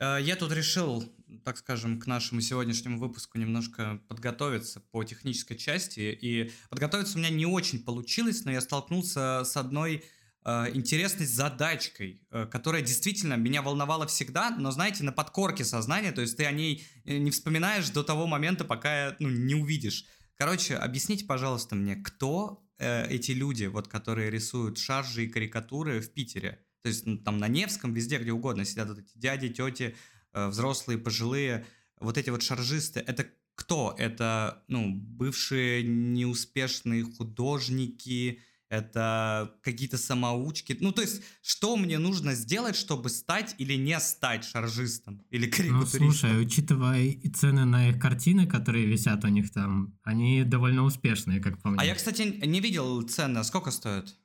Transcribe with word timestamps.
Э, 0.00 0.18
я 0.20 0.34
тут 0.34 0.52
решил, 0.52 1.04
так 1.44 1.58
скажем, 1.58 2.00
к 2.00 2.06
нашему 2.06 2.40
сегодняшнему 2.40 2.98
выпуску 2.98 3.38
немножко 3.38 4.00
подготовиться 4.08 4.80
по 4.80 5.04
технической 5.04 5.56
части. 5.56 6.18
И 6.20 6.50
подготовиться 6.70 7.16
у 7.16 7.20
меня 7.20 7.30
не 7.30 7.46
очень 7.46 7.84
получилось, 7.84 8.44
но 8.44 8.50
я 8.50 8.60
столкнулся 8.60 9.44
с 9.44 9.56
одной 9.56 10.04
э, 10.44 10.70
интересной 10.74 11.26
задачкой, 11.26 12.22
э, 12.30 12.46
которая 12.46 12.82
действительно 12.82 13.34
меня 13.34 13.62
волновала 13.62 14.06
всегда, 14.06 14.50
но, 14.50 14.70
знаете, 14.70 15.04
на 15.04 15.12
подкорке 15.12 15.64
сознания, 15.64 16.12
то 16.12 16.22
есть 16.22 16.36
ты 16.36 16.46
о 16.46 16.52
ней 16.52 16.84
не 17.04 17.30
вспоминаешь 17.30 17.90
до 17.90 18.02
того 18.02 18.26
момента, 18.26 18.64
пока 18.64 19.16
ну, 19.18 19.28
не 19.28 19.54
увидишь. 19.54 20.06
Короче, 20.36 20.76
объясните, 20.76 21.26
пожалуйста, 21.26 21.74
мне, 21.74 21.96
кто 21.96 22.66
э, 22.78 23.06
эти 23.08 23.32
люди, 23.32 23.66
вот, 23.66 23.88
которые 23.88 24.30
рисуют 24.30 24.78
шаржи 24.78 25.26
и 25.26 25.28
карикатуры 25.28 26.00
в 26.00 26.14
Питере? 26.14 26.64
То 26.82 26.88
есть 26.88 27.06
ну, 27.06 27.18
там 27.18 27.38
на 27.38 27.48
Невском, 27.48 27.92
везде, 27.92 28.18
где 28.18 28.32
угодно 28.32 28.64
сидят 28.64 28.88
вот 28.88 28.98
эти 28.98 29.16
дяди, 29.16 29.48
тети, 29.48 29.96
э, 30.32 30.48
взрослые, 30.48 30.98
пожилые, 30.98 31.66
вот 31.98 32.16
эти 32.18 32.30
вот 32.30 32.42
шаржисты. 32.42 33.00
Это 33.00 33.26
кто? 33.54 33.94
Это, 33.98 34.64
ну, 34.68 34.94
бывшие 34.94 35.82
неуспешные 35.82 37.04
художники, 37.04 38.40
это 38.70 39.52
какие-то 39.62 39.98
самоучки. 39.98 40.76
Ну, 40.80 40.92
то 40.92 41.02
есть, 41.02 41.22
что 41.42 41.76
мне 41.76 41.98
нужно 41.98 42.34
сделать, 42.34 42.76
чтобы 42.76 43.10
стать 43.10 43.56
или 43.58 43.74
не 43.74 43.98
стать 44.00 44.44
шаржистом 44.44 45.22
или 45.28 45.46
карикатуристом? 45.50 46.06
Ну, 46.06 46.12
слушай, 46.12 46.40
учитывая 46.40 47.16
цены 47.34 47.64
на 47.64 47.90
их 47.90 48.00
картины, 48.00 48.46
которые 48.46 48.86
висят 48.86 49.24
у 49.24 49.28
них 49.28 49.52
там, 49.52 49.98
они 50.04 50.44
довольно 50.44 50.84
успешные, 50.84 51.40
как 51.40 51.60
по 51.60 51.68
мне. 51.70 51.80
А 51.80 51.84
я, 51.84 51.94
кстати, 51.94 52.22
не 52.22 52.60
видел 52.60 53.02
цены. 53.02 53.42
Сколько 53.44 53.72
стоят? 53.72 54.16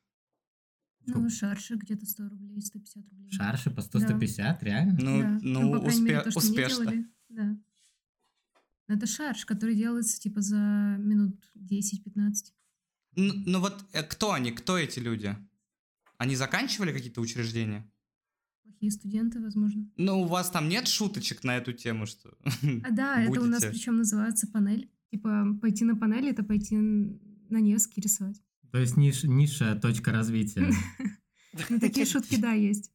Ну, 1.07 1.29
шарши 1.29 1.75
где-то 1.75 2.05
100 2.05 2.29
рублей, 2.29 2.61
150 2.61 3.09
рублей. 3.09 3.31
Шарши 3.31 3.71
по 3.71 3.79
100-150, 3.79 4.37
да. 4.37 4.57
реально? 4.61 4.97
Ну, 4.99 5.21
да. 5.21 5.39
ну, 5.41 5.61
ну 5.61 5.81
по 5.81 5.85
успе- 5.85 6.01
мере, 6.01 6.21
то, 6.21 6.29
успешно. 6.37 6.85
Делали, 6.85 7.05
да. 7.29 7.57
Это 8.87 9.07
шарш, 9.07 9.45
который 9.45 9.75
делается 9.75 10.19
типа 10.19 10.41
за 10.41 10.95
минут 10.99 11.51
10-15. 11.55 12.53
Ну, 13.15 13.33
ну 13.45 13.59
вот 13.59 13.83
э, 13.93 14.03
кто 14.03 14.33
они, 14.33 14.51
кто 14.51 14.77
эти 14.77 14.99
люди? 14.99 15.35
Они 16.17 16.35
заканчивали 16.35 16.93
какие-то 16.93 17.21
учреждения? 17.21 17.89
Плохие 18.63 18.91
студенты, 18.91 19.41
возможно. 19.41 19.89
Ну, 19.97 20.21
у 20.21 20.27
вас 20.27 20.51
там 20.51 20.69
нет 20.69 20.87
шуточек 20.87 21.43
на 21.43 21.57
эту 21.57 21.73
тему, 21.73 22.05
что 22.05 22.37
А 22.83 22.91
да, 22.91 23.21
это 23.21 23.41
у 23.41 23.45
нас 23.45 23.63
причем 23.63 23.97
называется 23.97 24.47
панель. 24.47 24.89
Типа 25.11 25.45
пойти 25.61 25.85
на 25.85 25.95
панель, 25.95 26.29
это 26.29 26.43
пойти 26.43 26.77
на 26.77 27.59
Невский 27.59 28.01
рисовать. 28.01 28.41
То 28.75 28.81
есть 28.81 28.97
ниш, 28.97 29.23
низшая 29.23 29.75
точка 29.75 30.11
развития. 30.11 30.69
Ну, 31.69 31.79
такие 31.79 32.05
шутки, 32.05 32.35
да, 32.35 32.51
есть. 32.51 32.91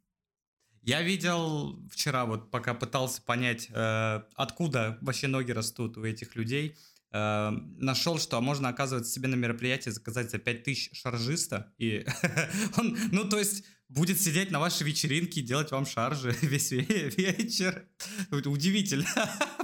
Я 0.82 1.00
видел 1.00 1.82
вчера, 1.90 2.26
вот 2.26 2.50
пока 2.50 2.74
пытался 2.74 3.22
понять, 3.22 3.70
э, 3.70 4.22
откуда 4.34 4.98
вообще 5.00 5.28
ноги 5.28 5.52
растут 5.52 5.96
у 5.96 6.04
этих 6.04 6.36
людей, 6.36 6.76
э, 7.10 7.50
нашел, 7.78 8.18
что 8.18 8.38
можно, 8.42 8.68
оказывается, 8.68 9.10
себе 9.10 9.28
на 9.28 9.36
мероприятии 9.36 9.88
заказать 9.88 10.30
за 10.30 10.36
5000 10.36 10.94
шаржиста, 10.94 11.72
и 11.78 12.04
он, 12.76 12.98
ну, 13.12 13.26
то 13.26 13.38
есть, 13.38 13.64
будет 13.88 14.20
сидеть 14.20 14.50
на 14.50 14.60
вашей 14.60 14.86
вечеринке 14.86 15.40
и 15.40 15.42
делать 15.42 15.70
вам 15.70 15.86
шаржи 15.86 16.36
весь 16.42 16.72
вечер. 16.72 17.88
Удивительно. 18.30 19.06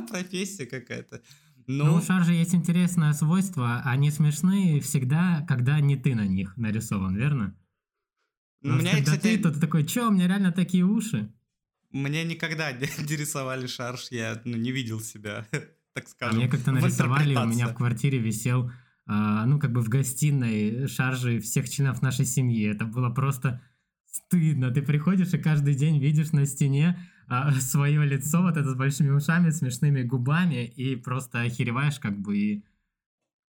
Профессия 0.09 0.65
какая-то. 0.65 1.23
Ну, 1.67 1.85
ну, 1.87 1.95
у 1.97 2.03
шаржи 2.03 2.33
есть 2.33 2.55
интересное 2.55 3.13
свойство. 3.13 3.83
Они 3.85 4.11
смешные 4.11 4.81
всегда, 4.81 5.45
когда 5.49 5.81
не 5.81 5.97
ты 5.97 6.15
на 6.15 6.27
них 6.27 6.57
нарисован, 6.57 7.17
верно? 7.17 7.57
Ну, 8.63 8.75
у 8.75 8.77
меня, 8.79 8.93
когда 8.93 9.17
кстати... 9.17 9.37
ты, 9.37 9.43
то 9.43 9.53
ты 9.53 9.61
такой, 9.61 9.85
чё, 9.85 10.09
у 10.09 10.13
меня 10.13 10.29
реально 10.29 10.53
такие 10.53 10.85
уши? 10.85 11.33
Мне 11.91 12.25
никогда 12.25 12.73
не, 12.73 12.87
не 13.09 13.17
рисовали 13.17 13.67
шарж, 13.67 14.09
я 14.11 14.41
ну, 14.45 14.57
не 14.57 14.71
видел 14.71 15.01
себя, 15.01 15.47
так 15.95 16.09
скажем. 16.09 16.37
А 16.37 16.39
мне 16.39 16.49
как-то 16.49 16.73
нарисовали, 16.73 17.35
у 17.35 17.47
меня 17.47 17.69
в 17.69 17.75
квартире 17.75 18.19
висел, 18.19 18.71
а, 19.07 19.45
ну, 19.47 19.59
как 19.59 19.73
бы 19.73 19.81
в 19.81 19.89
гостиной 19.89 20.87
шаржи 20.89 21.41
всех 21.41 21.69
членов 21.69 22.01
нашей 22.01 22.27
семьи. 22.27 22.69
Это 22.69 22.85
было 22.85 23.11
просто 23.11 23.61
стыдно. 24.07 24.71
Ты 24.71 24.83
приходишь 24.83 25.35
и 25.35 25.39
каждый 25.39 25.75
день 25.75 26.01
видишь 26.01 26.33
на 26.33 26.47
стене 26.47 26.99
а, 27.29 27.53
свое 27.53 28.05
лицо, 28.05 28.43
вот 28.43 28.57
это 28.57 28.71
с 28.71 28.75
большими 28.75 29.11
ушами, 29.11 29.51
смешными 29.51 30.03
губами, 30.03 30.65
и 30.65 30.97
просто 30.97 31.43
охереваешь 31.43 31.99
как 31.99 32.19
бы 32.19 32.37
и... 32.37 32.65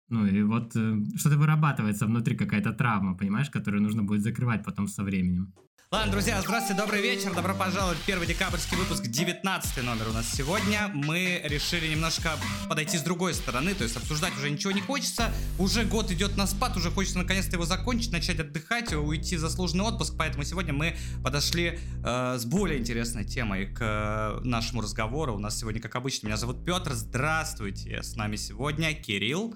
Ну 0.09 0.27
и 0.27 0.43
вот 0.43 0.77
э, 0.77 0.97
что-то 1.17 1.37
вырабатывается 1.37 2.07
внутри 2.07 2.37
какая-то 2.37 2.73
травма, 2.73 3.17
понимаешь, 3.17 3.51
которую 3.51 3.83
нужно 3.83 4.03
будет 4.03 4.23
закрывать 4.23 4.65
потом 4.65 4.87
со 4.89 5.03
временем. 5.03 5.53
Ладно, 5.93 6.11
друзья, 6.11 6.41
здравствуйте, 6.43 6.81
добрый 6.81 7.01
вечер. 7.01 7.33
Добро 7.33 7.55
пожаловать 7.55 7.99
в 7.99 8.05
первый 8.05 8.27
декабрьский 8.27 8.77
выпуск, 8.77 9.07
19 9.07 9.85
номер 9.85 10.09
у 10.09 10.13
нас 10.13 10.29
сегодня. 10.29 10.91
Мы 10.93 11.41
решили 11.45 11.87
немножко 11.87 12.33
подойти 12.69 12.99
с 12.99 13.03
другой 13.03 13.35
стороны, 13.35 13.73
то 13.73 13.85
есть 13.85 13.97
обсуждать 13.97 14.37
уже 14.37 14.51
ничего 14.51 14.73
не 14.73 14.81
хочется. 14.81 15.33
Уже 15.61 15.85
год 15.85 16.11
идет 16.11 16.37
на 16.37 16.49
спад, 16.49 16.77
уже 16.77 16.91
хочется 16.91 17.19
наконец-то 17.19 17.55
его 17.55 17.65
закончить, 17.65 18.11
начать 18.11 18.41
отдыхать, 18.41 18.93
уйти 18.93 19.37
в 19.37 19.39
заслуженный 19.39 19.85
отпуск. 19.85 20.15
Поэтому 20.19 20.43
сегодня 20.43 20.73
мы 20.73 20.97
подошли 21.23 21.79
э, 22.05 22.37
с 22.37 22.45
более 22.45 22.81
интересной 22.81 23.25
темой 23.25 23.67
к 23.73 23.81
э, 23.81 24.41
нашему 24.45 24.83
разговору. 24.83 25.37
У 25.37 25.39
нас 25.39 25.57
сегодня, 25.57 25.81
как 25.81 25.95
обычно, 25.95 26.27
меня 26.27 26.37
зовут 26.37 26.65
Петр. 26.65 26.95
Здравствуйте. 26.95 28.03
С 28.03 28.17
нами 28.17 28.35
сегодня 28.35 28.93
Кирилл. 28.93 29.55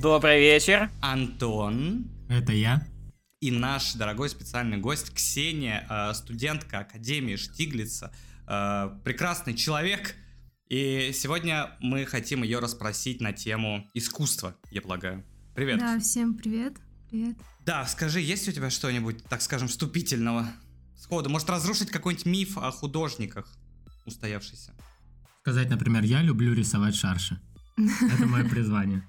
Добрый 0.00 0.40
вечер. 0.40 0.90
Антон. 1.00 2.10
Это 2.28 2.52
я 2.52 2.86
и 3.40 3.50
наш 3.50 3.94
дорогой 3.94 4.28
специальный 4.28 4.78
гость 4.78 5.12
Ксения, 5.14 5.86
э, 5.88 6.14
студентка 6.14 6.80
Академии 6.80 7.36
Штиглица, 7.36 8.12
э, 8.46 8.90
прекрасный 9.04 9.54
человек. 9.54 10.16
И 10.68 11.12
сегодня 11.14 11.76
мы 11.80 12.04
хотим 12.04 12.42
ее 12.42 12.58
расспросить 12.58 13.20
на 13.20 13.32
тему 13.32 13.88
искусства, 13.94 14.56
я 14.70 14.82
полагаю. 14.82 15.24
Привет. 15.54 15.78
Да, 15.78 15.98
всем 15.98 16.34
привет. 16.34 16.74
Привет. 17.08 17.36
Да, 17.64 17.86
скажи, 17.86 18.20
есть 18.20 18.48
у 18.48 18.52
тебя 18.52 18.70
что-нибудь, 18.70 19.24
так 19.24 19.40
скажем, 19.40 19.68
вступительного 19.68 20.46
сходу? 20.96 21.30
Может 21.30 21.48
разрушить 21.48 21.90
какой-нибудь 21.90 22.26
миф 22.26 22.58
о 22.58 22.70
художниках 22.70 23.56
устоявшийся? 24.04 24.74
Сказать, 25.40 25.70
например, 25.70 26.02
я 26.02 26.22
люблю 26.22 26.52
рисовать 26.54 26.96
шарши. 26.96 27.40
Это 27.76 28.26
мое 28.26 28.46
призвание. 28.48 29.08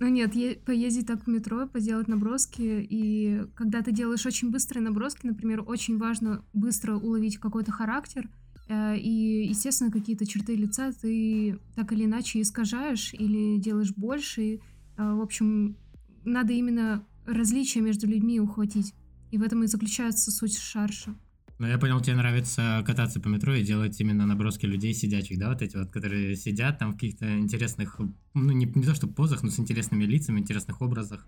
Ну 0.00 0.08
нет, 0.08 0.34
е- 0.34 0.56
поездить 0.56 1.06
так 1.06 1.24
в 1.24 1.26
метро, 1.26 1.66
поделать 1.68 2.08
наброски, 2.08 2.86
и 2.88 3.42
когда 3.54 3.82
ты 3.82 3.92
делаешь 3.92 4.24
очень 4.24 4.50
быстрые 4.50 4.82
наброски, 4.82 5.26
например, 5.26 5.62
очень 5.66 5.98
важно 5.98 6.42
быстро 6.54 6.96
уловить 6.96 7.36
какой-то 7.36 7.70
характер, 7.70 8.30
э, 8.68 8.96
и, 8.96 9.46
естественно, 9.46 9.90
какие-то 9.90 10.24
черты 10.26 10.54
лица 10.54 10.90
ты 10.92 11.58
так 11.76 11.92
или 11.92 12.06
иначе 12.06 12.40
искажаешь 12.40 13.12
или 13.12 13.58
делаешь 13.58 13.92
больше. 13.94 14.42
И, 14.42 14.54
э, 14.56 15.12
в 15.12 15.20
общем, 15.20 15.76
надо 16.24 16.54
именно 16.54 17.06
различия 17.26 17.80
между 17.82 18.06
людьми 18.06 18.40
ухватить. 18.40 18.94
И 19.30 19.36
в 19.36 19.42
этом 19.42 19.64
и 19.64 19.66
заключается 19.66 20.30
суть 20.30 20.56
шарша. 20.56 21.14
Ну, 21.60 21.66
я 21.66 21.76
понял, 21.76 22.00
тебе 22.00 22.16
нравится 22.16 22.82
кататься 22.86 23.20
по 23.20 23.28
метро 23.28 23.54
и 23.54 23.62
делать 23.62 24.00
именно 24.00 24.24
наброски 24.24 24.64
людей 24.64 24.94
сидячих, 24.94 25.38
да, 25.38 25.50
вот 25.50 25.60
эти 25.60 25.76
вот, 25.76 25.90
которые 25.90 26.34
сидят 26.34 26.78
там 26.78 26.92
в 26.92 26.94
каких-то 26.94 27.38
интересных, 27.38 28.00
ну, 28.32 28.50
не, 28.52 28.64
не 28.64 28.82
то 28.82 28.94
что 28.94 29.06
позах, 29.06 29.42
но 29.42 29.50
с 29.50 29.60
интересными 29.60 30.04
лицами, 30.04 30.40
интересных 30.40 30.80
образах. 30.80 31.26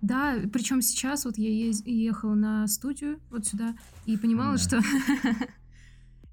Да, 0.00 0.36
причем 0.52 0.80
сейчас 0.80 1.24
вот 1.24 1.38
я 1.38 1.48
ехала 1.50 2.34
на 2.36 2.68
студию 2.68 3.18
вот 3.30 3.46
сюда 3.46 3.74
и 4.06 4.16
понимала, 4.16 4.52
да. 4.52 4.58
что... 4.58 4.80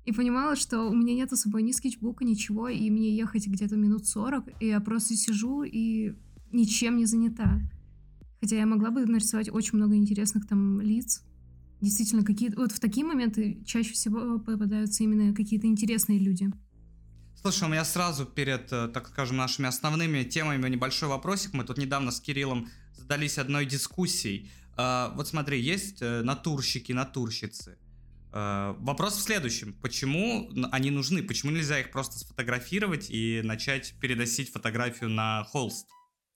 И 0.03 0.11
понимала, 0.13 0.55
что 0.55 0.89
у 0.89 0.95
меня 0.95 1.13
нет 1.13 1.31
с 1.31 1.41
собой 1.41 1.61
ни 1.61 1.71
скетчбука, 1.71 2.25
ничего, 2.25 2.67
и 2.67 2.89
мне 2.89 3.15
ехать 3.15 3.45
где-то 3.45 3.75
минут 3.75 4.07
40, 4.07 4.45
и 4.59 4.65
я 4.65 4.79
просто 4.79 5.15
сижу 5.15 5.61
и 5.61 6.15
ничем 6.51 6.97
не 6.97 7.05
занята. 7.05 7.59
Хотя 8.39 8.55
я 8.55 8.65
могла 8.65 8.89
бы 8.89 9.05
нарисовать 9.05 9.51
очень 9.51 9.77
много 9.77 9.95
интересных 9.95 10.47
там 10.47 10.81
лиц, 10.81 11.23
действительно 11.81 12.23
какие-то... 12.23 12.57
Вот 12.57 12.71
в 12.71 12.79
такие 12.79 13.05
моменты 13.05 13.63
чаще 13.65 13.93
всего 13.93 14.39
попадаются 14.39 15.03
именно 15.03 15.33
какие-то 15.33 15.67
интересные 15.67 16.19
люди. 16.19 16.47
Слушай, 17.41 17.63
у 17.63 17.71
меня 17.71 17.83
сразу 17.83 18.25
перед, 18.25 18.71
э, 18.71 18.87
так 18.87 19.07
скажем, 19.07 19.37
нашими 19.37 19.67
основными 19.67 20.23
темами 20.23 20.69
небольшой 20.69 21.09
вопросик. 21.09 21.53
Мы 21.53 21.63
тут 21.63 21.77
недавно 21.77 22.11
с 22.11 22.21
Кириллом 22.21 22.69
задались 22.95 23.37
одной 23.37 23.65
дискуссией. 23.65 24.51
А, 24.77 25.11
вот 25.15 25.27
смотри, 25.27 25.59
есть 25.59 26.01
э, 26.01 26.21
натурщики, 26.21 26.91
натурщицы. 26.91 27.77
Вопрос 28.33 29.17
в 29.17 29.21
следующем. 29.21 29.73
Почему 29.73 30.49
они 30.71 30.89
нужны? 30.89 31.21
Почему 31.21 31.51
нельзя 31.51 31.81
их 31.81 31.91
просто 31.91 32.17
сфотографировать 32.17 33.07
и 33.09 33.41
начать 33.43 33.93
переносить 33.99 34.53
фотографию 34.53 35.09
на 35.09 35.43
холст? 35.43 35.89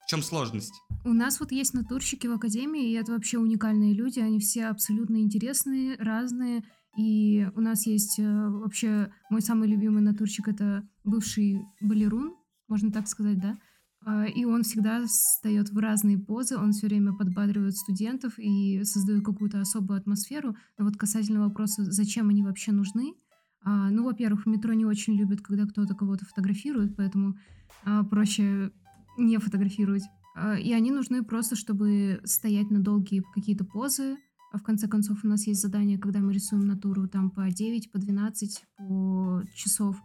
В 0.06 0.07
чем 0.07 0.22
сложность? 0.22 0.74
У 1.04 1.13
нас 1.13 1.40
вот 1.40 1.52
есть 1.52 1.74
натурщики 1.74 2.28
в 2.28 2.34
академии, 2.34 2.92
и 2.92 2.94
это 2.94 3.13
вообще 3.13 3.40
уникальные 3.40 3.96
люди. 3.96 4.19
Они 4.19 4.40
все 4.40 4.68
абсолютно 4.68 5.18
интересные, 5.18 5.96
разные. 5.98 6.63
И 6.96 7.50
у 7.56 7.60
нас 7.60 7.88
есть 7.88 8.19
э, 8.19 8.50
вообще 8.50 9.12
мой 9.31 9.42
самый 9.42 9.68
любимый 9.68 10.04
натурщик 10.04 10.48
это 10.48 10.88
бывший 11.04 11.60
балерун, 11.81 12.36
можно 12.68 12.92
так 12.92 13.07
сказать, 13.07 13.40
да. 13.40 13.57
А, 14.06 14.25
и 14.25 14.46
он 14.46 14.62
всегда 14.62 15.04
встает 15.06 15.72
в 15.72 15.78
разные 15.80 16.19
позы, 16.19 16.56
он 16.56 16.72
все 16.72 16.86
время 16.86 17.13
подбадривает 17.13 17.75
студентов 17.75 18.38
и 18.38 18.84
создает 18.84 19.25
какую-то 19.25 19.60
особую 19.60 19.98
атмосферу. 19.98 20.56
Но 20.78 20.86
вот 20.86 20.98
касательно 20.98 21.42
вопроса, 21.42 21.84
зачем 21.84 22.30
они 22.30 22.44
вообще 22.44 22.72
нужны, 22.72 23.16
А, 23.63 23.90
ну, 23.90 24.04
во-первых, 24.06 24.46
метро 24.46 24.74
не 24.74 24.86
очень 24.86 25.16
любят, 25.16 25.42
когда 25.42 25.66
кто-то 25.66 25.96
кого-то 25.96 26.25
фотографирует, 26.25 26.96
поэтому 26.96 27.36
а, 27.84 28.04
проще 28.04 28.72
не 29.18 29.38
фотографировать. 29.38 30.04
А, 30.36 30.58
и 30.58 30.72
они 30.74 30.92
нужны 30.92 31.24
просто, 31.24 31.56
чтобы 31.56 32.22
стоять 32.24 32.70
на 32.72 32.80
долгие 32.80 33.24
какие-то 33.34 33.66
позы. 33.66 34.18
А 34.52 34.58
в 34.58 34.64
конце 34.64 34.88
концов, 34.88 35.24
у 35.24 35.28
нас 35.28 35.48
есть 35.48 35.62
задание, 35.62 35.98
когда 35.98 36.20
мы 36.20 36.34
рисуем 36.34 36.66
натуру 36.66 37.08
там 37.08 37.30
по 37.30 37.50
9, 37.50 37.92
по 37.92 38.00
12, 38.00 38.64
по 38.78 39.44
часов. 39.54 40.02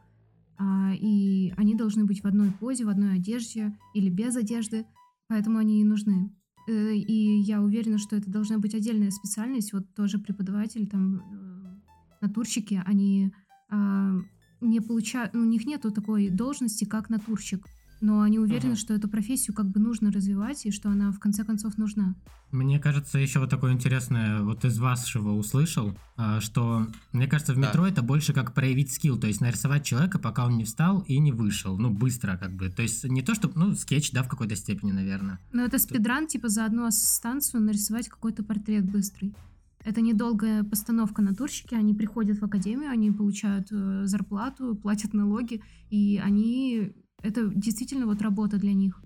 А, 0.59 0.93
и 0.95 1.53
они 1.57 1.75
должны 1.75 2.05
быть 2.05 2.23
в 2.23 2.27
одной 2.27 2.51
позе, 2.53 2.85
в 2.85 2.89
одной 2.89 3.15
одежде 3.15 3.77
или 3.95 4.11
без 4.11 4.37
одежды, 4.37 4.87
поэтому 5.29 5.59
они 5.59 5.81
и 5.81 5.85
нужны. 5.85 6.35
Э, 6.69 6.95
и 6.95 7.41
я 7.41 7.63
уверена, 7.63 7.99
что 7.99 8.17
это 8.17 8.31
должна 8.31 8.59
быть 8.59 8.75
отдельная 8.75 9.11
специальность. 9.11 9.73
Вот 9.73 9.93
тоже 9.95 10.19
преподаватель, 10.19 10.87
там, 10.87 11.17
э, 11.17 11.81
натурщики, 12.21 12.83
они 12.85 13.33
а, 13.71 14.19
не 14.61 14.81
получают, 14.81 15.35
у 15.35 15.45
них 15.45 15.65
нету 15.67 15.91
такой 15.91 16.29
должности, 16.29 16.85
как 16.85 17.09
натурщик 17.09 17.67
но 18.01 18.23
они 18.23 18.39
уверены, 18.39 18.73
угу. 18.73 18.79
что 18.79 18.95
эту 18.95 19.09
профессию 19.09 19.55
как 19.55 19.69
бы 19.71 19.81
нужно 19.81 20.11
развивать 20.11 20.65
и 20.67 20.71
что 20.71 20.89
она 20.91 21.13
в 21.13 21.19
конце 21.19 21.45
концов 21.45 21.77
нужна. 21.79 22.15
Мне 22.51 22.81
кажется, 22.81 23.19
еще 23.19 23.39
вот 23.39 23.51
такое 23.51 23.73
интересное, 23.73 24.43
вот 24.43 24.65
из 24.65 24.79
вашего 24.79 25.33
услышал, 25.33 25.97
а, 26.17 26.41
что, 26.41 26.87
мне 27.13 27.27
кажется, 27.29 27.55
в 27.55 27.59
метро 27.59 27.85
да. 27.85 27.91
это 27.91 28.03
больше 28.03 28.33
как 28.33 28.55
проявить 28.55 28.93
скилл, 28.93 29.19
то 29.19 29.27
есть 29.27 29.41
нарисовать 29.41 29.85
человека, 29.85 30.19
пока 30.19 30.47
он 30.47 30.57
не 30.57 30.65
встал 30.65 31.01
и 31.01 31.19
не 31.19 31.33
вышел, 31.33 31.79
ну, 31.79 31.91
быстро 31.91 32.37
как 32.37 32.53
бы, 32.53 32.69
то 32.69 32.83
есть 32.83 33.05
не 33.05 33.23
то, 33.23 33.35
что, 33.35 33.51
ну, 33.55 33.75
скетч, 33.75 34.11
да, 34.13 34.23
в 34.23 34.29
какой-то 34.29 34.57
степени, 34.57 34.93
наверное. 34.93 35.39
Ну, 35.53 35.63
это 35.63 35.79
спидран, 35.79 36.27
типа, 36.27 36.49
за 36.49 36.65
одну 36.65 36.91
станцию 36.91 37.63
нарисовать 37.63 38.09
какой-то 38.09 38.43
портрет 38.43 38.91
быстрый. 38.91 39.35
Это 39.83 40.03
недолгая 40.03 40.63
постановка 40.63 41.23
натурщики, 41.23 41.75
они 41.75 41.95
приходят 41.95 42.39
в 42.39 42.45
академию, 42.45 42.91
они 42.91 43.11
получают 43.11 43.69
э, 43.71 44.03
зарплату, 44.05 44.75
платят 44.75 45.15
налоги, 45.15 45.63
и 45.89 46.21
они 46.23 46.93
это 47.23 47.49
действительно 47.49 48.07
вот 48.07 48.23
работа 48.23 48.57
для 48.57 48.73
них. 48.73 49.03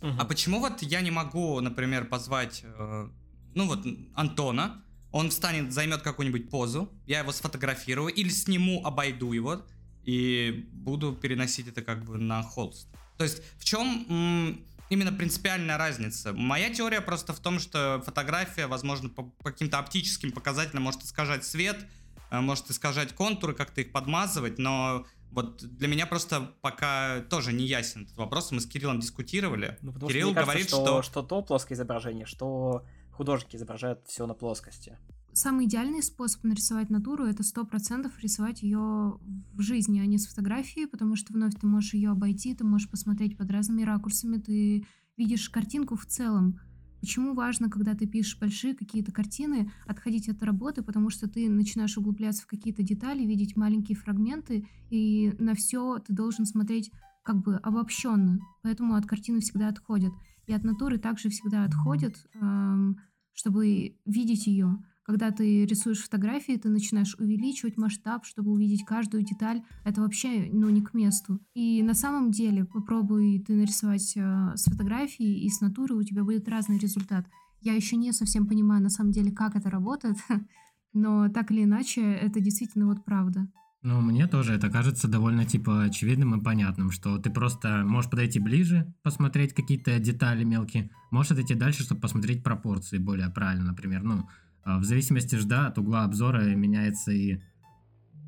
А 0.00 0.24
почему 0.24 0.60
вот 0.60 0.82
я 0.82 1.00
не 1.00 1.10
могу, 1.10 1.60
например, 1.60 2.04
позвать, 2.04 2.62
э, 2.64 3.08
ну 3.54 3.66
вот 3.66 3.84
Антона, 4.14 4.84
он 5.10 5.30
встанет, 5.30 5.72
займет 5.72 6.02
какую-нибудь 6.02 6.50
позу, 6.50 6.92
я 7.06 7.20
его 7.20 7.32
сфотографирую 7.32 8.12
или 8.12 8.28
сниму, 8.28 8.84
обойду 8.84 9.32
его 9.32 9.62
и 10.04 10.68
буду 10.72 11.14
переносить 11.14 11.68
это 11.68 11.82
как 11.82 12.04
бы 12.04 12.18
на 12.18 12.42
холст. 12.42 12.88
То 13.16 13.24
есть 13.24 13.42
в 13.58 13.64
чем 13.64 14.06
м, 14.08 14.64
именно 14.90 15.12
принципиальная 15.12 15.78
разница? 15.78 16.32
Моя 16.32 16.72
теория 16.72 17.00
просто 17.00 17.32
в 17.32 17.40
том, 17.40 17.58
что 17.58 18.02
фотография, 18.04 18.66
возможно, 18.66 19.08
по, 19.08 19.24
по 19.24 19.50
каким-то 19.50 19.78
оптическим 19.78 20.30
показателям 20.32 20.82
может 20.82 21.02
искажать 21.02 21.44
свет, 21.44 21.84
э, 22.30 22.40
может 22.40 22.70
искажать 22.70 23.14
контуры, 23.14 23.54
как-то 23.54 23.80
их 23.80 23.90
подмазывать, 23.90 24.58
но 24.58 25.06
вот 25.36 25.62
для 25.62 25.86
меня 25.86 26.06
просто 26.06 26.50
пока 26.62 27.20
тоже 27.28 27.52
не 27.52 27.66
ясен 27.66 28.04
этот 28.04 28.16
вопрос. 28.16 28.50
Мы 28.52 28.60
с 28.60 28.66
Кириллом 28.66 29.00
дискутировали. 29.00 29.78
Ну, 29.82 29.92
Кирилл 29.92 30.30
что, 30.32 30.40
говорит, 30.40 30.70
кажется, 30.70 30.76
что, 30.76 31.02
что... 31.02 31.02
Что 31.02 31.22
то 31.22 31.42
плоское 31.42 31.76
изображение, 31.76 32.24
что 32.24 32.84
художники 33.12 33.56
изображают 33.56 34.00
все 34.06 34.26
на 34.26 34.32
плоскости. 34.32 34.98
Самый 35.32 35.66
идеальный 35.66 36.02
способ 36.02 36.42
нарисовать 36.44 36.88
натуру 36.88 37.26
это 37.26 37.42
сто 37.42 37.66
процентов 37.66 38.18
рисовать 38.22 38.62
ее 38.62 39.20
в 39.52 39.60
жизни, 39.60 40.00
а 40.00 40.06
не 40.06 40.16
с 40.16 40.26
фотографией, 40.26 40.86
потому 40.86 41.16
что 41.16 41.34
вновь 41.34 41.54
ты 41.60 41.66
можешь 41.66 41.92
ее 41.92 42.12
обойти, 42.12 42.54
ты 42.54 42.64
можешь 42.64 42.88
посмотреть 42.88 43.36
под 43.36 43.50
разными 43.50 43.82
ракурсами, 43.82 44.38
ты 44.38 44.86
видишь 45.18 45.50
картинку 45.50 45.96
в 45.96 46.06
целом. 46.06 46.58
Почему 47.00 47.34
важно, 47.34 47.70
когда 47.70 47.94
ты 47.94 48.06
пишешь 48.06 48.38
большие 48.38 48.74
какие-то 48.74 49.12
картины, 49.12 49.70
отходить 49.86 50.28
от 50.28 50.42
работы, 50.42 50.82
потому 50.82 51.10
что 51.10 51.28
ты 51.28 51.48
начинаешь 51.48 51.96
углубляться 51.96 52.42
в 52.42 52.46
какие-то 52.46 52.82
детали, 52.82 53.24
видеть 53.24 53.56
маленькие 53.56 53.96
фрагменты, 53.96 54.66
и 54.90 55.34
на 55.38 55.54
все 55.54 55.98
ты 55.98 56.12
должен 56.12 56.46
смотреть 56.46 56.90
как 57.22 57.42
бы 57.42 57.56
обобщенно. 57.56 58.38
Поэтому 58.62 58.94
от 58.94 59.06
картины 59.06 59.40
всегда 59.40 59.68
отходят. 59.68 60.12
И 60.46 60.52
от 60.52 60.64
натуры 60.64 60.98
также 60.98 61.28
всегда 61.28 61.64
отходят, 61.64 62.14
чтобы 63.32 63.96
видеть 64.04 64.46
ее. 64.46 64.78
Когда 65.06 65.30
ты 65.30 65.64
рисуешь 65.66 66.02
фотографии, 66.02 66.56
ты 66.56 66.68
начинаешь 66.68 67.14
увеличивать 67.20 67.76
масштаб, 67.76 68.24
чтобы 68.24 68.50
увидеть 68.50 68.84
каждую 68.84 69.22
деталь. 69.22 69.62
Это 69.84 70.00
вообще, 70.00 70.48
ну, 70.52 70.68
не 70.68 70.82
к 70.82 70.94
месту. 70.94 71.38
И 71.54 71.80
на 71.84 71.94
самом 71.94 72.32
деле, 72.32 72.64
попробуй 72.64 73.38
ты 73.46 73.54
нарисовать 73.54 74.16
э, 74.16 74.52
с 74.56 74.64
фотографии 74.64 75.44
и 75.44 75.48
с 75.48 75.60
натуры, 75.60 75.94
у 75.94 76.02
тебя 76.02 76.24
будет 76.24 76.48
разный 76.48 76.78
результат. 76.78 77.24
Я 77.60 77.74
еще 77.74 77.94
не 77.94 78.10
совсем 78.10 78.48
понимаю, 78.48 78.82
на 78.82 78.90
самом 78.90 79.12
деле, 79.12 79.30
как 79.30 79.54
это 79.54 79.70
работает, 79.70 80.16
но 80.92 81.28
так 81.28 81.52
или 81.52 81.62
иначе, 81.62 82.00
это 82.00 82.40
действительно 82.40 82.86
вот 82.86 83.04
правда. 83.04 83.48
Ну, 83.82 84.00
мне 84.00 84.26
тоже 84.26 84.54
это 84.54 84.68
кажется 84.70 85.06
довольно, 85.06 85.44
типа, 85.44 85.84
очевидным 85.84 86.34
и 86.34 86.42
понятным, 86.42 86.90
что 86.90 87.18
ты 87.18 87.30
просто 87.30 87.84
можешь 87.86 88.10
подойти 88.10 88.40
ближе, 88.40 88.92
посмотреть 89.04 89.54
какие-то 89.54 89.96
детали 90.00 90.42
мелкие, 90.42 90.90
можешь 91.12 91.30
отойти 91.30 91.54
дальше, 91.54 91.84
чтобы 91.84 92.00
посмотреть 92.00 92.42
пропорции 92.42 92.98
более 92.98 93.30
правильно, 93.30 93.66
например, 93.66 94.02
ну, 94.02 94.22
а 94.22 94.26
в 94.66 94.84
зависимости 94.84 95.36
же, 95.36 95.46
да, 95.46 95.68
от 95.68 95.78
угла 95.78 96.04
обзора 96.04 96.42
меняется 96.42 97.12
и 97.12 97.40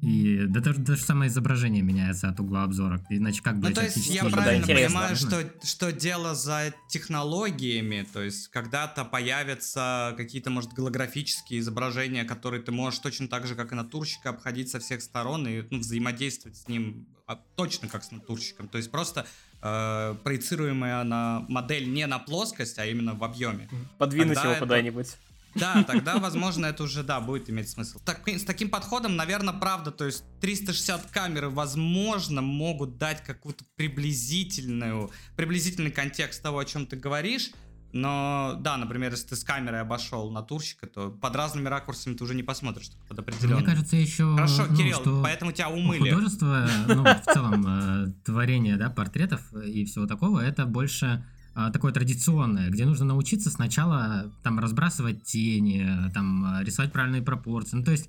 и 0.00 0.44
да 0.46 0.61
даже, 0.61 0.79
даже 0.79 1.02
самое 1.02 1.29
изображение 1.29 1.82
меняется 1.82 2.29
от 2.29 2.38
угла 2.38 2.62
обзора. 2.62 3.05
Иначе 3.11 3.43
как 3.43 3.58
бы... 3.58 3.69
Ну, 3.69 3.75
то 3.75 3.82
есть 3.82 3.96
я 4.06 4.25
правильно 4.26 4.67
понимаю, 4.67 5.17
что, 5.17 5.43
что 5.64 5.93
дело 5.93 6.37
за 6.37 6.73
технологиями, 6.88 8.06
то 8.12 8.23
есть 8.23 8.46
когда-то 8.49 9.05
появятся 9.05 10.14
какие-то, 10.17 10.50
может, 10.50 10.73
голографические 10.73 11.58
изображения, 11.61 12.25
которые 12.25 12.62
ты 12.62 12.70
можешь 12.70 13.00
точно 13.00 13.26
так 13.26 13.49
же, 13.49 13.56
как 13.56 13.73
и 13.73 13.75
натурщика, 13.75 14.31
обходить 14.31 14.70
со 14.70 14.79
всех 14.79 15.02
сторон 15.02 15.49
и 15.49 15.64
ну, 15.69 15.81
взаимодействовать 15.81 16.56
с 16.56 16.69
ним 16.69 17.08
а, 17.26 17.35
точно 17.56 17.88
как 17.88 18.05
с 18.05 18.12
натурщиком. 18.12 18.69
То 18.69 18.79
есть 18.79 18.93
просто 18.93 19.26
э, 19.61 20.14
проецируемая 20.23 21.02
на 21.02 21.44
модель 21.49 21.93
не 21.93 22.06
на 22.06 22.20
плоскость, 22.20 22.79
а 22.79 22.87
именно 22.87 23.14
в 23.14 23.25
объеме. 23.25 23.69
Подвинуть 23.99 24.37
Тогда 24.37 24.50
его 24.50 24.61
куда-нибудь. 24.61 25.17
Да, 25.54 25.82
тогда, 25.84 26.18
возможно, 26.18 26.66
это 26.66 26.82
уже, 26.84 27.02
да, 27.02 27.20
будет 27.20 27.50
иметь 27.50 27.68
смысл. 27.68 27.98
Так, 28.04 28.26
с 28.28 28.44
таким 28.44 28.70
подходом, 28.70 29.16
наверное, 29.16 29.54
правда, 29.54 29.90
то 29.90 30.04
есть 30.04 30.24
360 30.40 31.10
камеры, 31.10 31.48
возможно, 31.48 32.42
могут 32.42 32.98
дать 32.98 33.24
какую-то 33.24 33.64
приблизительную, 33.76 35.10
приблизительный 35.36 35.90
контекст 35.90 36.42
того, 36.42 36.58
о 36.58 36.64
чем 36.64 36.86
ты 36.86 36.96
говоришь, 36.96 37.50
но 37.92 38.56
да, 38.60 38.76
например, 38.76 39.12
если 39.12 39.28
ты 39.28 39.36
с 39.36 39.44
камерой 39.44 39.80
обошел 39.80 40.30
натурщика, 40.30 40.86
то 40.86 41.10
под 41.10 41.34
разными 41.34 41.68
ракурсами 41.68 42.14
ты 42.14 42.24
уже 42.24 42.34
не 42.34 42.42
посмотришь, 42.42 42.90
под 43.08 43.18
определенным. 43.18 43.58
Мне 43.58 43.66
кажется, 43.66 43.96
еще... 43.96 44.34
Хорошо, 44.34 44.66
ну, 44.68 44.76
Кирилл, 44.76 45.00
что 45.00 45.22
поэтому 45.22 45.52
тебя 45.52 45.70
умыли. 45.70 46.10
Художество, 46.10 46.68
ну, 46.86 47.04
в 47.04 47.22
целом, 47.32 47.64
э, 47.66 48.12
творение, 48.24 48.76
да, 48.76 48.90
портретов 48.90 49.40
и 49.54 49.87
всего 49.87 50.06
такого, 50.06 50.40
это 50.40 50.66
больше 50.66 51.25
такое 51.72 51.92
традиционное, 51.92 52.70
где 52.70 52.86
нужно 52.86 53.06
научиться 53.06 53.50
сначала 53.50 54.32
там 54.42 54.58
разбрасывать 54.58 55.24
тени, 55.24 55.86
там 56.14 56.44
а, 56.44 56.62
рисовать 56.62 56.92
правильные 56.92 57.22
пропорции. 57.22 57.76
Ну, 57.76 57.84
то 57.84 57.90
есть 57.90 58.08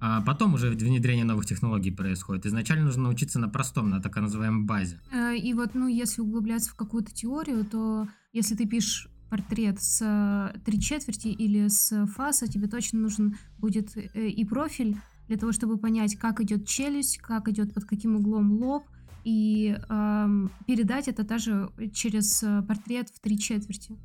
а 0.00 0.20
потом 0.20 0.54
уже 0.54 0.70
внедрение 0.70 1.24
новых 1.24 1.46
технологий 1.46 1.90
происходит. 1.90 2.46
Изначально 2.46 2.84
нужно 2.84 3.04
научиться 3.04 3.38
на 3.40 3.48
простом, 3.48 3.90
на 3.90 4.00
так 4.00 4.16
называемой 4.16 4.64
базе. 4.64 5.00
Э, 5.12 5.36
и 5.36 5.52
вот, 5.54 5.74
ну, 5.74 5.88
если 5.88 6.20
углубляться 6.20 6.70
в 6.70 6.76
какую-то 6.76 7.12
теорию, 7.12 7.64
то 7.64 8.06
если 8.32 8.54
ты 8.54 8.66
пишешь 8.66 9.08
портрет 9.28 9.82
с 9.82 10.00
э, 10.00 10.58
три 10.60 10.80
четверти 10.80 11.28
или 11.28 11.68
с 11.68 12.06
фаса, 12.06 12.46
тебе 12.46 12.68
точно 12.68 13.00
нужен 13.00 13.36
будет 13.58 13.96
э, 13.96 14.28
и 14.28 14.44
профиль 14.44 14.96
для 15.26 15.36
того, 15.36 15.52
чтобы 15.52 15.78
понять, 15.78 16.16
как 16.16 16.40
идет 16.40 16.66
челюсть, 16.66 17.18
как 17.18 17.48
идет 17.48 17.74
под 17.74 17.84
каким 17.84 18.16
углом 18.16 18.52
лоб, 18.52 18.84
и 19.24 19.76
э, 19.76 20.46
передать 20.66 21.08
это 21.08 21.22
даже 21.22 21.70
через 21.92 22.42
э, 22.42 22.62
портрет 22.62 23.08
в 23.10 23.20
три 23.20 23.38
четверти. 23.38 23.96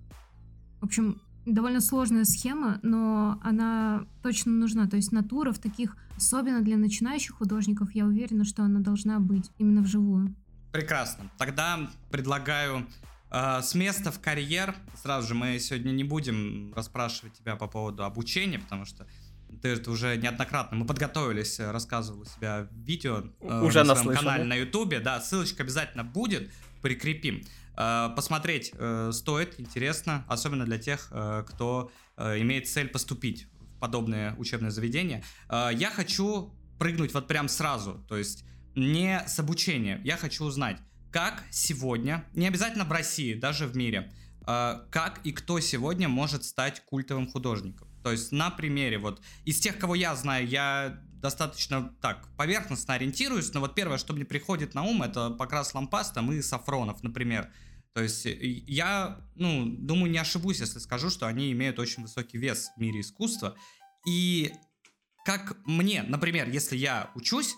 В 0.82 0.86
общем, 0.86 1.22
довольно 1.46 1.82
сложная 1.82 2.26
схема, 2.26 2.80
но 2.84 3.40
она 3.44 4.06
точно 4.22 4.52
нужна. 4.52 4.88
То 4.88 4.96
есть 4.96 5.12
натура 5.12 5.52
в 5.52 5.60
таких, 5.60 5.98
особенно 6.16 6.62
для 6.62 6.78
начинающих 6.78 7.36
художников, 7.36 7.94
я 7.94 8.06
уверена, 8.06 8.44
что 8.44 8.64
она 8.64 8.80
должна 8.80 9.20
быть 9.20 9.52
именно 9.58 9.82
вживую. 9.82 10.36
Прекрасно. 10.72 11.30
Тогда 11.38 11.90
предлагаю 12.10 12.88
э, 13.30 13.62
с 13.62 13.76
места 13.76 14.12
в 14.12 14.20
карьер. 14.20 14.76
Сразу 14.96 15.30
же 15.30 15.36
мы 15.36 15.60
сегодня 15.60 15.92
не 15.92 16.04
будем 16.04 16.74
расспрашивать 16.76 17.34
тебя 17.34 17.56
по 17.56 17.68
поводу 17.68 18.04
обучения, 18.04 18.60
потому 18.60 18.86
что 18.86 19.08
ты 19.62 19.70
это 19.70 19.92
уже 19.92 20.18
неоднократно, 20.18 20.78
мы 20.78 20.86
подготовились, 20.86 21.60
э, 21.60 21.72
рассказывал 21.72 22.22
у 22.22 22.26
себя 22.26 22.68
видео 22.72 23.24
э, 23.42 23.62
уже 23.62 23.84
на 23.84 23.96
своем 23.96 24.18
канале 24.18 24.44
на 24.44 24.56
ютубе, 24.56 25.00
да, 25.00 25.20
ссылочка 25.22 25.64
обязательно 25.64 26.04
будет, 26.04 26.52
прикрепим. 26.82 27.44
Э, 27.78 28.10
посмотреть 28.16 28.72
э, 28.74 29.12
стоит, 29.14 29.60
интересно, 29.60 30.26
особенно 30.28 30.66
для 30.66 30.78
тех, 30.78 31.08
э, 31.12 31.44
кто 31.48 31.92
э, 32.18 32.42
имеет 32.42 32.68
цель 32.68 32.88
поступить 32.88 33.48
в 33.60 33.80
подобное 33.80 34.36
учебное 34.36 34.72
заведение. 34.72 35.24
Э, 35.50 35.70
я 35.74 35.90
хочу 35.90 36.54
прыгнуть 36.80 37.14
вот 37.14 37.28
прям 37.28 37.48
сразу, 37.48 38.04
то 38.08 38.18
есть 38.18 38.46
не 38.76 39.24
с 39.28 39.40
обучения, 39.40 40.02
я 40.04 40.18
хочу 40.18 40.44
узнать, 40.44 40.78
как 41.12 41.44
сегодня, 41.52 42.26
не 42.34 42.48
обязательно 42.48 42.86
в 42.86 42.92
России, 42.92 43.36
даже 43.36 43.68
в 43.68 43.78
мире, 43.78 44.12
э, 44.48 44.80
как 44.90 45.22
и 45.24 45.32
кто 45.32 45.60
сегодня 45.60 46.10
может 46.10 46.44
стать 46.44 46.84
культовым 46.86 47.28
художником. 47.28 47.88
То 48.04 48.12
есть 48.12 48.32
на 48.32 48.50
примере 48.50 48.98
вот 48.98 49.22
из 49.46 49.60
тех, 49.60 49.78
кого 49.78 49.96
я 49.96 50.16
знаю, 50.16 50.48
я 50.48 51.02
достаточно 51.24 51.96
так 52.02 52.28
поверхностно 52.36 52.96
ориентируюсь, 52.96 53.54
но 53.54 53.62
вот 53.62 53.76
первое, 53.76 53.98
что 53.98 54.14
мне 54.14 54.26
приходит 54.26 54.74
на 54.74 54.84
ум, 54.84 55.04
это 55.04 55.30
покрас 55.30 55.74
лампастом 55.74 56.32
и 56.34 56.42
Сафронов, 56.42 57.02
например. 57.02 57.50
То 57.94 58.02
есть 58.02 58.26
э, 58.26 58.38
я, 58.42 59.22
ну, 59.36 59.66
думаю, 59.66 60.12
не 60.12 60.18
ошибусь, 60.18 60.60
если 60.60 60.80
скажу, 60.80 61.10
что 61.10 61.26
они 61.28 61.52
имеют 61.54 61.80
очень 61.80 62.04
высокий 62.04 62.38
вес 62.38 62.72
в 62.76 62.80
мире 62.82 63.00
искусства. 63.00 63.56
И 64.06 64.52
как 65.24 65.58
мне, 65.66 66.04
например, 66.04 66.50
если 66.50 66.76
я 66.76 67.10
учусь, 67.16 67.56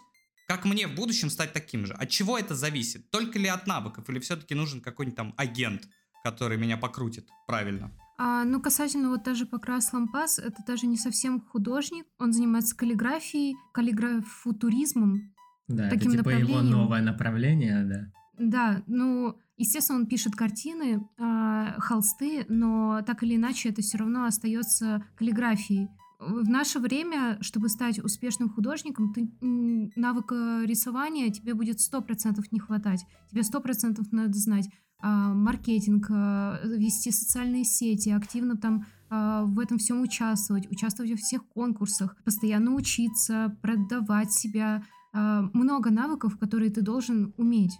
как 0.48 0.66
мне 0.66 0.88
в 0.88 0.94
будущем 0.94 1.32
стать 1.32 1.54
таким 1.54 1.88
же? 1.88 1.94
От 1.94 2.10
чего 2.10 2.38
это 2.38 2.54
зависит? 2.54 3.10
Только 3.10 3.40
ли 3.40 3.48
от 3.48 3.66
навыков 3.66 4.08
или 4.10 4.20
все-таки 4.20 4.54
нужен 4.54 4.80
какой-нибудь 4.80 5.18
там 5.18 5.34
агент, 5.38 5.88
который 6.24 6.58
меня 6.58 6.78
покрутит 6.78 7.28
правильно? 7.48 7.92
А, 8.18 8.46
ну, 8.46 8.62
касательно 8.62 9.10
вот 9.10 9.24
даже 9.24 9.46
Покрас 9.46 9.92
Лампас, 9.92 10.40
это 10.40 10.64
даже 10.66 10.88
не 10.88 10.98
совсем 10.98 11.42
художник. 11.42 12.06
Он 12.18 12.32
занимается 12.32 12.76
каллиграфией, 12.76 13.56
каллиграфутуризмом. 13.74 15.34
Да, 15.68 15.90
таким 15.90 16.12
это 16.12 16.20
типа 16.20 16.30
его 16.30 16.62
новое 16.62 17.02
направление, 17.02 17.84
да. 17.84 18.12
Да, 18.38 18.84
ну, 18.88 19.38
естественно, 19.58 20.00
он 20.00 20.08
пишет 20.08 20.36
картины, 20.36 21.08
э, 21.18 21.74
холсты, 21.80 22.46
но 22.50 23.02
так 23.06 23.24
или 23.24 23.36
иначе 23.36 23.70
это 23.70 23.82
все 23.82 23.98
равно 23.98 24.26
остается 24.26 25.04
каллиграфией. 25.16 25.90
В 26.20 26.48
наше 26.48 26.80
время, 26.80 27.38
чтобы 27.42 27.68
стать 27.70 28.00
успешным 28.00 28.50
художником, 28.50 29.14
ты, 29.14 29.30
навыка 29.42 30.62
рисования 30.64 31.30
тебе 31.30 31.54
будет 31.54 31.82
сто 31.82 32.02
процентов 32.02 32.52
не 32.52 32.60
хватать. 32.60 33.06
Тебе 33.30 33.44
сто 33.44 33.60
процентов 33.60 34.12
надо 34.12 34.34
знать 34.34 34.70
маркетинг, 35.02 36.08
а, 36.10 36.60
вести 36.64 37.12
социальные 37.12 37.64
сети, 37.64 38.10
активно 38.10 38.58
там 38.58 38.86
а, 39.10 39.44
в 39.44 39.60
этом 39.60 39.78
всем 39.78 40.02
участвовать, 40.02 40.70
участвовать 40.72 41.12
во 41.12 41.18
всех 41.18 41.46
конкурсах, 41.48 42.16
постоянно 42.24 42.74
учиться, 42.74 43.56
продавать 43.62 44.32
себя. 44.32 44.84
А, 45.14 45.50
много 45.54 45.92
навыков, 45.92 46.38
которые 46.38 46.72
ты 46.72 46.82
должен 46.82 47.34
уметь. 47.38 47.78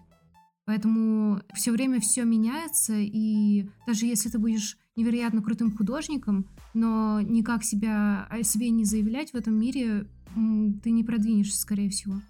Поэтому 0.66 1.42
все 1.54 1.72
время 1.72 2.00
все 2.00 2.24
меняется, 2.24 2.96
и 2.98 3.70
даже 3.86 4.06
если 4.06 4.30
ты 4.30 4.40
будешь 4.40 4.78
невероятно 4.96 5.42
крутым 5.42 5.76
художником, 5.76 6.48
но 6.74 7.22
никак 7.22 7.64
себя 7.64 8.28
о 8.30 8.42
себе 8.44 8.70
не 8.70 8.84
заявлять 8.84 9.32
в 9.32 9.36
этом 9.36 9.60
мире, 9.60 10.08
ты 10.84 10.92
не 10.92 11.04
продвинешься, 11.04 11.60
скорее 11.60 11.90
всего. 11.90 12.22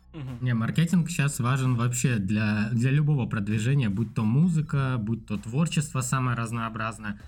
Не, 0.41 0.53
маркетинг 0.53 1.09
сейчас 1.09 1.39
важен 1.39 1.75
вообще 1.75 2.17
для, 2.17 2.69
для 2.71 2.91
любого 2.91 3.25
продвижения, 3.25 3.89
будь 3.89 4.13
то 4.13 4.23
музыка, 4.23 4.97
будь 4.97 5.25
то 5.25 5.37
творчество 5.37 6.01
самое 6.01 6.37
разнообразное. 6.37 7.19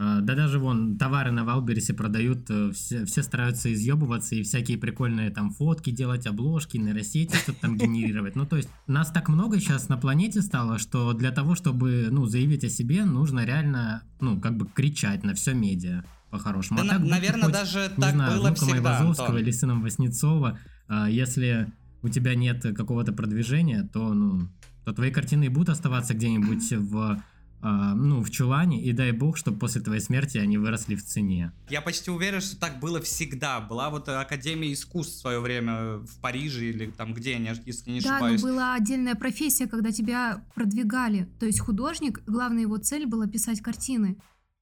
А, 0.00 0.20
да 0.20 0.36
даже 0.36 0.60
вон 0.60 0.96
товары 0.96 1.32
на 1.32 1.44
Валберисе 1.44 1.92
продают, 1.92 2.48
э, 2.50 2.70
все, 2.72 3.04
все 3.04 3.20
стараются 3.24 3.72
изъебываться 3.72 4.36
и 4.36 4.44
всякие 4.44 4.78
прикольные 4.78 5.30
там 5.30 5.50
фотки 5.50 5.90
делать, 5.90 6.24
обложки, 6.28 6.76
нейросети 6.76 7.34
что-то 7.34 7.62
там 7.62 7.76
генерировать. 7.76 8.36
Ну 8.36 8.46
то 8.46 8.56
есть 8.56 8.68
нас 8.86 9.10
так 9.10 9.28
много 9.28 9.58
сейчас 9.58 9.88
на 9.88 9.96
планете 9.96 10.40
стало, 10.40 10.78
что 10.78 11.14
для 11.14 11.32
того, 11.32 11.56
чтобы 11.56 12.06
ну 12.12 12.26
заявить 12.26 12.62
о 12.62 12.68
себе, 12.68 13.04
нужно 13.04 13.44
реально 13.44 14.04
ну 14.20 14.40
как 14.40 14.56
бы 14.56 14.66
кричать 14.66 15.24
на 15.24 15.34
все 15.34 15.52
медиа 15.52 16.04
по-хорошему. 16.30 16.78
Да, 16.78 16.84
а 16.84 16.88
так, 16.90 17.00
наверное, 17.00 17.44
хоть, 17.44 17.52
даже 17.52 17.90
так 17.96 18.14
знаю, 18.14 18.38
было 18.38 18.54
всегда, 18.54 18.74
Айвазовского 18.74 19.26
Антон. 19.26 19.42
или 19.42 19.50
сыном 19.50 19.82
Васнецова, 19.82 20.60
а, 20.86 21.10
если 21.10 21.72
у 22.02 22.08
тебя 22.08 22.36
нет 22.36 22.62
какого-то 22.62 23.12
продвижения, 23.12 23.82
то 23.92 24.14
ну 24.14 24.48
то 24.84 24.92
твои 24.92 25.10
картины 25.10 25.50
будут 25.50 25.70
оставаться 25.70 26.14
где-нибудь 26.14 26.72
в 26.72 26.96
а, 26.98 27.22
ну, 27.60 28.22
в 28.22 28.30
чулане, 28.30 28.82
и 28.82 28.92
дай 28.92 29.12
бог, 29.12 29.36
чтобы 29.36 29.58
после 29.58 29.80
твоей 29.80 30.00
смерти 30.00 30.38
они 30.38 30.58
выросли 30.58 30.94
в 30.94 31.04
цене. 31.04 31.52
Я 31.68 31.80
почти 31.80 32.10
уверен, 32.10 32.40
что 32.40 32.58
так 32.58 32.78
было 32.78 33.00
всегда. 33.00 33.60
Была 33.60 33.90
вот 33.90 34.08
Академия 34.08 34.72
искусств 34.72 35.16
в 35.16 35.20
свое 35.20 35.40
время 35.40 35.98
в 35.98 36.20
Париже 36.20 36.66
или 36.66 36.86
там 36.90 37.14
где, 37.14 37.32
если 37.32 37.90
не 37.90 37.98
ошибаюсь. 37.98 38.40
Да, 38.40 38.48
но 38.48 38.54
была 38.54 38.74
отдельная 38.74 39.14
профессия, 39.14 39.66
когда 39.66 39.90
тебя 39.90 40.44
продвигали. 40.54 41.28
То 41.40 41.46
есть 41.46 41.60
художник, 41.60 42.22
главная 42.26 42.62
его 42.62 42.76
цель 42.76 43.06
была 43.06 43.26
писать 43.26 43.60
картины. 43.60 44.18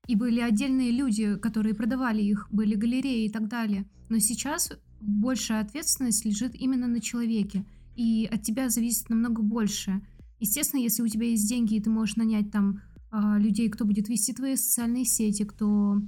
И 0.06 0.14
были 0.14 0.40
отдельные 0.40 0.92
люди, 0.92 1.36
которые 1.36 1.74
продавали 1.74 2.22
их, 2.22 2.46
были 2.50 2.76
галереи 2.76 3.26
и 3.26 3.30
так 3.30 3.48
далее. 3.48 3.84
Но 4.08 4.18
сейчас 4.20 4.72
большая 5.00 5.62
ответственность 5.62 6.24
лежит 6.24 6.54
именно 6.54 6.86
на 6.86 7.00
человеке. 7.00 7.66
И 7.96 8.28
от 8.30 8.42
тебя 8.42 8.68
зависит 8.68 9.10
намного 9.10 9.42
больше. 9.42 10.00
Естественно, 10.38 10.80
если 10.80 11.02
у 11.02 11.08
тебя 11.08 11.26
есть 11.26 11.48
деньги, 11.48 11.74
и 11.74 11.80
ты 11.80 11.90
можешь 11.90 12.16
нанять 12.16 12.50
там 12.50 12.82
а, 13.10 13.38
людей, 13.38 13.70
кто 13.70 13.84
будет 13.84 14.08
вести 14.08 14.34
твои 14.34 14.56
социальные 14.56 15.04
сети, 15.04 15.44
кто 15.44 15.98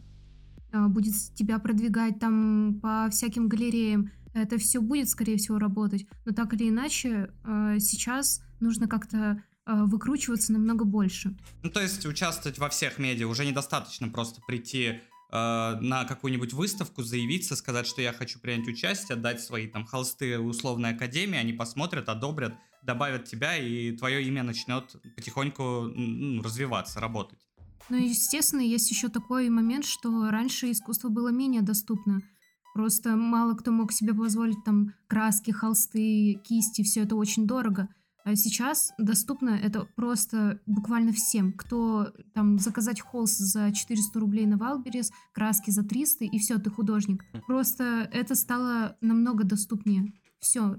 а, 0.73 0.89
будет 0.89 1.15
тебя 1.35 1.59
продвигать 1.59 2.19
там 2.19 2.81
по 2.83 3.09
всяким 3.11 3.49
галереям, 3.49 4.11
это 4.35 4.59
все 4.59 4.81
будет, 4.81 5.09
скорее 5.09 5.39
всего, 5.39 5.59
работать. 5.59 6.07
Но 6.27 6.33
так 6.33 6.53
или 6.53 6.69
иначе, 6.69 7.33
а, 7.45 7.79
сейчас 7.79 8.43
нужно 8.61 8.89
как-то 8.89 9.43
выкручиваться 9.71 10.51
намного 10.55 10.87
больше. 10.87 11.37
Ну, 11.63 11.69
то 11.69 11.83
есть 11.83 12.07
участвовать 12.07 12.59
во 12.59 12.71
всех 12.71 12.99
медиа 12.99 13.29
уже 13.29 13.45
недостаточно 13.45 14.09
просто 14.09 14.41
прийти 14.47 15.01
на 15.31 16.07
какую-нибудь 16.09 16.55
выставку, 16.55 17.03
заявиться, 17.03 17.55
сказать, 17.55 17.87
что 17.87 18.01
я 18.01 18.15
хочу 18.15 18.39
принять 18.39 18.67
участие, 18.67 19.19
дать 19.19 19.43
свои 19.43 19.67
там 19.67 19.85
холсты 19.85 20.39
условной 20.39 20.95
академии, 20.95 21.37
они 21.37 21.53
посмотрят, 21.53 22.09
одобрят, 22.09 22.55
добавят 22.83 23.25
тебя, 23.25 23.57
и 23.57 23.93
твое 23.93 24.23
имя 24.25 24.43
начнет 24.43 24.97
потихоньку 25.17 25.63
ну, 25.95 26.43
развиваться, 26.43 27.01
работать. 27.01 27.39
Ну, 27.89 27.97
естественно, 27.97 28.61
есть 28.61 28.91
еще 28.91 29.09
такой 29.09 29.49
момент, 29.49 29.85
что 29.85 30.31
раньше 30.31 30.71
искусство 30.71 31.09
было 31.09 31.29
менее 31.29 31.63
доступно. 31.63 32.21
Просто 32.75 33.17
мало 33.17 33.55
кто 33.55 33.73
мог 33.73 33.93
себе 33.93 34.15
позволить 34.15 34.63
там 34.65 34.95
краски, 35.09 35.51
холсты, 35.51 36.35
кисти, 36.45 36.83
все 36.83 37.03
это 37.03 37.17
очень 37.17 37.47
дорого. 37.47 37.89
А 38.25 38.37
сейчас 38.37 38.93
доступно 38.99 39.51
это 39.51 39.87
просто 39.97 40.61
буквально 40.67 41.13
всем. 41.13 41.53
Кто 41.55 42.13
там 42.35 42.59
заказать 42.59 43.01
холст 43.01 43.39
за 43.39 43.73
400 43.73 44.21
рублей 44.21 44.45
на 44.45 44.59
Wildberries, 44.59 45.11
краски 45.33 45.71
за 45.71 45.83
300, 45.83 46.27
и 46.27 46.39
все, 46.39 46.59
ты 46.59 46.69
художник. 46.71 47.25
Просто 47.47 48.09
это 48.13 48.35
стало 48.35 48.99
намного 49.01 49.45
доступнее. 49.45 50.13
Все, 50.41 50.77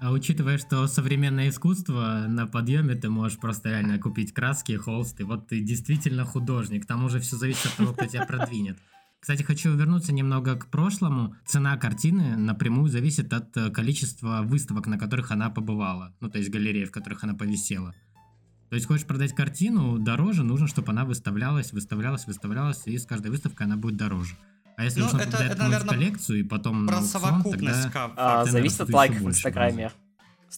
а 0.00 0.12
учитывая, 0.12 0.58
что 0.58 0.86
современное 0.86 1.48
искусство 1.48 2.26
на 2.28 2.46
подъеме, 2.46 2.94
ты 2.94 3.08
можешь 3.08 3.38
просто 3.38 3.70
реально 3.70 3.98
купить 3.98 4.32
краски, 4.32 4.72
холсты. 4.76 5.24
Вот 5.24 5.48
ты 5.48 5.60
действительно 5.60 6.24
художник. 6.24 6.84
К 6.84 6.86
тому 6.86 7.08
же 7.08 7.20
все 7.20 7.36
зависит 7.36 7.66
от 7.66 7.76
того, 7.76 7.92
кто 7.92 8.06
тебя 8.06 8.26
продвинет. 8.26 8.78
Кстати, 9.20 9.42
хочу 9.42 9.74
вернуться 9.74 10.12
немного 10.12 10.54
к 10.56 10.70
прошлому. 10.70 11.34
Цена 11.46 11.76
картины 11.76 12.36
напрямую 12.36 12.88
зависит 12.88 13.32
от 13.32 13.56
э, 13.56 13.70
количества 13.70 14.42
выставок, 14.42 14.86
на 14.86 14.98
которых 14.98 15.30
она 15.32 15.50
побывала. 15.50 16.14
Ну, 16.20 16.30
то 16.30 16.38
есть 16.38 16.50
галереи, 16.50 16.84
в 16.84 16.92
которых 16.92 17.24
она 17.24 17.34
повисела. 17.34 17.94
То 18.68 18.74
есть 18.74 18.86
хочешь 18.86 19.06
продать 19.06 19.34
картину 19.34 19.98
дороже, 19.98 20.44
нужно, 20.44 20.66
чтобы 20.66 20.92
она 20.92 21.04
выставлялась, 21.04 21.72
выставлялась, 21.72 22.26
выставлялась, 22.26 22.86
и 22.86 22.98
с 22.98 23.06
каждой 23.06 23.30
выставкой 23.30 23.66
она 23.66 23.76
будет 23.76 23.96
дороже. 23.96 24.36
А 24.76 24.84
если 24.84 25.00
ну, 25.00 25.08
это, 25.08 25.38
это, 25.38 25.62
наверное, 25.62 25.94
коллекцию 25.94 26.40
и 26.40 26.42
потом 26.42 26.86
про 26.86 27.00
совокупность 27.00 27.84
тогда... 27.84 28.12
А, 28.16 28.44
зависит 28.44 28.82
от 28.82 28.90
лайков 28.90 29.20
в 29.20 29.28
Инстаграме. 29.28 29.90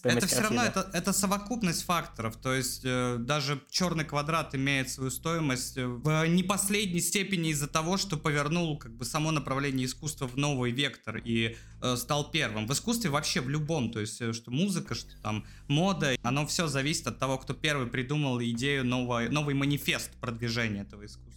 Это 0.03 0.27
все 0.27 0.41
равно 0.41 0.63
это, 0.63 0.89
это 0.93 1.13
совокупность 1.13 1.83
факторов. 1.83 2.35
То 2.37 2.53
есть 2.53 2.81
э, 2.83 3.17
даже 3.19 3.59
черный 3.69 4.05
квадрат 4.05 4.53
имеет 4.55 4.89
свою 4.89 5.09
стоимость 5.09 5.77
э, 5.77 5.87
в 5.87 6.25
не 6.27 6.43
последней 6.43 7.01
степени 7.01 7.49
из-за 7.49 7.67
того, 7.67 7.97
что 7.97 8.15
повернул 8.15 8.77
как 8.77 8.95
бы 8.95 9.03
само 9.03 9.31
направление 9.31 9.87
искусства 9.87 10.27
в 10.27 10.37
новый 10.37 10.71
вектор 10.71 11.17
и 11.17 11.57
э, 11.81 11.95
стал 11.97 12.29
первым. 12.29 12.67
В 12.67 12.73
искусстве 12.73 13.09
вообще 13.09 13.41
в 13.41 13.49
любом, 13.49 13.91
то 13.91 13.99
есть 13.99 14.21
э, 14.21 14.31
что 14.31 14.51
музыка, 14.51 14.95
что 14.95 15.19
там 15.21 15.45
мода, 15.67 16.15
оно 16.21 16.45
все 16.45 16.67
зависит 16.67 17.07
от 17.07 17.17
того, 17.17 17.37
кто 17.37 17.53
первый 17.53 17.87
придумал 17.87 18.41
идею 18.41 18.85
нового, 18.85 19.27
новый 19.29 19.55
манифест 19.55 20.11
продвижения 20.21 20.81
этого 20.81 21.05
искусства. 21.05 21.33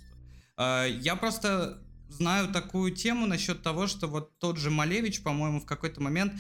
Э, 0.59 0.87
я 1.01 1.17
просто 1.17 1.83
знаю 2.13 2.49
такую 2.49 2.93
тему 2.93 3.27
насчет 3.27 3.63
того, 3.63 3.87
что 3.87 4.07
вот 4.07 4.39
тот 4.39 4.59
же 4.59 4.71
Малевич, 4.71 5.23
по-моему, 5.23 5.61
в 5.61 5.67
какой-то 5.67 6.03
момент 6.03 6.33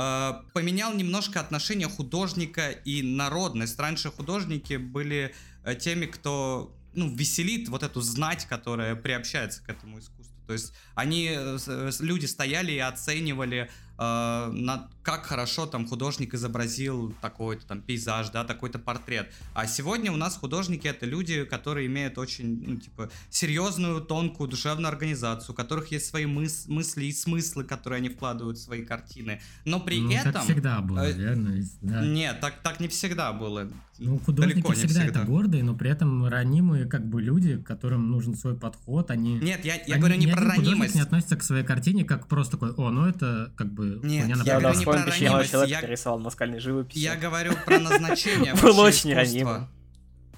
Э, 0.00 0.42
поменял 0.54 0.94
немножко 0.94 1.40
отношение 1.40 1.88
художника 1.88 2.70
и 2.70 3.02
народность. 3.02 3.76
Раньше 3.80 4.10
художники 4.10 4.76
были 4.76 5.34
э, 5.64 5.74
теми, 5.74 6.06
кто 6.06 6.72
ну, 6.94 7.12
веселит 7.12 7.68
вот 7.68 7.82
эту 7.82 8.00
знать, 8.00 8.44
которая 8.46 8.94
приобщается 8.94 9.60
к 9.60 9.68
этому 9.68 9.98
искусству. 9.98 10.36
То 10.46 10.52
есть 10.52 10.72
они, 10.94 11.30
э, 11.32 11.90
люди 11.98 12.26
стояли 12.26 12.72
и 12.72 12.78
оценивали 12.78 13.70
э, 13.98 14.50
на, 14.52 14.88
как 15.02 15.26
хорошо 15.26 15.66
там 15.66 15.86
художник 15.86 16.34
изобразил 16.34 17.14
такой-то 17.20 17.66
там 17.66 17.80
пейзаж, 17.80 18.30
да, 18.30 18.44
такой-то 18.44 18.78
портрет. 18.78 19.32
А 19.54 19.66
сегодня 19.66 20.12
у 20.12 20.16
нас 20.16 20.36
художники 20.36 20.86
это 20.86 21.06
люди, 21.06 21.44
которые 21.44 21.86
имеют 21.86 22.18
очень, 22.18 22.62
ну, 22.66 22.76
типа, 22.76 23.10
серьезную, 23.30 24.00
тонкую 24.00 24.48
душевную 24.48 24.88
организацию, 24.88 25.54
у 25.54 25.56
которых 25.56 25.90
есть 25.92 26.06
свои 26.06 26.26
мыс 26.26 26.66
мысли 26.68 27.06
и 27.06 27.12
смыслы, 27.12 27.64
которые 27.64 27.98
они 27.98 28.08
вкладывают 28.08 28.58
в 28.58 28.62
свои 28.62 28.84
картины. 28.84 29.40
Но 29.64 29.80
при 29.80 30.00
ну, 30.00 30.12
этом... 30.12 30.32
Так 30.32 30.44
всегда 30.44 30.80
было, 30.80 31.06
э, 31.06 31.12
верно? 31.12 31.54
Да. 31.82 32.04
Нет, 32.04 32.40
так, 32.40 32.62
так 32.62 32.80
не 32.80 32.88
всегда 32.88 33.32
было. 33.32 33.68
Ну, 33.98 34.18
художники 34.18 34.54
Далеко 34.54 34.72
всегда, 34.74 35.00
всегда 35.00 35.20
это 35.20 35.24
гордые, 35.24 35.64
но 35.64 35.74
при 35.74 35.90
этом 35.90 36.24
ранимые 36.26 36.86
как 36.86 37.04
бы 37.04 37.20
люди, 37.20 37.60
которым 37.60 38.10
нужен 38.10 38.36
свой 38.36 38.54
подход, 38.54 39.10
они... 39.10 39.38
Нет, 39.38 39.64
я, 39.64 39.74
я 39.74 39.94
они, 39.94 39.98
говорю 39.98 40.14
не 40.16 40.28
про 40.28 40.40
ранимость. 40.42 40.94
не 40.94 41.00
относится 41.00 41.36
к 41.36 41.42
своей 41.42 41.64
картине 41.64 42.04
как 42.04 42.28
просто 42.28 42.52
такой, 42.52 42.72
о, 42.74 42.90
ну 42.90 43.06
это 43.06 43.52
как 43.56 43.72
бы 43.72 43.87
бы 43.96 44.06
Нет, 44.06 44.28
я 44.44 44.60
говорю 44.60 44.78
не 44.78 44.84
про 44.84 45.04
ранимость. 45.04 45.50
Человек 45.50 45.82
я... 45.82 45.88
рисовал 45.88 46.18
наскальной 46.20 46.60
живописи. 46.60 46.98
Я 46.98 47.16
говорю 47.16 47.54
про 47.64 47.78
назначение 47.80 48.54
Был 48.54 48.78
очень 48.78 49.14
ранимым. 49.14 49.68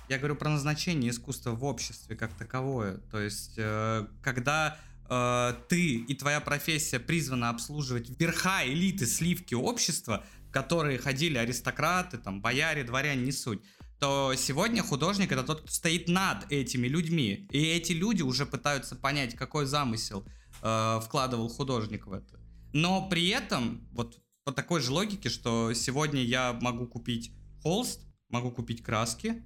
Я 0.09 0.19
говорю 0.19 0.35
про 0.35 0.49
назначение 0.49 1.11
искусства 1.11 1.53
в 1.53 1.65
обществе 1.65 2.17
как 2.17 2.33
таковое. 2.35 2.97
То 3.13 3.21
есть, 3.21 3.55
э, 3.59 4.07
когда 4.23 4.77
э, 5.09 5.55
ты 5.69 5.99
и 5.99 6.15
твоя 6.15 6.41
профессия 6.41 6.99
призвана 6.99 7.51
обслуживать 7.51 8.11
верха 8.19 8.63
элиты 8.65 9.07
сливки 9.07 9.55
общества, 9.55 10.25
в 10.49 10.53
которые 10.53 10.99
ходили 10.99 11.39
аристократы, 11.39 12.19
там, 12.19 12.43
бояре, 12.43 12.83
дворяне, 12.83 13.23
не 13.23 13.31
суть, 13.31 13.63
то 14.01 14.35
сегодня 14.37 14.83
художник 14.83 15.31
это 15.31 15.45
тот, 15.45 15.61
кто 15.61 15.71
стоит 15.71 16.09
над 16.09 16.51
этими 16.51 16.89
людьми. 16.89 17.47
И 17.53 17.63
эти 17.63 17.93
люди 17.93 18.23
уже 18.23 18.47
пытаются 18.47 18.97
понять, 18.97 19.37
какой 19.37 19.67
замысел 19.67 20.27
э, 20.63 21.01
вкладывал 21.05 21.49
художник 21.49 22.09
в 22.09 22.13
это. 22.15 22.40
Но 22.73 23.09
при 23.09 23.29
этом, 23.29 23.89
вот 23.93 24.21
по 24.45 24.53
такой 24.53 24.81
же 24.81 24.93
логике, 24.93 25.29
что 25.29 25.73
сегодня 25.75 26.23
я 26.23 26.59
могу 26.61 26.87
купить 26.87 27.33
холст, 27.63 28.01
могу 28.29 28.51
купить 28.51 28.83
краски 28.83 29.43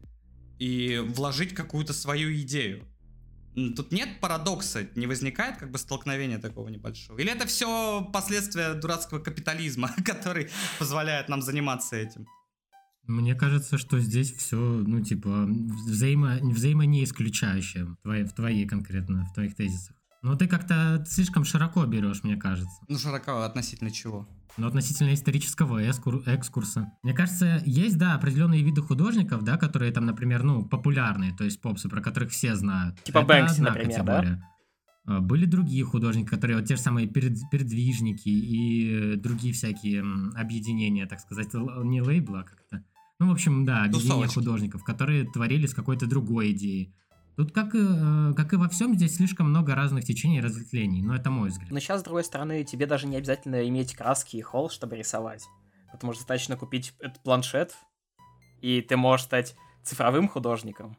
и 0.58 0.98
вложить 0.98 1.54
какую-то 1.54 1.92
свою 1.92 2.32
идею. 2.42 2.86
Тут 3.76 3.92
нет 3.92 4.20
парадокса, 4.20 4.88
не 4.96 5.06
возникает 5.06 5.58
как 5.58 5.70
бы 5.70 5.78
столкновения 5.78 6.38
такого 6.38 6.68
небольшого. 6.68 7.18
Или 7.18 7.30
это 7.30 7.46
все 7.46 8.04
последствия 8.12 8.74
дурацкого 8.74 9.20
капитализма, 9.20 9.90
который 10.04 10.48
позволяет 10.78 11.28
нам 11.28 11.40
заниматься 11.40 11.96
этим? 11.96 12.26
Мне 13.06 13.34
кажется, 13.34 13.76
что 13.78 14.00
здесь 14.00 14.32
все, 14.32 14.56
ну, 14.56 15.02
типа, 15.02 15.46
взаимо, 15.86 16.38
взаимо 16.40 16.86
не 16.86 17.04
исключающее 17.04 17.84
в 17.84 17.96
твоей, 17.96 18.24
в 18.24 18.32
твоей 18.32 18.66
конкретно, 18.66 19.26
в 19.26 19.34
твоих 19.34 19.54
тезисах. 19.54 19.94
Но 20.24 20.36
ты 20.36 20.46
как-то 20.48 21.04
слишком 21.06 21.44
широко 21.44 21.84
берешь, 21.84 22.24
мне 22.24 22.36
кажется. 22.36 22.80
Ну, 22.88 22.96
широко 22.96 23.42
относительно 23.42 23.90
чего? 23.90 24.26
Ну, 24.56 24.66
относительно 24.66 25.12
исторического 25.12 25.82
экскурса. 25.82 26.90
Мне 27.02 27.12
кажется, 27.12 27.62
есть, 27.66 27.98
да, 27.98 28.14
определенные 28.14 28.62
виды 28.62 28.80
художников, 28.80 29.44
да, 29.44 29.58
которые 29.58 29.92
там, 29.92 30.06
например, 30.06 30.42
ну, 30.42 30.64
популярные, 30.64 31.34
то 31.34 31.44
есть 31.44 31.60
попсы, 31.60 31.90
про 31.90 32.00
которых 32.00 32.30
все 32.30 32.56
знают. 32.56 33.02
Типа 33.04 33.18
Это 33.18 33.26
Бэнкси, 33.26 33.60
например, 33.60 33.98
категория. 33.98 34.42
да? 35.04 35.20
Были 35.20 35.44
другие 35.44 35.84
художники, 35.84 36.26
которые 36.26 36.56
вот 36.56 36.66
те 36.66 36.76
же 36.76 36.80
самые 36.80 37.06
перед, 37.06 37.36
передвижники 37.50 38.30
и 38.30 39.16
другие 39.16 39.52
всякие 39.52 40.02
объединения, 40.34 41.04
так 41.04 41.20
сказать, 41.20 41.52
не 41.52 42.00
лейбла, 42.00 42.40
а 42.40 42.44
как-то 42.44 42.82
ну, 43.20 43.28
в 43.28 43.32
общем, 43.32 43.64
да, 43.64 43.84
объединение 43.84 44.26
художников, 44.26 44.82
которые 44.82 45.24
творили 45.24 45.66
с 45.66 45.74
какой-то 45.74 46.06
другой 46.06 46.50
идеей. 46.52 46.94
Тут, 47.36 47.52
как 47.52 47.74
и, 47.74 47.80
э, 47.80 48.32
как 48.36 48.52
и 48.52 48.56
во 48.56 48.68
всем, 48.68 48.94
здесь 48.94 49.16
слишком 49.16 49.50
много 49.50 49.74
разных 49.74 50.04
течений 50.04 50.38
и 50.38 50.40
разветвлений, 50.40 51.02
но 51.02 51.16
это 51.16 51.30
мой 51.30 51.48
взгляд. 51.48 51.70
Но 51.70 51.80
сейчас, 51.80 52.00
с 52.00 52.04
другой 52.04 52.22
стороны, 52.22 52.62
тебе 52.64 52.86
даже 52.86 53.06
не 53.06 53.16
обязательно 53.16 53.68
иметь 53.68 53.94
краски 53.94 54.36
и 54.36 54.42
холл, 54.42 54.70
чтобы 54.70 54.96
рисовать. 54.96 55.44
Потому 55.90 56.12
что 56.12 56.22
достаточно 56.22 56.56
купить 56.56 56.94
этот 57.00 57.22
планшет, 57.22 57.74
и 58.60 58.80
ты 58.82 58.96
можешь 58.96 59.26
стать 59.26 59.56
цифровым 59.82 60.28
художником. 60.28 60.96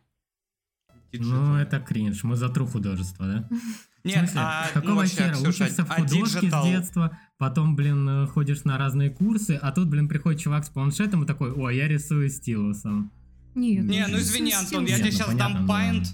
Ну, 1.13 1.55
это 1.55 1.79
кринж. 1.79 2.23
Мы 2.23 2.35
за 2.35 2.49
тру 2.49 2.67
художество, 2.67 3.25
да? 3.25 3.49
Нет, 4.03 4.29
а, 4.35 4.67
какого 4.73 5.01
ну, 5.01 5.07
хера? 5.07 5.33
Ксюша, 5.33 5.63
Учишься 5.63 5.85
в 5.85 5.91
а 5.91 5.95
художке 5.95 6.51
с 6.51 6.63
детства, 6.63 7.17
потом, 7.37 7.75
блин, 7.75 8.07
э, 8.07 8.27
ходишь 8.27 8.63
на 8.63 8.77
разные 8.77 9.09
курсы, 9.09 9.57
а 9.59 9.71
тут, 9.71 9.87
блин, 9.87 10.07
приходит 10.07 10.41
чувак 10.41 10.63
с 10.65 10.69
планшетом 10.69 11.23
и 11.23 11.25
такой, 11.25 11.51
о, 11.51 11.71
я 11.71 11.87
рисую 11.87 12.29
стилусом. 12.29 13.11
Нет, 13.55 13.85
Не, 13.85 14.05
ну 14.07 14.17
извини, 14.17 14.53
Антон, 14.53 14.85
я 14.85 14.99
тебе 14.99 15.11
сейчас 15.11 15.31
ну, 15.31 15.37
дам 15.37 15.65
пайнт, 15.65 16.07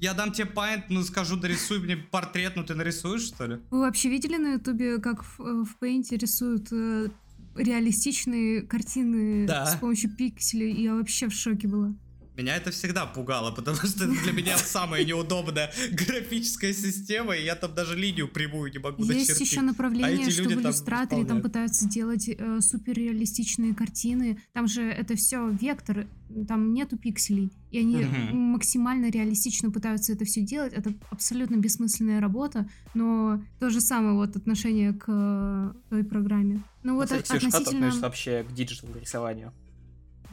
я 0.00 0.14
дам 0.14 0.32
тебе 0.32 0.46
пайнт, 0.46 0.86
ну 0.88 1.02
скажу, 1.02 1.36
дорисуй 1.36 1.78
мне 1.78 1.96
портрет, 1.96 2.54
ну 2.56 2.64
ты 2.64 2.74
нарисуешь, 2.74 3.22
что 3.22 3.46
ли? 3.46 3.58
Вы 3.70 3.80
вообще 3.80 4.08
видели 4.08 4.36
на 4.36 4.54
ютубе, 4.54 4.98
как 4.98 5.22
в, 5.22 5.40
э, 5.40 5.64
в 5.64 5.76
Paint 5.80 6.16
рисуют 6.16 6.68
э, 6.72 7.08
реалистичные 7.54 8.62
картины 8.62 9.46
да. 9.46 9.66
с 9.66 9.76
помощью 9.76 10.14
пикселей? 10.16 10.72
Я 10.82 10.94
вообще 10.94 11.28
в 11.28 11.34
шоке 11.34 11.68
была. 11.68 11.94
Меня 12.40 12.56
это 12.56 12.70
всегда 12.70 13.04
пугало, 13.04 13.50
потому 13.50 13.76
что 13.76 14.04
это 14.04 14.22
для 14.22 14.32
меня 14.32 14.56
самая 14.56 15.04
неудобная 15.04 15.70
графическая 15.92 16.72
система, 16.72 17.36
и 17.36 17.44
я 17.44 17.54
там 17.54 17.74
даже 17.74 17.94
линию 17.94 18.28
прямую 18.28 18.72
не 18.72 18.78
могу 18.78 19.02
Есть 19.02 19.28
начертить. 19.28 19.50
еще 19.50 19.60
направление, 19.60 20.26
а 20.26 20.30
что 20.30 20.44
в 20.44 20.52
иллюстраторе 20.52 21.26
там, 21.26 21.28
там 21.28 21.42
пытаются 21.42 21.86
делать 21.86 22.30
э, 22.30 22.60
суперреалистичные 22.60 23.74
картины. 23.74 24.40
Там 24.54 24.68
же 24.68 24.82
это 24.82 25.16
все 25.16 25.50
вектор, 25.50 26.06
там 26.48 26.72
нету 26.72 26.96
пикселей. 26.96 27.52
И 27.70 27.78
они 27.78 27.96
угу. 27.96 28.36
максимально 28.36 29.10
реалистично 29.10 29.70
пытаются 29.70 30.14
это 30.14 30.24
все 30.24 30.40
делать. 30.40 30.72
Это 30.72 30.94
абсолютно 31.10 31.56
бессмысленная 31.56 32.22
работа, 32.22 32.70
но 32.94 33.42
то 33.58 33.68
же 33.68 33.82
самое 33.82 34.14
вот 34.14 34.34
отношение 34.34 34.94
к 34.94 35.04
э, 35.08 35.72
той 35.90 36.04
программе. 36.04 36.62
Ну 36.84 36.94
вот 36.94 37.10
Кстати, 37.10 37.36
относительно... 37.36 37.50
Ксюша, 37.50 37.64
как 37.64 37.74
относишься 37.74 38.00
вообще 38.00 38.44
к 38.44 38.54
digital 38.54 38.88
рисованию? 38.98 39.52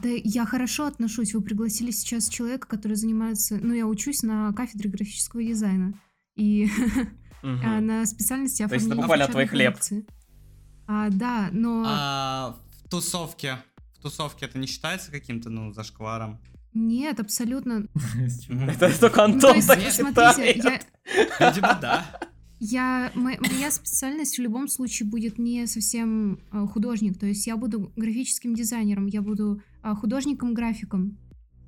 Да 0.02 0.08
я 0.08 0.46
хорошо 0.46 0.86
отношусь. 0.86 1.34
Вы 1.34 1.40
пригласили 1.40 1.90
сейчас 1.90 2.28
человека, 2.28 2.68
который 2.68 2.94
занимается... 2.94 3.58
Ну, 3.60 3.74
я 3.74 3.86
учусь 3.86 4.22
на 4.22 4.52
кафедре 4.52 4.90
графического 4.90 5.42
дизайна. 5.42 5.94
И 6.36 6.68
на 7.42 8.06
специальности 8.06 8.62
оформления 8.62 8.68
То 8.68 8.74
есть 8.74 8.86
это 8.86 8.96
буквально 8.96 9.26
твой 9.26 9.46
хлеб. 9.46 9.76
А, 10.86 11.10
да, 11.10 11.48
но... 11.52 11.84
А 11.86 12.56
в 12.84 12.88
тусовке? 12.88 13.58
В 13.98 14.02
тусовке 14.02 14.46
это 14.46 14.58
не 14.58 14.66
считается 14.66 15.10
каким-то, 15.10 15.50
ну, 15.50 15.72
зашкваром? 15.72 16.40
Нет, 16.72 17.18
абсолютно. 17.20 17.86
Это 18.48 18.98
только 19.00 19.24
Антон 19.24 19.60
так 19.62 19.80
считает. 19.80 20.86
Видимо, 21.40 21.78
да. 21.80 22.06
Я, 22.60 23.12
моя 23.14 23.70
специальность 23.70 24.38
в 24.38 24.42
любом 24.42 24.68
случае 24.68 25.08
будет 25.08 25.38
не 25.38 25.66
совсем 25.66 26.40
э, 26.50 26.66
художник, 26.66 27.16
то 27.16 27.24
есть 27.24 27.46
я 27.46 27.56
буду 27.56 27.92
графическим 27.94 28.54
дизайнером, 28.54 29.06
я 29.06 29.22
буду 29.22 29.62
художником-графиком. 29.82 31.18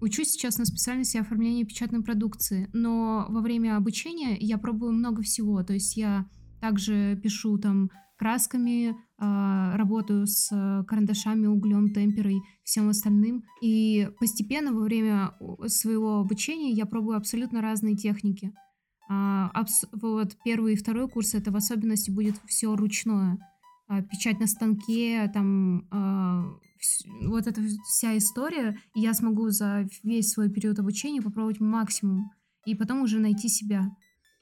Учусь 0.00 0.30
сейчас 0.30 0.58
на 0.58 0.64
специальности 0.64 1.18
оформления 1.18 1.64
печатной 1.64 2.02
продукции, 2.02 2.70
но 2.72 3.26
во 3.28 3.40
время 3.42 3.76
обучения 3.76 4.36
я 4.38 4.56
пробую 4.56 4.92
много 4.92 5.22
всего, 5.22 5.62
то 5.62 5.74
есть 5.74 5.96
я 5.96 6.26
также 6.60 7.20
пишу 7.22 7.58
там 7.58 7.90
красками, 8.18 8.96
а, 9.18 9.76
работаю 9.76 10.26
с 10.26 10.48
карандашами, 10.86 11.46
углем, 11.46 11.92
темперой, 11.92 12.40
всем 12.64 12.88
остальным. 12.88 13.44
И 13.62 14.10
постепенно 14.18 14.72
во 14.72 14.80
время 14.80 15.32
своего 15.66 16.20
обучения 16.20 16.70
я 16.70 16.86
пробую 16.86 17.16
абсолютно 17.16 17.62
разные 17.62 17.96
техники. 17.96 18.52
А, 19.08 19.50
абс- 19.54 19.86
вот 19.92 20.36
первый 20.44 20.74
и 20.74 20.76
второй 20.76 21.08
курс 21.08 21.34
это 21.34 21.50
в 21.50 21.56
особенности 21.56 22.10
будет 22.10 22.36
все 22.46 22.74
ручное. 22.76 23.38
А, 23.90 24.02
печать 24.02 24.38
на 24.38 24.46
станке, 24.46 25.28
там 25.34 25.84
а, 25.90 26.44
вот 27.22 27.48
эта 27.48 27.60
вся 27.88 28.16
история, 28.16 28.78
и 28.94 29.00
я 29.00 29.14
смогу 29.14 29.50
за 29.50 29.88
весь 30.04 30.30
свой 30.30 30.48
период 30.48 30.78
обучения 30.78 31.20
попробовать 31.20 31.58
максимум, 31.58 32.30
и 32.64 32.76
потом 32.76 33.02
уже 33.02 33.18
найти 33.18 33.48
себя. 33.48 33.90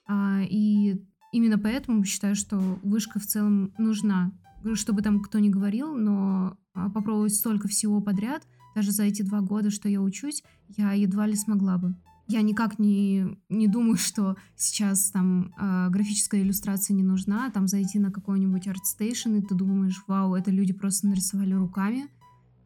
А, 0.06 0.42
и 0.42 1.02
именно 1.32 1.58
поэтому 1.58 2.04
считаю, 2.04 2.34
что 2.34 2.58
вышка 2.82 3.18
в 3.18 3.24
целом 3.24 3.72
нужна. 3.78 4.32
Чтобы 4.74 5.00
там 5.00 5.22
кто 5.22 5.38
ни 5.38 5.48
говорил, 5.48 5.94
но 5.94 6.58
попробовать 6.74 7.34
столько 7.34 7.68
всего 7.68 8.02
подряд, 8.02 8.46
даже 8.74 8.90
за 8.90 9.04
эти 9.04 9.22
два 9.22 9.40
года, 9.40 9.70
что 9.70 9.88
я 9.88 10.02
учусь, 10.02 10.42
я 10.76 10.92
едва 10.92 11.26
ли 11.26 11.36
смогла 11.36 11.78
бы 11.78 11.96
я 12.28 12.42
никак 12.42 12.78
не, 12.78 13.38
не 13.48 13.68
думаю, 13.68 13.96
что 13.96 14.36
сейчас 14.54 15.10
там 15.10 15.54
э, 15.58 15.88
графическая 15.88 16.42
иллюстрация 16.42 16.94
не 16.94 17.02
нужна, 17.02 17.50
там 17.50 17.66
зайти 17.66 17.98
на 17.98 18.12
какой-нибудь 18.12 18.66
ArtStation, 18.66 19.38
и 19.38 19.42
ты 19.42 19.54
думаешь, 19.54 20.04
вау, 20.06 20.34
это 20.34 20.50
люди 20.50 20.74
просто 20.74 21.08
нарисовали 21.08 21.54
руками. 21.54 22.08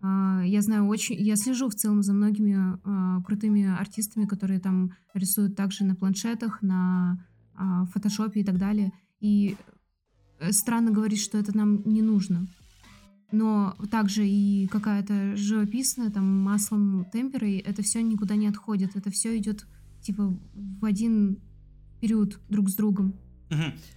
Э, 0.03 0.43
я 0.45 0.63
знаю 0.63 0.87
очень, 0.87 1.15
я 1.15 1.37
слежу 1.37 1.69
в 1.69 1.77
целом 1.77 2.03
за 2.03 2.13
многими 2.13 2.75
э, 2.75 3.23
крутыми 3.23 3.65
артистами, 3.65 4.27
которые 4.27 4.59
там 4.59 4.97
рисуют 5.15 5.55
также 5.55 5.85
на 5.85 5.95
планшетах, 5.95 6.61
на 6.61 7.25
э, 7.57 7.85
и 8.35 8.45
так 8.45 8.59
далее. 8.59 8.93
И 9.21 9.57
странно 10.51 10.91
говорить, 10.91 11.21
что 11.21 11.39
это 11.39 11.57
нам 11.57 11.83
не 11.85 12.03
нужно 12.03 12.49
но 13.33 13.77
также 13.91 14.27
и 14.27 14.67
какая-то 14.69 15.37
живописная, 15.37 16.11
там, 16.11 16.25
маслом 16.25 17.07
темперой, 17.13 17.59
это 17.59 17.83
все 17.83 18.03
никуда 18.03 18.37
не 18.37 18.47
отходит, 18.47 18.97
это 18.97 19.11
все 19.11 19.37
идет, 19.39 19.67
типа, 20.03 20.39
в 20.55 20.85
один 20.85 21.39
период 22.01 22.39
друг 22.49 22.69
с 22.69 22.75
другом. 22.75 23.15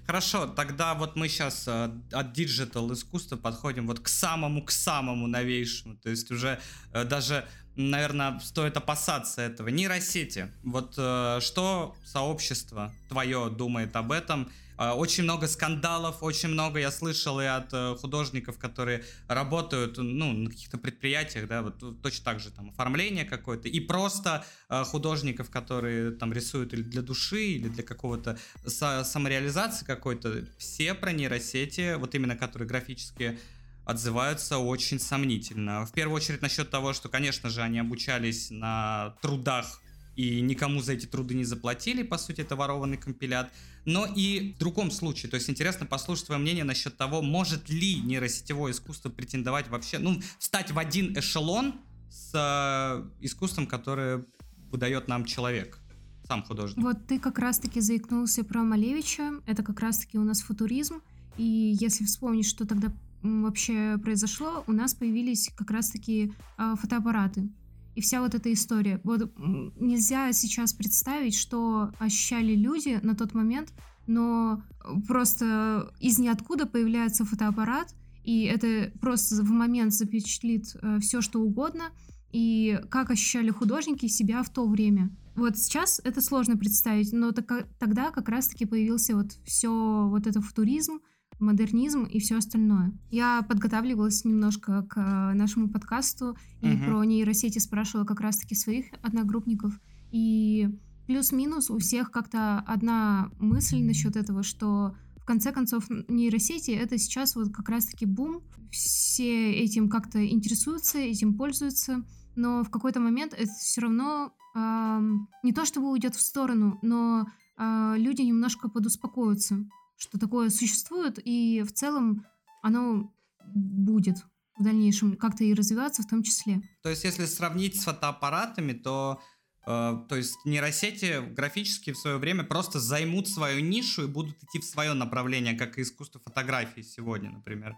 Хорошо, 0.05 0.47
тогда 0.47 0.93
вот 0.95 1.15
мы 1.15 1.29
сейчас 1.29 1.67
э, 1.67 1.89
от 2.11 2.33
digital 2.33 2.91
искусства 2.91 3.37
подходим 3.37 3.87
вот 3.87 3.99
к 3.99 4.07
самому, 4.07 4.63
к 4.63 4.71
самому 4.71 5.27
новейшему. 5.27 5.95
То 5.95 6.09
есть 6.09 6.29
уже 6.29 6.59
э, 6.91 7.05
даже 7.05 7.47
наверное, 7.75 8.39
стоит 8.39 8.77
опасаться 8.77 9.41
этого. 9.41 9.69
Нейросети. 9.69 10.51
Вот 10.63 10.95
э, 10.97 11.39
что 11.41 11.95
сообщество 12.05 12.93
твое 13.09 13.49
думает 13.49 13.95
об 13.95 14.11
этом? 14.11 14.49
Э, 14.77 14.91
очень 14.91 15.23
много 15.23 15.47
скандалов, 15.47 16.21
очень 16.21 16.49
много 16.49 16.79
я 16.79 16.91
слышал 16.91 17.39
и 17.39 17.45
от 17.45 17.69
э, 17.73 17.95
художников, 17.99 18.57
которые 18.57 19.03
работают 19.27 19.97
ну, 19.97 20.33
на 20.33 20.49
каких-то 20.49 20.77
предприятиях, 20.77 21.47
да, 21.47 21.61
вот 21.61 22.01
точно 22.01 22.25
так 22.25 22.39
же 22.39 22.51
там 22.51 22.69
оформление 22.69 23.25
какое-то, 23.25 23.67
и 23.67 23.79
просто 23.79 24.45
э, 24.69 24.83
художников, 24.83 25.49
которые 25.49 26.11
там 26.11 26.33
рисуют 26.33 26.73
или 26.73 26.83
для 26.83 27.01
души, 27.01 27.43
или 27.43 27.69
для 27.69 27.83
какого-то 27.83 28.37
самореализации 28.65 29.85
какой-то. 29.85 30.45
Все 30.57 30.93
про 30.93 31.11
нейросети, 31.11 31.95
вот 31.95 32.15
именно 32.15 32.35
которые 32.35 32.67
графические 32.67 33.39
отзываются 33.85 34.57
очень 34.57 34.99
сомнительно. 34.99 35.85
В 35.85 35.91
первую 35.91 36.17
очередь 36.17 36.41
насчет 36.41 36.69
того, 36.69 36.93
что, 36.93 37.07
конечно 37.07 37.49
же, 37.49 37.61
они 37.61 37.79
обучались 37.79 38.49
на 38.49 39.15
трудах 39.21 39.81
и 40.15 40.41
никому 40.41 40.81
за 40.81 40.93
эти 40.93 41.05
труды 41.05 41.35
не 41.35 41.43
заплатили, 41.43 42.01
по 42.01 42.17
сути, 42.17 42.41
это 42.41 42.55
ворованный 42.55 42.97
компилят. 42.97 43.51
Но 43.85 44.05
и 44.05 44.53
в 44.53 44.57
другом 44.57 44.89
случае, 44.89 45.29
то 45.29 45.35
есть 45.35 45.49
интересно 45.49 45.85
послушать 45.85 46.27
твое 46.27 46.41
мнение 46.41 46.63
насчет 46.63 46.97
того, 46.97 47.21
может 47.21 47.69
ли 47.69 47.99
нейросетевое 47.99 48.71
искусство 48.71 49.09
претендовать 49.09 49.67
вообще, 49.67 49.99
ну, 49.99 50.21
встать 50.39 50.71
в 50.71 50.79
один 50.79 51.17
эшелон 51.17 51.75
с 52.09 52.31
э, 52.33 53.23
искусством, 53.23 53.67
которое 53.67 54.25
выдает 54.71 55.07
нам 55.07 55.25
человек, 55.25 55.79
сам 56.27 56.43
художник. 56.43 56.83
Вот 56.83 57.05
ты 57.07 57.19
как 57.19 57.37
раз-таки 57.37 57.81
заикнулся 57.81 58.43
про 58.43 58.63
Малевича, 58.63 59.41
это 59.45 59.63
как 59.63 59.79
раз-таки 59.81 60.17
у 60.17 60.23
нас 60.23 60.41
футуризм, 60.41 61.01
и 61.37 61.75
если 61.79 62.05
вспомнить, 62.05 62.47
что 62.47 62.65
тогда 62.65 62.93
вообще 63.25 63.97
произошло, 63.97 64.63
у 64.67 64.71
нас 64.71 64.93
появились 64.93 65.49
как 65.55 65.71
раз-таки 65.71 66.33
э, 66.57 66.75
фотоаппараты. 66.79 67.49
И 67.95 68.01
вся 68.01 68.21
вот 68.21 68.35
эта 68.35 68.51
история. 68.51 68.99
Вот 69.03 69.31
нельзя 69.37 70.33
сейчас 70.33 70.73
представить, 70.73 71.35
что 71.35 71.91
ощущали 71.97 72.53
люди 72.53 72.99
на 73.01 73.15
тот 73.15 73.33
момент, 73.33 73.73
но 74.05 74.61
просто 75.07 75.91
из 75.99 76.19
ниоткуда 76.19 76.65
появляется 76.65 77.23
фотоаппарат, 77.25 77.95
и 78.23 78.43
это 78.43 78.91
просто 78.99 79.41
в 79.43 79.49
момент 79.49 79.93
запечатлит 79.93 80.75
э, 80.81 80.99
все, 80.99 81.21
что 81.21 81.39
угодно, 81.39 81.91
и 82.31 82.81
как 82.89 83.11
ощущали 83.11 83.49
художники 83.49 84.07
себя 84.07 84.43
в 84.43 84.49
то 84.49 84.67
время. 84.67 85.15
Вот 85.35 85.57
сейчас 85.57 86.01
это 86.03 86.21
сложно 86.21 86.57
представить, 86.57 87.13
но 87.13 87.31
тогда 87.31 88.11
как 88.11 88.29
раз-таки 88.29 88.65
появился 88.65 89.15
вот 89.15 89.31
все 89.45 90.07
вот 90.09 90.27
это 90.27 90.41
футуризм, 90.41 90.99
модернизм 91.39 92.03
и 92.03 92.19
все 92.19 92.37
остальное. 92.37 92.93
Я 93.09 93.41
подготавливалась 93.47 94.25
немножко 94.25 94.83
к 94.83 94.97
э, 94.97 95.33
нашему 95.33 95.69
подкасту 95.69 96.37
и 96.61 96.67
uh-huh. 96.67 96.85
про 96.85 97.03
нейросети 97.03 97.59
спрашивала 97.59 98.05
как 98.05 98.21
раз-таки 98.21 98.55
своих 98.55 98.85
одногруппников. 99.01 99.79
И 100.11 100.69
плюс-минус 101.07 101.69
у 101.69 101.77
всех 101.77 102.11
как-то 102.11 102.59
одна 102.59 103.29
мысль 103.39 103.83
насчет 103.83 104.15
этого, 104.15 104.43
что 104.43 104.95
в 105.17 105.25
конце 105.25 105.51
концов 105.51 105.85
нейросети 106.07 106.71
это 106.71 106.97
сейчас 106.97 107.35
вот 107.35 107.53
как 107.53 107.69
раз-таки 107.69 108.05
бум. 108.05 108.43
Все 108.71 109.53
этим 109.53 109.89
как-то 109.89 110.25
интересуются, 110.25 110.99
этим 110.99 111.35
пользуются, 111.35 112.05
но 112.35 112.63
в 112.63 112.69
какой-то 112.69 112.99
момент 112.99 113.33
это 113.33 113.51
все 113.51 113.81
равно 113.81 114.33
э, 114.55 115.01
не 115.43 115.53
то 115.53 115.65
чтобы 115.65 115.91
уйдет 115.91 116.15
в 116.15 116.21
сторону, 116.21 116.79
но 116.81 117.27
э, 117.57 117.95
люди 117.97 118.21
немножко 118.21 118.69
подуспокоятся 118.69 119.65
что 119.97 120.19
такое 120.19 120.49
существует, 120.49 121.19
и 121.23 121.63
в 121.67 121.71
целом 121.73 122.25
оно 122.61 123.13
будет 123.53 124.17
в 124.57 124.63
дальнейшем 124.63 125.15
как-то 125.17 125.43
и 125.43 125.53
развиваться 125.53 126.03
в 126.03 126.07
том 126.07 126.23
числе. 126.23 126.61
То 126.81 126.89
есть, 126.89 127.03
если 127.03 127.25
сравнить 127.25 127.79
с 127.79 127.83
фотоаппаратами, 127.83 128.73
то 128.73 129.21
э, 129.65 129.97
то 130.07 130.15
есть 130.15 130.37
нейросети 130.45 131.33
графические 131.33 131.93
в 131.93 131.97
свое 131.97 132.17
время 132.17 132.43
просто 132.43 132.79
займут 132.79 133.27
свою 133.27 133.59
нишу 133.61 134.03
и 134.03 134.07
будут 134.07 134.41
идти 134.43 134.59
в 134.59 134.63
свое 134.63 134.93
направление, 134.93 135.57
как 135.57 135.77
и 135.77 135.81
искусство 135.81 136.21
фотографии 136.23 136.81
сегодня, 136.81 137.31
например. 137.31 137.75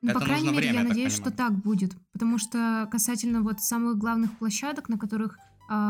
Ну, 0.00 0.10
Это 0.10 0.18
по 0.18 0.26
крайней 0.26 0.48
мере, 0.48 0.58
время, 0.58 0.82
я 0.82 0.88
надеюсь, 0.88 1.14
что 1.14 1.30
так 1.30 1.52
будет. 1.52 1.92
Потому 2.12 2.38
что 2.38 2.88
касательно 2.90 3.42
вот 3.42 3.60
самых 3.60 3.98
главных 3.98 4.36
площадок, 4.36 4.88
на 4.88 4.98
которых 4.98 5.38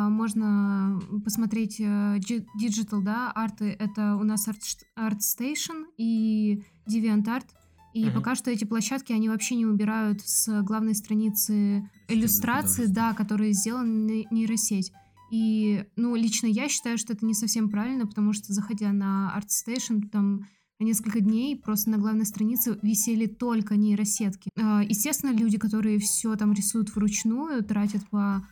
можно 0.09 1.01
посмотреть 1.25 1.81
э, 1.81 2.19
digital, 2.61 3.03
да, 3.03 3.33
арты. 3.33 3.77
Это 3.79 4.17
у 4.17 4.25
нас 4.25 4.49
Art, 4.49 4.59
ArtStation 4.99 5.87
и 5.97 6.63
DeviantArt. 6.87 7.47
И 7.95 8.05
uh-huh. 8.05 8.15
пока 8.15 8.35
что 8.35 8.51
эти 8.51 8.65
площадки, 8.65 9.13
они 9.13 9.29
вообще 9.29 9.55
не 9.55 9.67
убирают 9.67 10.23
с 10.23 10.63
главной 10.63 10.95
страницы 10.95 11.89
иллюстрации, 12.09 12.87
да, 12.87 13.13
которые 13.13 13.53
сделаны 13.53 14.27
нейросеть. 14.31 14.93
И, 15.31 15.85
ну, 15.97 16.15
лично 16.15 16.47
я 16.47 16.69
считаю, 16.69 16.99
что 16.99 17.13
это 17.15 17.25
не 17.25 17.35
совсем 17.35 17.71
правильно, 17.71 18.07
потому 18.07 18.33
что, 18.33 18.53
заходя 18.53 18.93
на 18.93 19.35
ArtStation, 19.39 20.09
там 20.11 20.47
несколько 20.79 21.21
дней 21.21 21.57
просто 21.57 21.91
на 21.91 21.99
главной 21.99 22.27
странице 22.27 22.79
висели 22.83 23.27
только 23.27 23.77
нейросетки. 23.77 24.51
А, 24.61 24.83
естественно, 24.83 25.33
люди, 25.33 25.59
которые 25.59 25.99
все 25.99 26.37
там 26.37 26.53
рисуют 26.53 26.95
вручную, 26.95 27.65
тратят 27.65 28.07
по 28.11 28.19
а, 28.19 28.43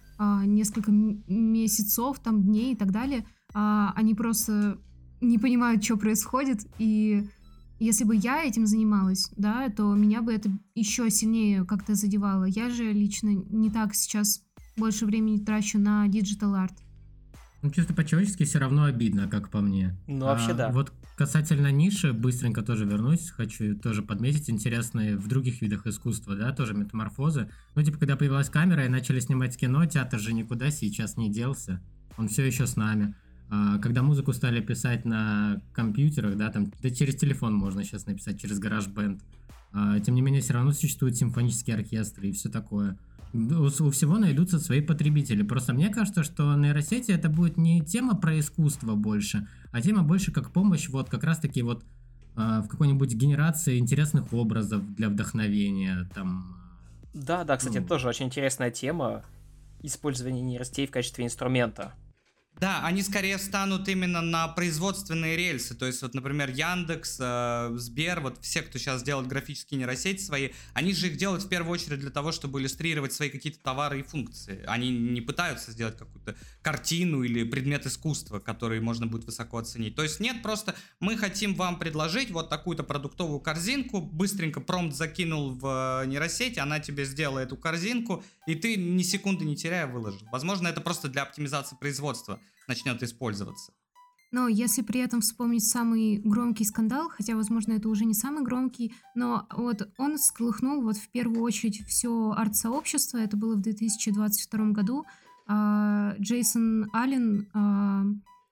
несколько 0.44 0.92
месяцев, 0.92 2.18
там, 2.20 2.42
дней 2.42 2.74
и 2.74 2.76
так 2.76 2.92
далее, 2.92 3.26
а, 3.54 3.92
они 3.96 4.14
просто 4.14 4.78
не 5.20 5.38
понимают, 5.38 5.82
что 5.84 5.96
происходит, 5.96 6.66
и 6.78 7.26
если 7.78 8.04
бы 8.04 8.14
я 8.14 8.44
этим 8.44 8.66
занималась, 8.66 9.30
да, 9.36 9.68
то 9.70 9.94
меня 9.94 10.20
бы 10.20 10.32
это 10.32 10.50
еще 10.74 11.10
сильнее 11.10 11.64
как-то 11.64 11.94
задевало. 11.94 12.44
Я 12.44 12.68
же 12.68 12.92
лично 12.92 13.30
не 13.30 13.70
так 13.70 13.94
сейчас 13.94 14.42
больше 14.76 15.06
времени 15.06 15.38
трачу 15.38 15.78
на 15.78 16.06
digital 16.06 16.54
art. 16.54 16.74
Ну, 17.62 17.70
чисто 17.70 17.92
по-человечески 17.92 18.44
все 18.44 18.58
равно 18.58 18.84
обидно, 18.84 19.28
как 19.28 19.50
по 19.50 19.60
мне. 19.60 19.96
Ну, 20.06 20.26
вообще, 20.26 20.52
а, 20.52 20.54
да. 20.54 20.68
Вот 20.70 20.92
касательно 21.16 21.70
ниши, 21.70 22.14
быстренько 22.14 22.62
тоже 22.62 22.86
вернусь, 22.86 23.30
хочу 23.30 23.76
тоже 23.76 24.02
подметить 24.02 24.48
интересные 24.48 25.16
в 25.16 25.28
других 25.28 25.60
видах 25.60 25.86
искусства, 25.86 26.34
да, 26.36 26.52
тоже 26.52 26.72
метаморфозы. 26.72 27.50
Ну, 27.74 27.82
типа, 27.82 27.98
когда 27.98 28.16
появилась 28.16 28.48
камера 28.48 28.86
и 28.86 28.88
начали 28.88 29.20
снимать 29.20 29.58
кино, 29.58 29.84
театр 29.84 30.18
же 30.18 30.32
никуда 30.32 30.70
сейчас 30.70 31.18
не 31.18 31.30
делся, 31.30 31.82
он 32.16 32.28
все 32.28 32.46
еще 32.46 32.66
с 32.66 32.76
нами. 32.76 33.14
А, 33.50 33.78
когда 33.78 34.02
музыку 34.02 34.32
стали 34.32 34.60
писать 34.60 35.04
на 35.04 35.60
компьютерах, 35.74 36.36
да, 36.36 36.50
там, 36.50 36.72
да 36.82 36.88
через 36.88 37.16
телефон 37.16 37.52
можно 37.54 37.84
сейчас 37.84 38.06
написать, 38.06 38.40
через 38.40 38.58
GarageBand, 38.58 39.20
а, 39.72 40.00
тем 40.00 40.14
не 40.14 40.22
менее, 40.22 40.40
все 40.40 40.54
равно 40.54 40.72
существуют 40.72 41.16
симфонические 41.16 41.76
оркестры 41.76 42.28
и 42.28 42.32
все 42.32 42.48
такое 42.48 42.96
у 43.32 43.90
всего 43.90 44.18
найдутся 44.18 44.58
свои 44.58 44.80
потребители. 44.80 45.42
Просто 45.42 45.72
мне 45.72 45.88
кажется, 45.88 46.22
что 46.22 46.54
нейросети 46.56 47.12
это 47.12 47.28
будет 47.28 47.56
не 47.56 47.80
тема 47.80 48.16
про 48.16 48.38
искусство 48.38 48.94
больше, 48.94 49.46
а 49.72 49.80
тема 49.80 50.02
больше 50.02 50.32
как 50.32 50.52
помощь 50.52 50.88
вот 50.88 51.08
как 51.08 51.24
раз-таки 51.24 51.62
вот 51.62 51.84
э, 52.36 52.60
в 52.64 52.68
какой-нибудь 52.68 53.14
генерации 53.14 53.78
интересных 53.78 54.32
образов 54.32 54.94
для 54.94 55.08
вдохновения 55.08 56.08
там. 56.14 56.56
Да, 57.14 57.44
да, 57.44 57.56
кстати, 57.56 57.74
ну... 57.74 57.80
это 57.80 57.88
тоже 57.88 58.08
очень 58.08 58.26
интересная 58.26 58.70
тема 58.70 59.24
использование 59.82 60.42
нейросетей 60.42 60.86
в 60.86 60.90
качестве 60.90 61.24
инструмента. 61.24 61.94
Да, 62.60 62.84
они 62.84 63.02
скорее 63.02 63.38
станут 63.38 63.88
именно 63.88 64.20
на 64.20 64.46
производственные 64.48 65.34
рельсы. 65.34 65.74
То 65.74 65.86
есть, 65.86 66.02
вот, 66.02 66.12
например, 66.12 66.50
Яндекс, 66.50 67.16
э, 67.18 67.70
Сбер, 67.76 68.20
вот 68.20 68.36
все, 68.42 68.60
кто 68.60 68.76
сейчас 68.78 69.02
делает 69.02 69.28
графические 69.28 69.78
нейросети 69.78 70.20
свои, 70.20 70.50
они 70.74 70.92
же 70.92 71.06
их 71.06 71.16
делают 71.16 71.42
в 71.42 71.48
первую 71.48 71.72
очередь 71.72 72.00
для 72.00 72.10
того, 72.10 72.32
чтобы 72.32 72.60
иллюстрировать 72.60 73.14
свои 73.14 73.30
какие-то 73.30 73.60
товары 73.60 74.00
и 74.00 74.02
функции. 74.02 74.62
Они 74.66 74.90
не 74.90 75.22
пытаются 75.22 75.72
сделать 75.72 75.96
какую-то 75.96 76.36
картину 76.60 77.22
или 77.22 77.44
предмет 77.44 77.86
искусства, 77.86 78.40
который 78.40 78.78
можно 78.80 79.06
будет 79.06 79.24
высоко 79.24 79.56
оценить. 79.56 79.96
То 79.96 80.02
есть, 80.02 80.20
нет, 80.20 80.42
просто 80.42 80.74
мы 80.98 81.16
хотим 81.16 81.54
вам 81.54 81.78
предложить 81.78 82.30
вот 82.30 82.50
такую-то 82.50 82.82
продуктовую 82.82 83.40
корзинку, 83.40 84.02
быстренько 84.02 84.60
промпт 84.60 84.94
закинул 84.94 85.54
в 85.54 86.02
э, 86.02 86.06
нейросеть, 86.06 86.58
она 86.58 86.78
тебе 86.78 87.06
сделала 87.06 87.38
эту 87.38 87.56
корзинку, 87.56 88.22
и 88.46 88.54
ты 88.54 88.76
ни 88.76 89.02
секунды 89.02 89.46
не 89.46 89.56
теряя 89.56 89.86
выложил. 89.86 90.28
Возможно, 90.30 90.68
это 90.68 90.82
просто 90.82 91.08
для 91.08 91.22
оптимизации 91.22 91.74
производства 91.80 92.38
начнет 92.70 93.02
использоваться. 93.02 93.72
Но 94.32 94.46
если 94.46 94.82
при 94.82 95.00
этом 95.00 95.20
вспомнить 95.20 95.64
самый 95.64 96.18
громкий 96.18 96.64
скандал, 96.64 97.08
хотя, 97.08 97.34
возможно, 97.34 97.72
это 97.72 97.88
уже 97.88 98.04
не 98.04 98.14
самый 98.14 98.44
громкий, 98.44 98.94
но 99.16 99.46
вот 99.50 99.90
он 99.98 100.18
сколыхнул 100.18 100.82
вот 100.82 100.96
в 100.96 101.10
первую 101.10 101.42
очередь 101.42 101.84
все 101.86 102.32
арт-сообщество, 102.36 103.18
это 103.18 103.36
было 103.36 103.56
в 103.56 103.60
2022 103.60 104.70
году. 104.70 105.04
А, 105.48 106.14
Джейсон 106.20 106.88
Аллен, 106.92 107.48
а, 107.52 108.04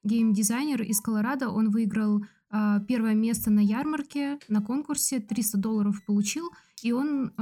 гейм-дизайнер 0.02 0.82
из 0.82 1.00
Колорадо, 1.00 1.48
он 1.48 1.70
выиграл 1.70 2.24
а, 2.50 2.80
первое 2.80 3.14
место 3.14 3.50
на 3.52 3.60
ярмарке, 3.60 4.40
на 4.48 4.60
конкурсе, 4.60 5.20
300 5.20 5.58
долларов 5.58 6.04
получил, 6.04 6.50
и 6.82 6.92
он 6.92 7.32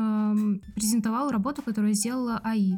презентовал 0.74 1.30
работу, 1.30 1.62
которую 1.62 1.92
сделала 1.92 2.40
АИ. 2.42 2.76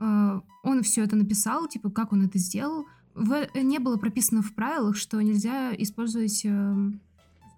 Он 0.00 0.82
все 0.82 1.04
это 1.04 1.16
написал, 1.16 1.68
типа, 1.68 1.90
как 1.90 2.12
он 2.12 2.24
это 2.24 2.38
сделал, 2.38 2.86
в, 3.16 3.48
не 3.54 3.78
было 3.78 3.96
прописано 3.96 4.42
в 4.42 4.54
правилах, 4.54 4.96
что 4.96 5.20
нельзя 5.20 5.74
использовать 5.74 6.42
э, 6.44 6.48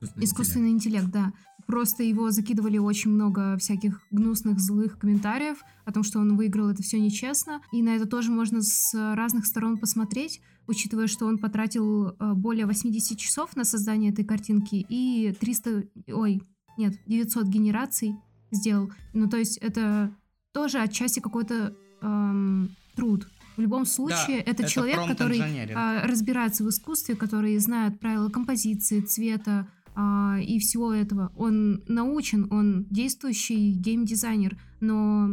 искусственный, 0.00 0.24
искусственный 0.24 0.70
интеллект. 0.70 1.06
интеллект, 1.06 1.32
да. 1.34 1.64
просто 1.66 2.02
его 2.04 2.30
закидывали 2.30 2.78
очень 2.78 3.10
много 3.10 3.56
всяких 3.58 4.00
гнусных, 4.10 4.60
злых 4.60 4.98
комментариев 4.98 5.58
о 5.84 5.92
том, 5.92 6.04
что 6.04 6.20
он 6.20 6.36
выиграл, 6.36 6.68
это 6.68 6.82
все 6.82 7.00
нечестно. 7.00 7.60
И 7.72 7.82
на 7.82 7.90
это 7.96 8.06
тоже 8.06 8.30
можно 8.30 8.62
с 8.62 8.94
разных 9.14 9.46
сторон 9.46 9.78
посмотреть, 9.78 10.40
учитывая, 10.68 11.08
что 11.08 11.26
он 11.26 11.38
потратил 11.38 12.08
э, 12.08 12.32
более 12.34 12.66
80 12.66 13.18
часов 13.18 13.56
на 13.56 13.64
создание 13.64 14.12
этой 14.12 14.24
картинки 14.24 14.86
и 14.88 15.34
300, 15.40 15.84
ой, 16.12 16.42
нет, 16.76 16.94
900 17.06 17.46
генераций 17.46 18.14
сделал. 18.52 18.90
Ну, 19.12 19.28
то 19.28 19.36
есть 19.36 19.58
это 19.58 20.14
тоже 20.52 20.78
отчасти 20.78 21.20
какой-то 21.20 21.74
эм, 22.00 22.70
труд. 22.94 23.28
В 23.58 23.60
любом 23.60 23.86
случае, 23.86 24.36
да, 24.36 24.52
это, 24.52 24.62
это 24.62 24.68
человек, 24.68 25.04
который 25.08 25.40
э, 25.40 26.06
разбирается 26.06 26.62
в 26.62 26.68
искусстве, 26.68 27.16
который 27.16 27.58
знает 27.58 27.98
правила 27.98 28.28
композиции, 28.28 29.00
цвета, 29.00 29.66
а, 29.96 30.38
и 30.40 30.60
всего 30.60 30.92
этого. 30.92 31.32
Он 31.36 31.82
научен, 31.88 32.46
он 32.52 32.86
действующий 32.88 33.72
геймдизайнер, 33.72 34.56
но 34.78 35.30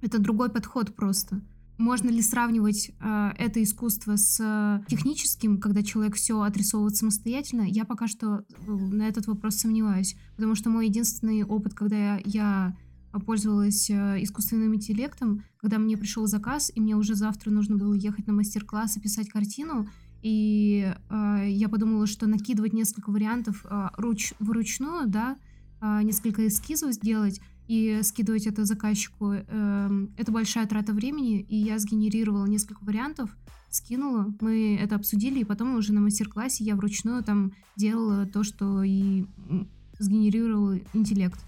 это 0.00 0.20
другой 0.20 0.48
подход 0.50 0.94
просто. 0.94 1.40
Можно 1.76 2.10
ли 2.10 2.22
сравнивать 2.22 2.92
э, 3.00 3.30
это 3.36 3.60
искусство 3.60 4.14
с 4.14 4.84
техническим, 4.86 5.58
когда 5.58 5.82
человек 5.82 6.14
все 6.14 6.40
отрисовывает 6.40 6.94
самостоятельно? 6.94 7.62
Я 7.62 7.84
пока 7.84 8.06
что 8.06 8.44
э, 8.68 8.70
на 8.70 9.08
этот 9.08 9.26
вопрос 9.26 9.56
сомневаюсь, 9.56 10.14
потому 10.36 10.54
что 10.54 10.70
мой 10.70 10.86
единственный 10.86 11.42
опыт, 11.42 11.74
когда 11.74 11.96
я, 11.96 12.20
я 12.24 12.76
пользовалась 13.26 13.90
э, 13.90 14.22
искусственным 14.22 14.74
интеллектом, 14.74 15.44
когда 15.58 15.78
мне 15.78 15.96
пришел 15.96 16.26
заказ, 16.26 16.70
и 16.74 16.80
мне 16.80 16.96
уже 16.96 17.14
завтра 17.14 17.50
нужно 17.50 17.76
было 17.76 17.94
ехать 17.94 18.26
на 18.26 18.32
мастер-класс 18.32 18.96
и 18.96 19.00
писать 19.00 19.28
картину, 19.28 19.88
и 20.22 20.94
э, 21.08 21.44
я 21.48 21.68
подумала, 21.68 22.06
что 22.06 22.26
накидывать 22.26 22.72
несколько 22.72 23.10
вариантов 23.10 23.64
э, 23.68 23.88
руч, 23.96 24.34
вручную, 24.38 25.08
да, 25.08 25.38
э, 25.80 26.02
несколько 26.02 26.46
эскизов 26.46 26.92
сделать 26.92 27.40
и 27.66 28.00
скидывать 28.02 28.46
это 28.46 28.64
заказчику, 28.64 29.32
э, 29.32 30.06
это 30.16 30.32
большая 30.32 30.66
трата 30.66 30.92
времени, 30.92 31.40
и 31.40 31.56
я 31.56 31.78
сгенерировала 31.78 32.46
несколько 32.46 32.84
вариантов, 32.84 33.30
скинула, 33.70 34.34
мы 34.40 34.76
это 34.76 34.96
обсудили, 34.96 35.40
и 35.40 35.44
потом 35.44 35.74
уже 35.76 35.92
на 35.92 36.00
мастер-классе 36.00 36.64
я 36.64 36.76
вручную 36.76 37.22
там 37.22 37.52
делала 37.76 38.26
то, 38.26 38.42
что 38.42 38.82
и 38.82 39.24
сгенерировал 39.98 40.80
интеллект. 40.92 41.40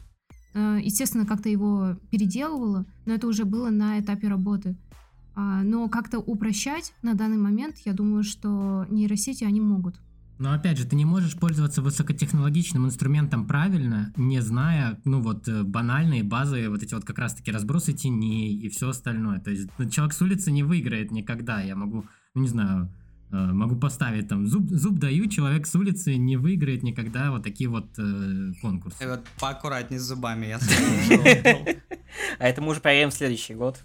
Э, 0.55 0.79
естественно, 0.83 1.27
как-то 1.27 1.49
его 1.49 1.97
переделывала, 2.11 2.87
но 3.07 3.15
это 3.15 3.27
уже 3.27 3.45
было 3.45 3.71
на 3.71 3.99
этапе 4.01 4.29
работы. 4.29 4.77
А, 5.35 5.63
но 5.63 5.89
как-то 5.89 6.19
упрощать 6.19 6.93
на 7.03 7.15
данный 7.15 7.39
момент, 7.39 7.77
я 7.85 7.95
думаю, 7.95 8.23
что 8.23 8.87
нейросети 8.91 9.45
они 9.45 9.61
могут. 9.61 9.99
Но 10.39 10.53
опять 10.53 10.77
же, 10.77 10.87
ты 10.87 10.97
не 10.97 11.05
можешь 11.05 11.37
пользоваться 11.37 11.83
высокотехнологичным 11.83 12.87
инструментом 12.87 13.47
правильно, 13.47 14.13
не 14.17 14.41
зная, 14.41 15.01
ну 15.05 15.21
вот, 15.21 15.47
э, 15.47 15.63
банальные 15.63 16.25
базы, 16.25 16.69
вот 16.69 16.83
эти 16.83 16.95
вот 16.95 17.05
как 17.05 17.19
раз-таки 17.19 17.51
разбросы 17.51 17.93
теней 17.93 18.55
и 18.57 18.69
все 18.69 18.89
остальное. 18.89 19.41
То 19.41 19.51
есть 19.51 19.69
ну, 19.79 19.89
человек 19.89 20.15
с 20.15 20.21
улицы 20.21 20.51
не 20.51 20.65
выиграет 20.65 21.13
никогда. 21.13 21.61
Я 21.63 21.77
могу, 21.77 22.05
ну 22.35 22.43
не 22.43 22.49
знаю, 22.49 22.91
могу 23.33 23.77
поставить 23.77 24.29
там 24.29 24.47
зуб, 24.47 24.69
зуб 24.71 24.99
даю, 24.99 25.27
человек 25.27 25.67
с 25.67 25.75
улицы 25.75 26.17
не 26.17 26.37
выиграет 26.37 26.83
никогда 26.83 27.31
вот 27.31 27.43
такие 27.43 27.69
вот 27.69 27.99
э, 27.99 28.53
конкурсы. 28.61 29.03
И 29.03 29.07
вот 29.07 29.25
поаккуратнее 29.41 29.99
с 29.99 30.05
зубами, 30.05 30.47
я 30.47 30.59
А 32.39 32.49
это 32.49 32.61
мы 32.61 32.69
уже 32.69 32.81
проверим 32.81 33.11
в 33.11 33.15
следующий 33.15 33.55
год. 33.55 33.83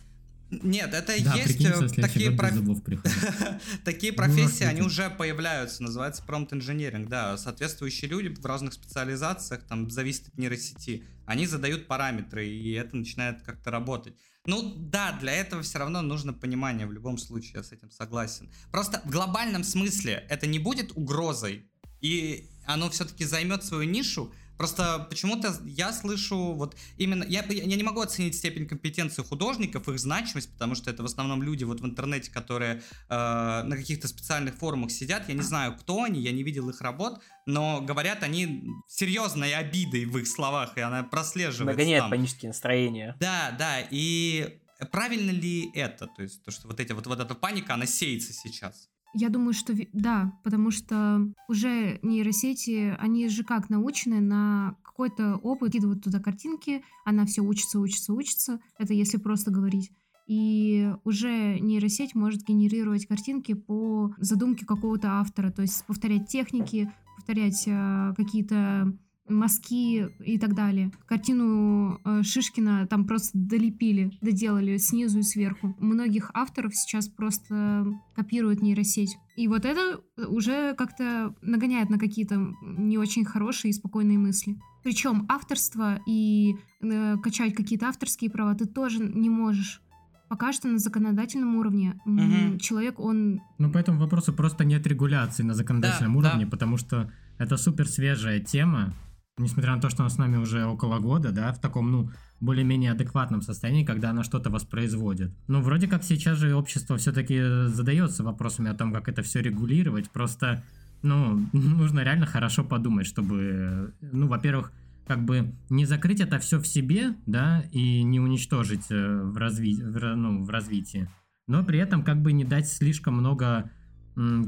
Нет, 0.50 0.94
это 0.94 1.08
да, 1.08 1.34
есть 1.36 1.62
э, 1.62 2.02
такие, 2.02 2.32
проф... 2.32 2.54
такие 3.84 4.14
ну, 4.14 4.18
профессии, 4.18 4.64
они 4.64 4.82
уже 4.82 5.10
появляются, 5.10 5.84
называется 5.84 6.24
промпт 6.24 6.54
инженеринг, 6.54 7.10
да, 7.10 7.38
соответствующие 7.38 8.10
люди 8.10 8.30
в 8.30 8.46
разных 8.46 8.74
специализациях, 8.74 9.64
там, 9.64 9.90
зависит 9.90 10.30
от 10.30 10.38
нейросети, 10.38 11.04
они 11.26 11.48
задают 11.48 11.88
параметры, 11.88 12.48
и 12.48 12.72
это 12.72 12.96
начинает 12.96 13.42
как-то 13.42 13.72
работать. 13.72 14.16
Ну 14.48 14.74
да, 14.78 15.12
для 15.12 15.34
этого 15.34 15.62
все 15.62 15.78
равно 15.78 16.02
нужно 16.02 16.34
понимание, 16.34 16.88
в 16.88 16.94
любом 16.94 17.18
случае, 17.18 17.52
я 17.56 17.64
с 17.64 17.74
этим 17.74 17.92
согласен. 17.92 18.50
Просто 18.72 19.02
в 19.04 19.12
глобальном 19.12 19.66
смысле 19.66 20.26
это 20.30 20.48
не 20.48 20.58
будет 20.58 20.94
угрозой, 20.96 21.70
и 22.00 22.50
оно 22.66 22.90
все-таки 22.90 23.26
займет 23.26 23.66
свою 23.66 23.84
нишу, 23.84 24.32
Просто 24.58 25.06
почему-то 25.10 25.56
я 25.66 25.94
слышу 25.94 26.54
вот 26.54 26.76
именно... 26.98 27.24
Я, 27.24 27.44
я 27.48 27.76
не 27.76 27.84
могу 27.84 28.02
оценить 28.02 28.36
степень 28.36 28.68
компетенции 28.68 29.22
художников, 29.22 29.88
их 29.88 30.00
значимость, 30.00 30.52
потому 30.54 30.76
что 30.76 30.90
это 30.90 31.04
в 31.04 31.06
основном 31.06 31.44
люди 31.44 31.64
вот 31.64 31.82
в 31.82 31.86
интернете, 31.86 32.32
которые 32.32 32.82
э, 33.10 33.16
на 33.64 33.76
каких-то 33.76 34.08
специальных 34.08 34.56
форумах 34.56 34.92
сидят. 34.92 35.30
Я 35.30 35.36
не 35.36 35.42
знаю, 35.42 35.76
кто 35.78 36.04
они, 36.04 36.22
я 36.22 36.32
не 36.32 36.44
видел 36.44 36.70
их 36.70 36.82
работ, 36.82 37.22
но 37.46 37.82
говорят 37.82 38.24
они 38.24 38.68
серьезной 38.88 39.54
обидой 39.54 40.06
в 40.06 40.18
их 40.18 40.28
словах, 40.28 40.78
и 40.78 40.82
она 40.82 41.04
прослеживается 41.04 41.66
Нагоняет 41.66 42.02
там. 42.02 42.10
панические 42.12 42.50
настроения. 42.50 43.16
Да, 43.20 43.56
да, 43.58 43.80
и 43.90 44.60
правильно 44.92 45.32
ли 45.32 45.72
это? 45.74 46.08
То 46.08 46.24
есть 46.24 46.44
то, 46.44 46.52
что 46.52 46.68
вот, 46.68 46.80
эти, 46.80 46.94
вот, 46.94 47.08
вот 47.08 47.20
эта 47.20 47.36
паника, 47.36 47.74
она 47.76 47.86
сеется 47.86 48.34
сейчас? 48.34 48.90
Я 49.14 49.30
думаю, 49.30 49.54
что 49.54 49.74
да, 49.94 50.38
потому 50.44 50.70
что 50.72 51.28
уже 51.48 52.00
нейросети, 52.04 52.96
они 53.00 53.30
же 53.30 53.44
как 53.44 53.70
научены 53.70 54.20
на 54.20 54.76
какой-то 54.84 55.38
опыт, 55.38 55.74
кидывают 55.74 56.04
туда 56.04 56.20
картинки, 56.20 56.84
она 57.06 57.26
все 57.26 57.42
учится, 57.42 57.80
учится, 57.80 58.14
учится. 58.14 58.60
Это 58.78 58.94
если 58.94 59.18
просто 59.18 59.52
говорить. 59.52 59.92
И 60.28 60.92
уже 61.06 61.58
нейросеть 61.60 62.14
может 62.14 62.44
генерировать 62.44 63.06
картинки 63.06 63.54
по 63.54 64.14
задумке 64.18 64.66
какого-то 64.66 65.20
автора, 65.20 65.52
то 65.52 65.62
есть 65.62 65.86
повторять 65.86 66.28
техники, 66.28 66.92
повторять 67.16 67.64
э, 67.66 68.14
какие-то 68.18 68.94
мазки 69.30 70.10
и 70.20 70.38
так 70.38 70.56
далее. 70.56 70.92
Картину 71.06 72.00
э, 72.04 72.24
Шишкина 72.24 72.88
там 72.88 73.06
просто 73.06 73.38
долепили, 73.38 74.12
доделали 74.22 74.78
снизу 74.78 75.20
и 75.20 75.24
сверху. 75.24 75.76
Многих 75.80 76.32
авторов 76.34 76.76
сейчас 76.76 77.08
просто 77.08 77.86
копируют 78.16 78.62
нейросеть. 78.62 79.18
И 79.36 79.48
вот 79.48 79.66
это 79.66 80.02
уже 80.28 80.74
как-то 80.76 81.36
нагоняет 81.42 81.90
на 81.90 82.00
какие-то 82.00 82.54
не 82.62 82.98
очень 82.98 83.26
хорошие 83.26 83.70
и 83.70 83.74
спокойные 83.74 84.18
мысли. 84.18 84.58
Причем 84.84 85.26
авторство 85.30 86.00
и 86.06 86.56
э, 86.82 87.18
качать 87.22 87.54
какие-то 87.54 87.88
авторские 87.88 88.32
права 88.32 88.56
ты 88.56 88.66
тоже 88.66 89.00
не 89.00 89.30
можешь. 89.30 89.82
Пока 90.30 90.52
что 90.52 90.68
на 90.68 90.78
законодательном 90.78 91.56
уровне 91.56 92.00
угу. 92.06 92.58
человек, 92.60 93.00
он... 93.00 93.42
Ну, 93.60 93.72
по 93.72 93.78
этому 93.78 94.00
вопросу 94.00 94.34
просто 94.34 94.66
нет 94.66 94.86
регуляции 94.86 95.44
на 95.44 95.54
законодательном 95.54 96.14
да, 96.14 96.20
уровне, 96.20 96.46
да. 96.46 96.52
потому 96.52 96.78
что 96.78 97.12
это 97.38 97.56
супер 97.56 97.88
свежая 97.88 98.40
тема, 98.40 98.94
несмотря 99.38 99.76
на 99.76 99.82
то, 99.82 99.90
что 99.90 100.04
она 100.04 100.10
с 100.10 100.18
нами 100.18 100.38
уже 100.38 100.66
около 100.66 101.00
года, 101.00 101.32
да, 101.32 101.52
в 101.54 101.60
таком, 101.60 101.92
ну, 101.92 102.10
более-менее 102.40 102.92
адекватном 102.92 103.42
состоянии, 103.42 103.86
когда 103.86 104.10
она 104.10 104.24
что-то 104.24 104.50
воспроизводит. 104.50 105.32
Ну, 105.48 105.62
вроде 105.62 105.88
как 105.88 106.04
сейчас 106.04 106.38
же 106.38 106.56
общество 106.56 106.98
все-таки 106.98 107.68
задается 107.68 108.24
вопросами 108.24 108.70
о 108.70 108.74
том, 108.74 108.92
как 108.92 109.08
это 109.08 109.22
все 109.22 109.42
регулировать, 109.42 110.10
просто, 110.10 110.64
ну, 111.04 111.48
нужно 111.54 112.02
реально 112.02 112.26
хорошо 112.26 112.64
подумать, 112.64 113.06
чтобы, 113.06 113.94
ну, 114.02 114.28
во-первых, 114.28 114.72
как 115.06 115.24
бы 115.24 115.54
не 115.70 115.86
закрыть 115.86 116.20
это 116.20 116.40
все 116.40 116.60
в 116.60 116.68
себе, 116.68 117.16
да, 117.26 117.64
и 117.72 118.04
не 118.04 118.20
уничтожить 118.20 118.88
э, 118.90 119.22
в, 119.22 119.38
разви... 119.38 119.76
в, 119.76 120.16
ну, 120.16 120.44
в 120.44 120.50
развитии, 120.50 121.10
но 121.48 121.64
при 121.64 121.80
этом 121.80 122.04
как 122.04 122.22
бы 122.22 122.34
не 122.34 122.44
дать 122.44 122.68
слишком 122.68 123.16
много 123.16 123.72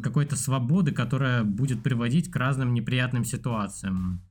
какой-то 0.01 0.35
свободы, 0.35 0.91
которая 0.91 1.43
будет 1.43 1.83
приводить 1.83 2.31
к 2.31 2.35
разным 2.35 2.73
неприятным 2.73 3.23
ситуациям 3.23 4.23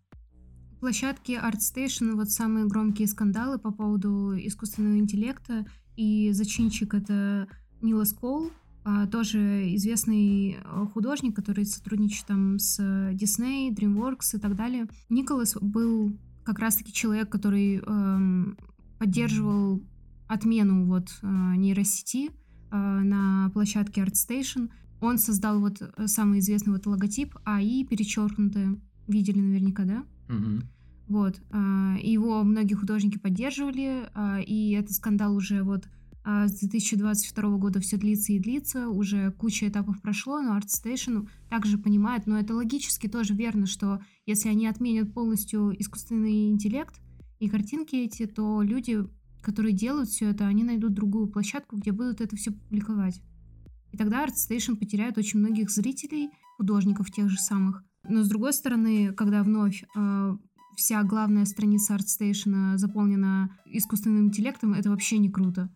площадке 0.78 1.34
ArtStation 1.34 2.14
вот 2.14 2.30
самые 2.30 2.66
громкие 2.66 3.08
скандалы 3.08 3.58
по 3.58 3.70
поводу 3.70 4.34
искусственного 4.36 4.98
интеллекта, 4.98 5.66
и 5.96 6.30
зачинщик 6.32 6.94
это 6.94 7.48
Нила 7.80 8.04
Скол, 8.04 8.50
а, 8.84 9.06
тоже 9.06 9.74
известный 9.74 10.52
э, 10.52 10.86
художник, 10.94 11.36
который 11.36 11.66
сотрудничает 11.66 12.26
там 12.26 12.58
с 12.58 12.80
Disney, 13.12 13.68
DreamWorks 13.74 14.34
и 14.36 14.38
так 14.38 14.56
далее. 14.56 14.86
Николас 15.10 15.56
был 15.60 16.16
как 16.42 16.58
раз-таки 16.58 16.92
человек, 16.92 17.28
который 17.28 17.82
эм, 17.84 18.56
поддерживал 18.98 19.82
отмену 20.26 20.86
вот 20.86 21.08
э, 21.20 21.26
нейросети 21.56 22.30
э, 22.30 22.76
на 22.76 23.50
площадке 23.52 24.02
ArtStation. 24.02 24.70
Он 25.02 25.18
создал 25.18 25.60
вот 25.60 25.82
самый 26.06 26.38
известный 26.38 26.72
вот 26.72 26.86
логотип 26.86 27.36
АИ 27.44 27.84
перечеркнутое. 27.84 28.80
Видели 29.06 29.40
наверняка, 29.40 29.84
да? 29.84 30.04
Угу. 30.28 30.62
Вот. 31.08 31.40
А, 31.50 31.96
его 32.00 32.42
многие 32.42 32.74
художники 32.74 33.18
поддерживали, 33.18 34.08
а, 34.14 34.40
и 34.40 34.72
этот 34.72 34.92
скандал 34.92 35.34
уже 35.34 35.62
вот 35.62 35.88
а, 36.24 36.46
с 36.46 36.58
2022 36.58 37.56
года 37.56 37.80
все 37.80 37.96
длится 37.96 38.34
и 38.34 38.38
длится, 38.38 38.88
уже 38.90 39.32
куча 39.32 39.68
этапов 39.68 40.02
прошло, 40.02 40.42
но 40.42 40.58
ArtStation 40.58 41.26
также 41.48 41.78
понимает, 41.78 42.26
но 42.26 42.38
это 42.38 42.54
логически 42.54 43.08
тоже 43.08 43.32
верно, 43.32 43.64
что 43.64 44.02
если 44.26 44.50
они 44.50 44.66
отменят 44.66 45.14
полностью 45.14 45.74
искусственный 45.80 46.50
интеллект 46.50 47.00
и 47.38 47.48
картинки 47.48 47.96
эти, 47.96 48.26
то 48.26 48.60
люди, 48.60 48.98
которые 49.40 49.72
делают 49.72 50.10
все 50.10 50.26
это, 50.26 50.46
они 50.46 50.64
найдут 50.64 50.92
другую 50.92 51.28
площадку, 51.28 51.78
где 51.78 51.92
будут 51.92 52.20
это 52.20 52.36
все 52.36 52.50
публиковать. 52.50 53.22
И 53.92 53.96
тогда 53.96 54.26
ArtStation 54.26 54.76
потеряет 54.76 55.16
очень 55.16 55.38
многих 55.38 55.70
зрителей, 55.70 56.28
художников 56.58 57.10
тех 57.10 57.30
же 57.30 57.38
самых. 57.38 57.84
Но 58.08 58.22
с 58.22 58.28
другой 58.28 58.52
стороны, 58.52 59.12
когда 59.12 59.42
вновь 59.42 59.84
вся 60.78 61.02
главная 61.02 61.44
страница 61.44 61.96
ArtStation 61.96 62.78
заполнена 62.78 63.50
искусственным 63.66 64.26
интеллектом, 64.26 64.74
это 64.74 64.90
вообще 64.90 65.18
не 65.18 65.28
круто. 65.28 65.68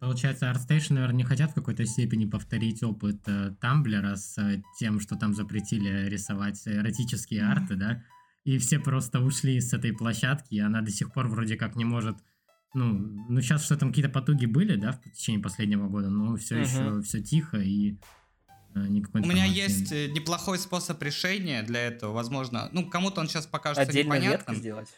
Получается, 0.00 0.50
ArtStation, 0.50 0.94
наверное, 0.94 1.18
не 1.18 1.24
хотят 1.24 1.50
в 1.50 1.54
какой-то 1.54 1.84
степени 1.86 2.24
повторить 2.24 2.82
опыт 2.82 3.20
э, 3.26 3.54
Тамблера 3.60 4.16
с 4.16 4.36
э, 4.38 4.60
тем, 4.76 4.98
что 4.98 5.14
там 5.16 5.32
запретили 5.32 6.08
рисовать 6.08 6.60
эротические 6.66 7.44
арты, 7.44 7.76
да? 7.76 8.02
И 8.42 8.58
все 8.58 8.80
просто 8.80 9.20
ушли 9.20 9.60
с 9.60 9.72
этой 9.72 9.92
площадки, 9.92 10.54
и 10.54 10.60
она 10.60 10.80
до 10.80 10.90
сих 10.90 11.12
пор 11.12 11.28
вроде 11.28 11.56
как 11.56 11.76
не 11.76 11.84
может... 11.84 12.16
Ну, 12.74 12.94
ну 13.28 13.40
сейчас 13.40 13.64
что 13.64 13.76
там 13.76 13.90
какие-то 13.90 14.10
потуги 14.10 14.46
были, 14.46 14.74
да, 14.74 14.90
в 14.90 15.02
течение 15.12 15.42
последнего 15.42 15.88
года, 15.88 16.10
но 16.10 16.34
все 16.36 16.56
uh-huh. 16.56 16.62
еще 16.62 17.02
все 17.02 17.20
тихо 17.22 17.58
и 17.58 17.92
э, 17.92 17.96
никакой 18.74 19.22
У 19.22 19.26
меня 19.26 19.44
есть 19.44 19.92
э, 19.92 20.08
неплохой 20.08 20.58
способ 20.58 21.02
решения 21.02 21.62
для 21.62 21.80
этого, 21.80 22.12
возможно. 22.12 22.68
Ну, 22.72 22.88
кому-то 22.88 23.20
он 23.20 23.28
сейчас 23.28 23.46
покажется 23.46 23.88
Отдельно 23.88 24.14
непонятным. 24.14 24.56
сделать. 24.56 24.88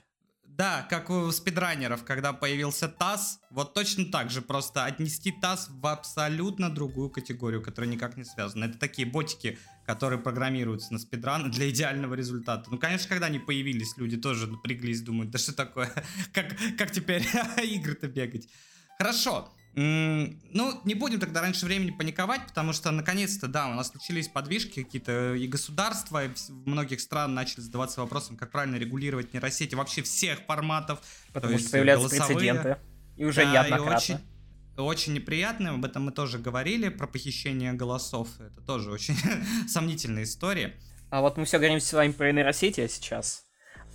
Да, 0.56 0.86
как 0.88 1.10
у 1.10 1.32
спидранеров, 1.32 2.04
когда 2.04 2.32
появился 2.32 2.86
ТАСС, 2.86 3.40
вот 3.50 3.74
точно 3.74 4.04
так 4.04 4.30
же, 4.30 4.40
просто 4.40 4.84
отнести 4.84 5.32
ТАСС 5.32 5.68
в 5.68 5.84
абсолютно 5.84 6.72
другую 6.72 7.10
категорию, 7.10 7.60
которая 7.60 7.90
никак 7.90 8.16
не 8.16 8.24
связана. 8.24 8.66
Это 8.66 8.78
такие 8.78 9.04
ботики, 9.04 9.58
которые 9.84 10.20
программируются 10.20 10.92
на 10.92 11.00
спидран 11.00 11.50
для 11.50 11.68
идеального 11.70 12.14
результата. 12.14 12.70
Ну, 12.70 12.78
конечно, 12.78 13.08
когда 13.08 13.26
они 13.26 13.40
появились, 13.40 13.96
люди 13.96 14.16
тоже 14.16 14.46
напряглись, 14.46 15.00
думают, 15.00 15.30
да 15.32 15.38
что 15.38 15.54
такое, 15.54 15.90
как, 16.32 16.54
как 16.78 16.92
теперь 16.92 17.26
игры-то 17.64 18.06
бегать. 18.06 18.48
Хорошо, 18.96 19.52
ну, 19.76 20.80
не 20.84 20.94
будем 20.94 21.18
тогда 21.18 21.40
раньше 21.40 21.66
времени 21.66 21.90
паниковать, 21.90 22.46
потому 22.46 22.72
что, 22.72 22.92
наконец-то, 22.92 23.48
да, 23.48 23.68
у 23.68 23.74
нас 23.74 23.88
случились 23.88 24.28
подвижки 24.28 24.84
какие-то, 24.84 25.34
и 25.34 25.48
государства, 25.48 26.24
и 26.24 26.28
в 26.28 26.68
многих 26.68 27.00
стран 27.00 27.34
начали 27.34 27.60
задаваться 27.60 28.00
вопросом, 28.00 28.36
как 28.36 28.52
правильно 28.52 28.76
регулировать 28.76 29.32
нейросети 29.32 29.74
вообще 29.74 30.02
всех 30.02 30.40
форматов. 30.46 31.00
Потому 31.32 31.58
что 31.58 31.70
появляются 31.70 32.08
голосовые. 32.08 32.36
прецеденты, 32.36 32.76
и 33.16 33.24
уже 33.24 33.42
да, 33.42 33.52
неоднократно. 33.52 34.12
И 34.76 34.80
очень, 34.80 34.88
очень 34.88 35.12
неприятно, 35.14 35.70
об 35.70 35.84
этом 35.84 36.04
мы 36.04 36.12
тоже 36.12 36.38
говорили, 36.38 36.88
про 36.88 37.08
похищение 37.08 37.72
голосов, 37.72 38.28
это 38.38 38.60
тоже 38.60 38.92
очень 38.92 39.16
сомнительная 39.68 40.22
история. 40.22 40.74
А 41.10 41.20
вот 41.20 41.36
мы 41.36 41.46
все 41.46 41.58
говорим 41.58 41.80
с 41.80 41.92
вами 41.92 42.12
про 42.12 42.30
нейросети 42.30 42.86
сейчас, 42.86 43.44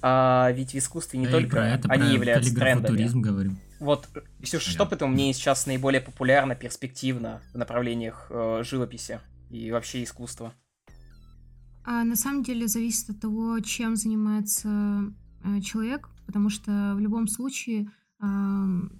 а 0.01 0.51
ведь 0.51 0.73
в 0.73 0.77
искусстве 0.77 1.19
не 1.19 1.25
да 1.27 1.31
только 1.31 1.59
это, 1.59 1.87
они 1.89 2.03
про 2.03 2.11
являются 2.11 2.53
трендами. 2.53 3.07
говорим. 3.13 3.59
Вот, 3.79 4.09
Ксюш, 4.43 4.63
что, 4.63 4.85
по 4.85 4.95
твоему 4.95 5.13
мнению, 5.13 5.33
сейчас 5.33 5.65
наиболее 5.65 6.01
популярно, 6.01 6.55
перспективно 6.55 7.41
в 7.53 7.57
направлениях 7.57 8.27
э, 8.29 8.63
живописи 8.63 9.21
и 9.49 9.71
вообще 9.71 10.03
искусства? 10.03 10.53
А, 11.85 12.03
на 12.03 12.15
самом 12.15 12.43
деле 12.43 12.67
зависит 12.67 13.09
от 13.09 13.21
того, 13.21 13.59
чем 13.61 13.95
занимается 13.95 15.13
э, 15.43 15.61
человек, 15.61 16.09
потому 16.25 16.49
что 16.49 16.93
в 16.95 16.99
любом 16.99 17.27
случае, 17.27 17.89
э, 18.21 18.25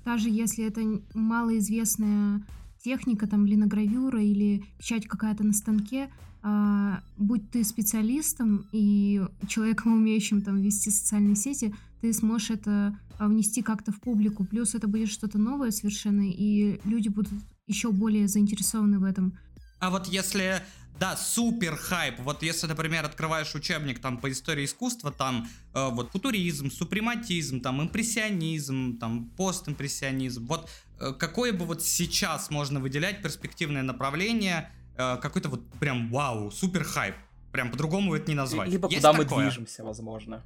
даже 0.06 0.30
если 0.30 0.65
это 0.65 0.82
малоизвестная 1.13 2.42
техника, 2.82 3.28
там, 3.28 3.46
линогравюра 3.46 4.24
или 4.24 4.63
печать 4.78 5.08
какая-то 5.08 5.44
на 5.44 5.54
станке, 5.54 6.10
э, 6.42 6.94
будь 7.18 7.52
ты 7.52 7.65
специалистом 7.65 8.65
и 8.72 9.22
человеком, 9.48 9.94
умеющим 9.94 10.42
там 10.42 10.62
вести 10.62 10.89
социальные 10.89 11.36
сети, 11.36 11.76
ты 12.01 12.13
сможешь 12.13 12.51
это 12.51 12.97
а, 13.17 13.27
внести 13.27 13.62
как-то 13.62 13.91
в 13.91 13.99
публику. 13.99 14.45
Плюс 14.45 14.75
это 14.75 14.88
будет 14.88 15.09
что-то 15.09 15.38
новое 15.38 15.71
совершенно, 15.71 16.21
и 16.21 16.79
люди 16.83 17.09
будут 17.09 17.31
еще 17.67 17.91
более 17.91 18.27
заинтересованы 18.27 18.99
в 18.99 19.03
этом. 19.03 19.38
А 19.79 19.89
вот 19.89 20.07
если 20.07 20.62
да, 20.99 21.15
супер 21.15 21.77
хайп. 21.77 22.19
Вот 22.19 22.43
если, 22.43 22.67
например, 22.67 23.05
открываешь 23.05 23.55
учебник 23.55 23.99
там 23.99 24.17
по 24.17 24.29
истории 24.29 24.65
искусства, 24.65 25.12
там 25.12 25.47
э, 25.73 25.89
вот 25.91 26.12
футуризм, 26.12 26.69
супрематизм, 26.69 27.62
там 27.62 27.81
импрессионизм, 27.81 28.97
там 28.99 29.29
постимпрессионизм. 29.38 30.45
Вот 30.45 30.69
э, 30.99 31.13
какое 31.17 31.53
бы 31.53 31.65
вот 31.65 31.83
сейчас 31.83 32.49
можно 32.49 32.81
выделять 32.81 33.21
перспективное 33.21 33.81
направление, 33.81 34.71
э, 34.97 35.17
какой-то 35.21 35.47
вот 35.47 35.65
прям 35.79 36.09
вау, 36.12 36.51
супер 36.51 36.83
хайп. 36.83 37.15
Прям 37.53 37.71
по-другому 37.71 38.13
это 38.13 38.29
не 38.29 38.35
назвать. 38.35 38.69
Либо 38.69 38.89
Есть 38.89 39.01
куда 39.01 39.13
такое? 39.13 39.38
мы 39.38 39.43
движемся, 39.43 39.83
возможно. 39.85 40.43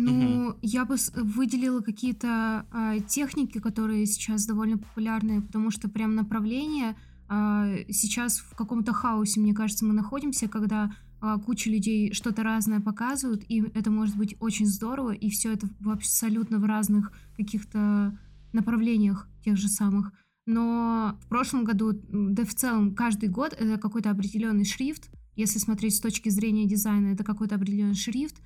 Ну, 0.00 0.48
угу. 0.50 0.58
я 0.62 0.84
бы 0.84 0.94
выделила 1.14 1.80
какие-то 1.80 2.66
а, 2.70 3.00
техники, 3.00 3.58
которые 3.58 4.06
сейчас 4.06 4.46
довольно 4.46 4.78
популярны, 4.78 5.42
потому 5.42 5.72
что 5.72 5.88
прям 5.88 6.14
направление 6.14 6.96
а, 7.28 7.66
сейчас 7.90 8.38
в 8.38 8.54
каком-то 8.54 8.92
хаосе, 8.92 9.40
мне 9.40 9.54
кажется, 9.54 9.84
мы 9.84 9.92
находимся, 9.94 10.46
когда 10.46 10.92
а, 11.20 11.38
куча 11.38 11.68
людей 11.68 12.12
что-то 12.12 12.44
разное 12.44 12.80
показывают, 12.80 13.44
и 13.48 13.60
это 13.74 13.90
может 13.90 14.16
быть 14.16 14.36
очень 14.38 14.66
здорово, 14.66 15.10
и 15.10 15.30
все 15.30 15.52
это 15.52 15.68
в 15.80 15.90
абсолютно 15.90 16.58
в 16.58 16.64
разных 16.64 17.12
каких-то 17.36 18.16
направлениях 18.52 19.28
тех 19.44 19.56
же 19.56 19.68
самых. 19.68 20.12
Но 20.46 21.18
в 21.24 21.28
прошлом 21.28 21.64
году, 21.64 21.92
да 21.92 22.44
в 22.44 22.54
целом 22.54 22.94
каждый 22.94 23.28
год 23.28 23.52
это 23.52 23.78
какой-то 23.78 24.10
определенный 24.10 24.64
шрифт, 24.64 25.10
если 25.34 25.58
смотреть 25.58 25.96
с 25.96 26.00
точки 26.00 26.28
зрения 26.28 26.66
дизайна, 26.66 27.08
это 27.08 27.24
какой-то 27.24 27.56
определенный 27.56 27.94
шрифт, 27.94 28.36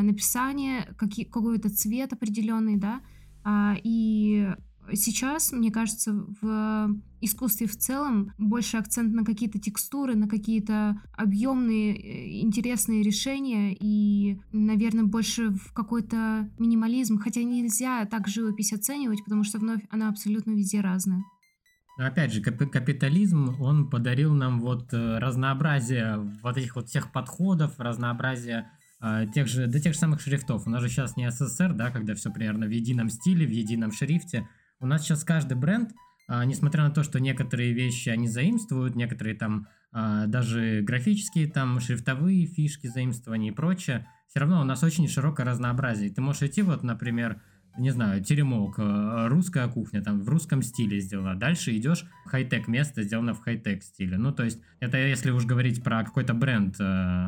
написание, 0.00 0.94
какие, 0.96 1.26
какой-то 1.26 1.68
цвет 1.68 2.14
определенный, 2.14 2.76
да, 2.76 3.02
а, 3.44 3.76
и 3.82 4.48
сейчас, 4.94 5.52
мне 5.52 5.70
кажется, 5.70 6.12
в 6.40 6.96
искусстве 7.20 7.66
в 7.66 7.76
целом 7.76 8.32
больше 8.38 8.76
акцент 8.76 9.14
на 9.14 9.24
какие-то 9.24 9.58
текстуры, 9.58 10.16
на 10.16 10.28
какие-то 10.28 11.00
объемные 11.12 11.94
э, 11.94 12.40
интересные 12.40 13.02
решения 13.02 13.76
и, 13.78 14.40
наверное, 14.52 15.04
больше 15.04 15.50
в 15.50 15.72
какой-то 15.72 16.50
минимализм, 16.58 17.18
хотя 17.18 17.42
нельзя 17.42 18.04
так 18.06 18.28
живопись 18.28 18.72
оценивать, 18.72 19.22
потому 19.24 19.44
что 19.44 19.58
вновь 19.58 19.82
она 19.90 20.08
абсолютно 20.08 20.52
везде 20.52 20.80
разная. 20.80 21.22
Опять 21.98 22.32
же, 22.32 22.40
капитализм, 22.40 23.60
он 23.60 23.88
подарил 23.88 24.32
нам 24.32 24.60
вот 24.60 24.92
э, 24.92 25.18
разнообразие 25.18 26.18
вот 26.42 26.56
этих 26.56 26.74
вот 26.74 26.88
всех 26.88 27.12
подходов, 27.12 27.78
разнообразие 27.78 28.58
а, 28.60 28.81
тех 29.34 29.48
же, 29.48 29.66
до 29.66 29.80
тех 29.80 29.94
же 29.94 29.98
самых 29.98 30.20
шрифтов. 30.20 30.66
У 30.66 30.70
нас 30.70 30.80
же 30.80 30.88
сейчас 30.88 31.16
не 31.16 31.28
СССР, 31.30 31.72
да, 31.72 31.90
когда 31.90 32.14
все 32.14 32.30
примерно 32.30 32.66
в 32.66 32.70
едином 32.70 33.08
стиле, 33.08 33.46
в 33.46 33.50
едином 33.50 33.92
шрифте. 33.92 34.48
У 34.78 34.86
нас 34.86 35.02
сейчас 35.02 35.24
каждый 35.24 35.56
бренд, 35.56 35.90
а, 36.28 36.44
несмотря 36.44 36.84
на 36.84 36.90
то, 36.90 37.02
что 37.02 37.20
некоторые 37.20 37.72
вещи 37.72 38.08
они 38.08 38.28
заимствуют, 38.28 38.94
некоторые 38.94 39.36
там 39.36 39.66
а, 39.92 40.26
даже 40.26 40.82
графические 40.82 41.48
там 41.48 41.80
шрифтовые 41.80 42.46
фишки 42.46 42.86
заимствования 42.86 43.50
и 43.50 43.54
прочее, 43.54 44.06
все 44.28 44.40
равно 44.40 44.60
у 44.60 44.64
нас 44.64 44.82
очень 44.82 45.08
широкое 45.08 45.46
разнообразие. 45.46 46.10
Ты 46.10 46.20
можешь 46.20 46.42
идти 46.42 46.62
вот, 46.62 46.84
например, 46.84 47.42
не 47.78 47.90
знаю, 47.90 48.22
теремок, 48.22 48.74
русская 48.78 49.66
кухня, 49.66 50.02
там, 50.02 50.20
в 50.20 50.28
русском 50.28 50.62
стиле 50.62 51.00
сделала. 51.00 51.34
Дальше 51.34 51.74
идешь, 51.76 52.04
хай-тек 52.26 52.68
место 52.68 53.02
сделано 53.02 53.34
в 53.34 53.40
хай-тек 53.40 53.82
стиле. 53.82 54.18
Ну, 54.18 54.30
то 54.32 54.44
есть, 54.44 54.60
это 54.80 54.98
если 54.98 55.30
уж 55.30 55.46
говорить 55.46 55.82
про 55.82 56.04
какой-то 56.04 56.34
бренд 56.34 56.78
э, 56.78 56.84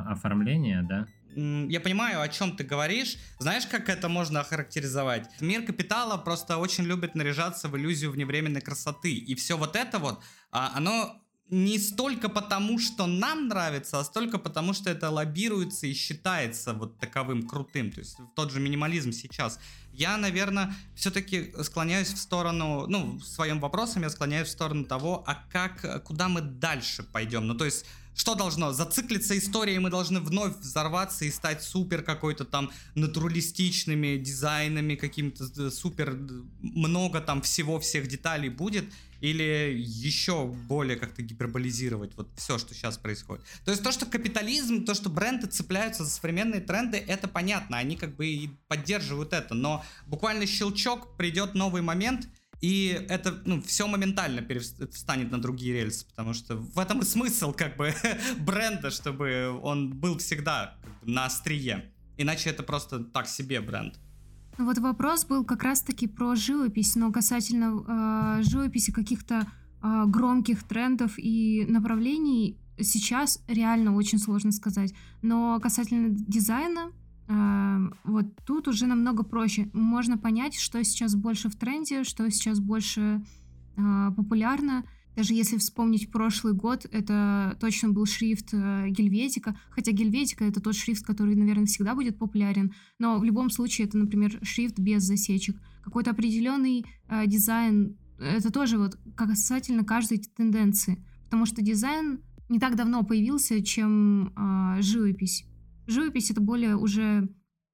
оформления, 0.06 0.82
да 0.82 1.06
я 1.34 1.80
понимаю, 1.80 2.20
о 2.20 2.28
чем 2.28 2.56
ты 2.56 2.64
говоришь. 2.64 3.16
Знаешь, 3.38 3.66
как 3.66 3.88
это 3.88 4.08
можно 4.08 4.40
охарактеризовать? 4.40 5.28
Мир 5.40 5.62
капитала 5.62 6.16
просто 6.16 6.58
очень 6.58 6.84
любит 6.84 7.14
наряжаться 7.14 7.68
в 7.68 7.76
иллюзию 7.76 8.10
вневременной 8.10 8.60
красоты. 8.60 9.12
И 9.12 9.34
все 9.34 9.56
вот 9.56 9.76
это 9.76 9.98
вот, 9.98 10.22
а, 10.50 10.72
оно 10.74 11.23
не 11.50 11.78
столько 11.78 12.28
потому, 12.28 12.78
что 12.78 13.06
нам 13.06 13.48
нравится, 13.48 14.00
а 14.00 14.04
столько 14.04 14.38
потому, 14.38 14.72
что 14.72 14.90
это 14.90 15.10
лоббируется 15.10 15.86
и 15.86 15.92
считается 15.92 16.72
вот 16.72 16.98
таковым 16.98 17.46
крутым. 17.46 17.92
То 17.92 18.00
есть 18.00 18.16
тот 18.34 18.50
же 18.50 18.60
минимализм 18.60 19.12
сейчас. 19.12 19.60
Я, 19.92 20.16
наверное, 20.16 20.74
все-таки 20.96 21.52
склоняюсь 21.62 22.12
в 22.12 22.18
сторону, 22.18 22.86
ну, 22.88 23.18
в 23.18 23.24
своем 23.24 23.60
я 23.60 24.10
склоняюсь 24.10 24.48
в 24.48 24.52
сторону 24.52 24.84
того, 24.84 25.22
а 25.26 25.34
как, 25.52 26.02
куда 26.04 26.28
мы 26.28 26.40
дальше 26.40 27.02
пойдем. 27.02 27.46
Ну, 27.46 27.54
то 27.54 27.64
есть 27.64 27.84
что 28.14 28.36
должно? 28.36 28.72
Зациклиться 28.72 29.36
историей, 29.36 29.80
мы 29.80 29.90
должны 29.90 30.20
вновь 30.20 30.56
взорваться 30.58 31.24
и 31.24 31.30
стать 31.30 31.62
супер 31.62 32.02
какой-то 32.02 32.44
там 32.44 32.70
натуралистичными 32.94 34.18
дизайнами, 34.18 34.94
каким-то 34.94 35.44
э, 35.44 35.70
супер 35.70 36.10
э, 36.10 36.16
много 36.60 37.20
там 37.20 37.42
всего, 37.42 37.80
всех 37.80 38.06
деталей 38.06 38.50
будет, 38.50 38.84
или 39.24 39.74
еще 39.78 40.46
более 40.46 40.98
как-то 40.98 41.22
гиперболизировать 41.22 42.14
вот 42.16 42.28
все, 42.36 42.58
что 42.58 42.74
сейчас 42.74 42.98
происходит. 42.98 43.44
То 43.64 43.70
есть 43.70 43.82
то, 43.82 43.90
что 43.90 44.04
капитализм, 44.04 44.84
то, 44.84 44.92
что 44.92 45.08
бренды 45.08 45.46
цепляются 45.46 46.04
за 46.04 46.10
современные 46.10 46.60
тренды, 46.60 46.98
это 46.98 47.26
понятно, 47.26 47.78
они 47.78 47.96
как 47.96 48.16
бы 48.16 48.26
и 48.26 48.50
поддерживают 48.68 49.32
это, 49.32 49.54
но 49.54 49.82
буквально 50.06 50.46
щелчок, 50.46 51.16
придет 51.16 51.54
новый 51.54 51.82
момент— 51.82 52.28
и 52.60 53.04
это, 53.10 53.42
ну, 53.44 53.60
все 53.60 53.86
моментально 53.86 54.40
перестанет 54.40 55.30
на 55.30 55.38
другие 55.38 55.74
рельсы, 55.74 56.06
потому 56.06 56.32
что 56.32 56.56
в 56.56 56.78
этом 56.78 57.00
и 57.00 57.04
смысл, 57.04 57.52
как 57.52 57.76
бы, 57.76 57.94
бренда, 58.38 58.90
чтобы 58.90 59.50
он 59.62 59.92
был 59.92 60.16
всегда 60.16 60.78
как 60.82 61.00
бы, 61.00 61.12
на 61.12 61.26
острие. 61.26 61.92
Иначе 62.16 62.48
это 62.48 62.62
просто 62.62 63.00
так 63.00 63.28
себе 63.28 63.60
бренд. 63.60 63.98
Вот 64.58 64.78
вопрос 64.78 65.24
был 65.24 65.44
как 65.44 65.62
раз-таки 65.62 66.06
про 66.06 66.34
живопись, 66.36 66.96
но 66.96 67.10
касательно 67.12 68.38
э, 68.38 68.42
живописи 68.42 68.92
каких-то 68.92 69.46
э, 69.82 70.04
громких 70.06 70.62
трендов 70.62 71.14
и 71.18 71.66
направлений 71.68 72.58
сейчас 72.78 73.42
реально 73.48 73.94
очень 73.94 74.18
сложно 74.18 74.52
сказать. 74.52 74.94
Но 75.22 75.58
касательно 75.60 76.08
дизайна, 76.10 76.90
Вот 78.04 78.26
тут 78.44 78.68
уже 78.68 78.86
намного 78.86 79.22
проще. 79.22 79.70
Можно 79.72 80.18
понять, 80.18 80.54
что 80.58 80.82
сейчас 80.84 81.14
больше 81.14 81.48
в 81.48 81.56
тренде, 81.56 82.04
что 82.04 82.30
сейчас 82.30 82.60
больше 82.60 83.24
а, 83.76 84.10
популярно. 84.12 84.84
Даже 85.16 85.34
если 85.34 85.58
вспомнить 85.58 86.10
прошлый 86.10 86.54
год, 86.54 86.86
это 86.90 87.56
точно 87.60 87.90
был 87.90 88.04
шрифт 88.04 88.48
э, 88.52 88.88
Гельветика, 88.88 89.56
хотя 89.70 89.92
Гельветика— 89.92 90.44
это 90.46 90.60
тот 90.60 90.74
шрифт, 90.74 91.04
который, 91.04 91.36
наверное, 91.36 91.66
всегда 91.66 91.94
будет 91.94 92.18
популярен, 92.18 92.72
но 92.98 93.18
в 93.18 93.24
любом 93.24 93.50
случае 93.50 93.86
это, 93.86 93.96
например, 93.96 94.38
шрифт 94.42 94.78
без 94.78 95.02
засечек. 95.04 95.56
Какой-то 95.82 96.10
определенный 96.10 96.84
э, 97.08 97.26
дизайн, 97.26 97.96
это 98.18 98.50
тоже 98.50 98.78
вот 98.78 98.98
касательно 99.16 99.84
каждой 99.84 100.18
тенденции, 100.18 101.04
потому 101.24 101.46
что 101.46 101.62
дизайн 101.62 102.20
не 102.48 102.58
так 102.58 102.74
давно 102.74 103.04
появился, 103.04 103.62
чем 103.62 104.32
э, 104.36 104.82
живопись. 104.82 105.44
Живопись— 105.86 106.30
это 106.32 106.40
более 106.40 106.76
уже 106.76 107.28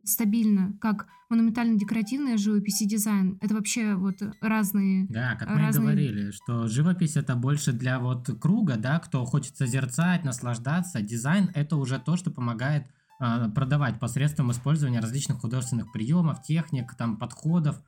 стабильно, 0.04 0.76
как 0.80 1.06
монументально-декоративная 1.30 2.36
живопись 2.36 2.82
и 2.82 2.86
дизайн. 2.86 3.38
Это 3.40 3.54
вообще 3.54 3.94
вот 3.94 4.16
разные... 4.40 5.06
Да, 5.08 5.36
как 5.36 5.48
мы 5.50 5.60
разные... 5.60 5.82
и 5.82 5.86
говорили, 5.86 6.30
что 6.32 6.66
живопись 6.66 7.16
это 7.16 7.36
больше 7.36 7.72
для 7.72 8.00
вот 8.00 8.28
круга, 8.40 8.76
да, 8.76 8.98
кто 8.98 9.24
хочет 9.24 9.56
созерцать, 9.56 10.24
наслаждаться. 10.24 11.00
Дизайн 11.00 11.50
это 11.54 11.76
уже 11.76 11.98
то, 11.98 12.16
что 12.16 12.30
помогает 12.30 12.86
э, 13.20 13.48
продавать 13.54 14.00
посредством 14.00 14.50
использования 14.50 15.00
различных 15.00 15.40
художественных 15.40 15.92
приемов, 15.92 16.42
техник, 16.42 16.94
там, 16.96 17.16
подходов. 17.16 17.80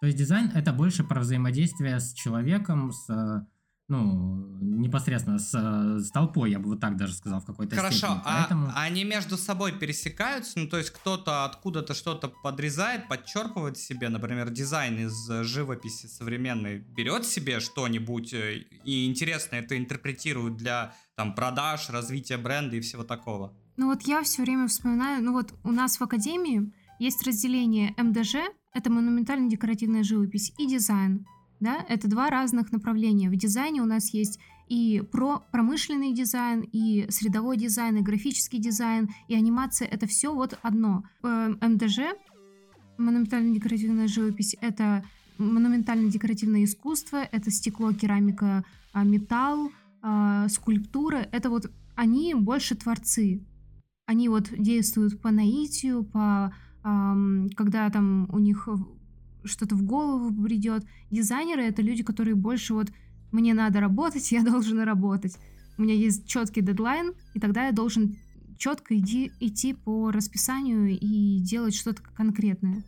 То 0.00 0.06
есть 0.06 0.18
дизайн 0.18 0.50
это 0.54 0.72
больше 0.72 1.02
про 1.02 1.20
взаимодействие 1.20 2.00
с 2.00 2.12
человеком, 2.12 2.92
с 2.92 3.46
ну, 3.90 4.46
непосредственно 4.60 5.38
с, 5.38 5.52
с 5.52 6.10
толпой, 6.10 6.52
я 6.52 6.58
бы 6.58 6.70
вот 6.70 6.80
так 6.80 6.96
даже 6.96 7.12
сказал, 7.12 7.40
в 7.40 7.44
какой-то 7.44 7.76
Хорошо, 7.76 7.96
степени. 7.96 8.14
Хорошо, 8.14 8.28
а 8.28 8.40
Поэтому... 8.40 8.72
а 8.74 8.82
они 8.82 9.04
между 9.04 9.36
собой 9.36 9.72
пересекаются? 9.72 10.58
Ну, 10.58 10.68
то 10.68 10.78
есть 10.78 10.90
кто-то 10.90 11.44
откуда-то 11.44 11.92
что-то 11.92 12.28
подрезает, 12.28 13.08
подчерпывает 13.08 13.76
себе, 13.76 14.08
например, 14.08 14.50
дизайн 14.50 15.06
из 15.06 15.28
живописи 15.44 16.06
современной, 16.06 16.78
берет 16.78 17.26
себе 17.26 17.60
что-нибудь 17.60 18.32
э, 18.32 18.64
и 18.84 19.06
интересно 19.06 19.56
это 19.56 19.76
интерпретирует 19.76 20.56
для 20.56 20.94
там 21.16 21.34
продаж, 21.34 21.90
развития 21.90 22.38
бренда 22.38 22.76
и 22.76 22.80
всего 22.80 23.02
такого? 23.02 23.52
Ну 23.76 23.88
вот 23.88 24.02
я 24.02 24.22
все 24.22 24.42
время 24.42 24.68
вспоминаю, 24.68 25.22
ну 25.22 25.32
вот 25.32 25.52
у 25.64 25.72
нас 25.72 25.98
в 25.98 26.02
Академии 26.02 26.72
есть 26.98 27.26
разделение 27.26 27.94
МДЖ, 27.96 28.36
это 28.72 28.90
монументально-декоративная 28.90 30.04
живопись, 30.04 30.52
и 30.58 30.66
дизайн 30.66 31.26
да, 31.60 31.84
это 31.88 32.08
два 32.08 32.30
разных 32.30 32.72
направления. 32.72 33.30
В 33.30 33.36
дизайне 33.36 33.82
у 33.82 33.86
нас 33.86 34.12
есть 34.12 34.40
и 34.68 35.02
про 35.12 35.40
промышленный 35.50 36.14
дизайн, 36.14 36.60
и 36.60 37.06
средовой 37.10 37.56
дизайн, 37.56 37.96
и 37.96 38.02
графический 38.02 38.58
дизайн, 38.58 39.08
и 39.28 39.34
анимация— 39.34 39.88
это 39.90 40.06
все 40.06 40.32
вот 40.32 40.58
одно. 40.62 41.02
Э, 41.22 41.52
МДЖ, 41.60 42.14
монументально-декоративная 42.96 44.06
живопись, 44.06 44.56
это 44.60 45.04
монументально-декоративное 45.38 46.64
искусство, 46.64 47.16
это 47.16 47.50
стекло, 47.50 47.92
керамика, 47.92 48.64
а, 48.92 49.04
металл, 49.04 49.70
а, 50.02 50.48
скульптура. 50.48 51.26
Это 51.32 51.50
вот 51.50 51.70
они 51.96 52.34
больше 52.34 52.76
творцы. 52.76 53.42
Они 54.06 54.28
вот 54.28 54.50
действуют 54.56 55.20
по 55.20 55.30
наитию, 55.30 56.04
по 56.04 56.54
когда 56.82 57.90
там 57.90 58.26
у 58.32 58.38
них 58.38 58.66
что-то 59.44 59.74
в 59.74 59.82
голову 59.82 60.32
придет. 60.44 60.84
Дизайнеры 61.10 61.62
это 61.62 61.82
люди, 61.82 62.02
которые 62.02 62.34
больше 62.34 62.74
вот 62.74 62.90
мне 63.32 63.54
надо 63.54 63.80
работать, 63.80 64.30
я 64.32 64.42
должен 64.44 64.80
работать. 64.80 65.36
У 65.78 65.82
меня 65.82 65.94
есть 65.94 66.26
четкий 66.26 66.60
дедлайн, 66.60 67.12
и 67.34 67.40
тогда 67.40 67.66
я 67.66 67.72
должен 67.72 68.16
четко 68.58 68.96
иди, 68.96 69.32
идти 69.40 69.72
по 69.72 70.10
расписанию 70.10 70.98
и 70.98 71.38
делать 71.38 71.74
что-то 71.74 72.02
конкретное. 72.02 72.84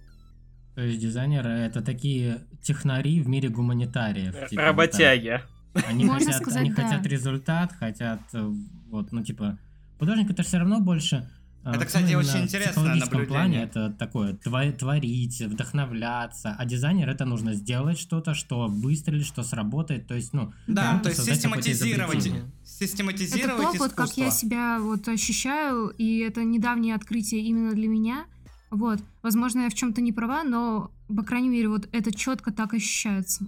То 0.74 0.82
есть 0.82 1.00
дизайнеры 1.00 1.50
это 1.50 1.82
такие 1.82 2.42
технари 2.62 3.20
в 3.20 3.28
мире 3.28 3.48
гуманитариев. 3.48 4.48
Типа, 4.48 4.62
Работяги. 4.62 5.40
Они, 5.86 6.04
Можно 6.04 6.26
хотят, 6.26 6.42
сказать, 6.42 6.62
они 6.62 6.72
да. 6.72 6.82
хотят 6.82 7.06
результат, 7.06 7.72
хотят 7.72 8.20
э, 8.34 8.52
вот, 8.90 9.10
ну 9.10 9.22
типа 9.22 9.58
художник 9.98 10.30
это 10.30 10.42
все 10.42 10.58
равно 10.58 10.80
больше 10.80 11.30
это, 11.64 11.84
кстати, 11.84 12.14
очень 12.14 12.42
интересное 12.42 12.94
наблюдение. 12.96 13.26
плане 13.26 13.62
это 13.62 13.90
такое 13.90 14.34
творить, 14.34 15.40
вдохновляться, 15.40 16.56
а 16.58 16.64
дизайнер 16.64 17.08
это 17.08 17.24
нужно 17.24 17.54
сделать 17.54 17.98
что-то, 17.98 18.34
что 18.34 18.66
выстрелит, 18.66 19.24
что 19.24 19.42
сработает, 19.42 20.06
то 20.08 20.14
есть, 20.14 20.32
ну, 20.32 20.52
да, 20.66 20.98
то 20.98 21.10
есть 21.10 21.24
систематизировать, 21.24 22.30
систематизировать 22.64 23.62
Это 23.62 23.72
то, 23.72 23.78
вот 23.78 23.92
как 23.92 24.16
я 24.16 24.30
себя 24.30 24.78
вот 24.80 25.06
ощущаю, 25.08 25.88
и 25.88 26.18
это 26.18 26.42
недавнее 26.42 26.94
открытие 26.94 27.42
именно 27.42 27.72
для 27.74 27.88
меня. 27.88 28.24
Вот, 28.70 29.00
возможно, 29.22 29.60
я 29.60 29.68
в 29.68 29.74
чем-то 29.74 30.00
не 30.00 30.12
права, 30.12 30.44
но, 30.44 30.90
по 31.14 31.22
крайней 31.22 31.50
мере, 31.50 31.68
вот 31.68 31.88
это 31.92 32.12
четко 32.12 32.50
так 32.52 32.74
ощущается. 32.74 33.46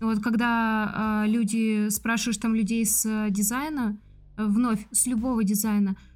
Вот 0.00 0.22
когда 0.22 1.24
э, 1.24 1.28
люди 1.28 1.88
спрашиваешь 1.90 2.38
там 2.38 2.54
людей 2.54 2.86
с 2.86 3.04
э, 3.04 3.30
дизайна, 3.30 3.98
э, 4.36 4.44
вновь 4.46 4.86
с 4.92 5.06
любого 5.06 5.44
дизайна, 5.44 5.90
а, 5.90 6.09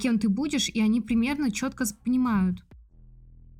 кем 0.00 0.18
ты 0.18 0.28
будешь, 0.28 0.68
и 0.68 0.80
они 0.80 1.00
примерно 1.00 1.50
четко 1.50 1.84
понимают. 2.04 2.64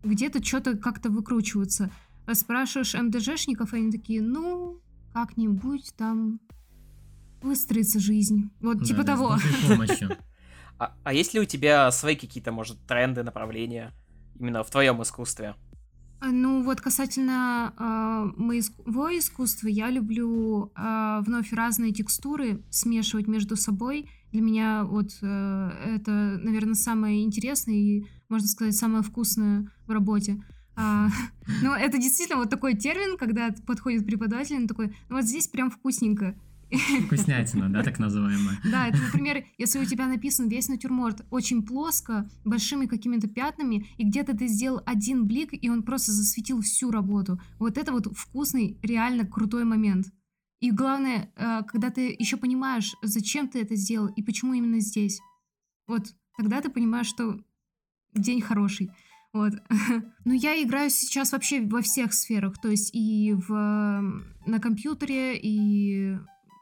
Где-то 0.02 0.42
что-то 0.44 0.76
как-то 0.76 1.10
выкручиваются. 1.10 1.90
А 2.26 2.34
спрашиваешь 2.34 2.94
МДЖшников, 2.94 3.74
и 3.74 3.78
они 3.78 3.90
такие, 3.90 4.22
ну, 4.22 4.80
как-нибудь 5.12 5.92
там 5.96 6.40
выстроится 7.42 7.98
жизнь. 7.98 8.50
Вот 8.60 8.78
да, 8.78 8.84
типа 8.84 9.04
да, 9.04 9.16
того. 9.16 9.36
А, 10.80 10.94
а 11.02 11.12
есть 11.12 11.34
ли 11.34 11.40
у 11.40 11.44
тебя 11.44 11.90
свои 11.90 12.14
какие-то, 12.14 12.52
может, 12.52 12.78
тренды, 12.86 13.24
направления 13.24 13.92
именно 14.38 14.62
в 14.62 14.70
твоем 14.70 15.02
искусстве? 15.02 15.56
А, 16.20 16.26
ну 16.26 16.62
вот 16.62 16.80
касательно 16.80 17.74
э, 17.76 18.40
моего 18.40 19.18
искусства, 19.18 19.66
я 19.66 19.90
люблю 19.90 20.72
э, 20.76 21.20
вновь 21.22 21.52
разные 21.52 21.92
текстуры 21.92 22.62
смешивать 22.70 23.26
между 23.26 23.56
собой 23.56 24.08
для 24.32 24.40
меня 24.42 24.84
вот 24.84 25.10
э, 25.22 25.70
это, 25.96 26.38
наверное, 26.42 26.74
самое 26.74 27.24
интересное 27.24 27.74
и, 27.74 28.06
можно 28.28 28.46
сказать, 28.46 28.76
самое 28.76 29.02
вкусное 29.02 29.70
в 29.86 29.90
работе. 29.90 30.42
А, 30.76 31.08
ну, 31.62 31.72
это 31.74 31.98
действительно 31.98 32.38
вот 32.38 32.50
такой 32.50 32.74
термин, 32.74 33.16
когда 33.16 33.54
подходит 33.66 34.06
преподаватель, 34.06 34.56
он 34.56 34.68
такой, 34.68 34.94
ну 35.08 35.16
вот 35.16 35.24
здесь 35.24 35.48
прям 35.48 35.70
вкусненько. 35.70 36.36
Вкуснятина, 37.06 37.72
да, 37.72 37.82
так 37.82 37.98
называемая. 37.98 38.60
Да, 38.70 38.88
это, 38.88 38.98
например, 38.98 39.44
если 39.56 39.78
у 39.78 39.84
тебя 39.84 40.06
написан 40.06 40.48
весь 40.48 40.68
натюрморт 40.68 41.24
очень 41.30 41.62
плоско, 41.62 42.28
большими 42.44 42.86
какими-то 42.86 43.26
пятнами, 43.26 43.86
и 43.96 44.04
где-то 44.04 44.36
ты 44.36 44.48
сделал 44.48 44.82
один 44.84 45.26
блик, 45.26 45.50
и 45.52 45.70
он 45.70 45.82
просто 45.82 46.12
засветил 46.12 46.60
всю 46.60 46.90
работу. 46.90 47.40
Вот 47.58 47.78
это 47.78 47.92
вот 47.92 48.06
вкусный, 48.16 48.78
реально 48.82 49.26
крутой 49.26 49.64
момент. 49.64 50.08
И 50.60 50.70
главное, 50.72 51.32
э, 51.36 51.62
когда 51.68 51.90
ты 51.90 52.14
еще 52.18 52.36
понимаешь, 52.36 52.96
зачем 53.02 53.48
ты 53.48 53.60
это 53.62 53.76
сделал 53.76 54.08
и 54.08 54.22
почему 54.22 54.54
именно 54.54 54.80
здесь. 54.80 55.20
Вот 55.86 56.14
тогда 56.36 56.60
ты 56.60 56.68
понимаешь, 56.68 57.06
что 57.06 57.40
день 58.14 58.40
хороший. 58.40 58.90
Вот. 59.32 59.52
Но 60.24 60.34
я 60.34 60.60
играю 60.62 60.90
сейчас 60.90 61.32
вообще 61.32 61.60
во 61.60 61.80
всех 61.80 62.12
сферах, 62.12 62.60
то 62.60 62.68
есть 62.68 62.90
и 62.92 63.34
в, 63.34 63.50
на 63.52 64.58
компьютере, 64.58 65.38
и 65.38 66.16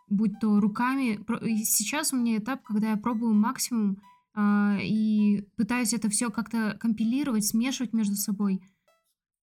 будь 0.09 0.39
то 0.41 0.61
руками. 0.61 1.21
Сейчас 1.65 2.13
у 2.13 2.17
меня 2.17 2.39
этап, 2.39 2.63
когда 2.63 2.91
я 2.91 2.97
пробую 2.97 3.35
максимум 3.35 4.03
э, 4.35 4.79
и 4.83 5.49
пытаюсь 5.57 5.95
это 5.95 6.11
все 6.11 6.31
как-то 6.31 6.77
компилировать, 6.79 7.47
смешивать 7.47 7.93
между 7.93 8.15
собой. 8.15 8.61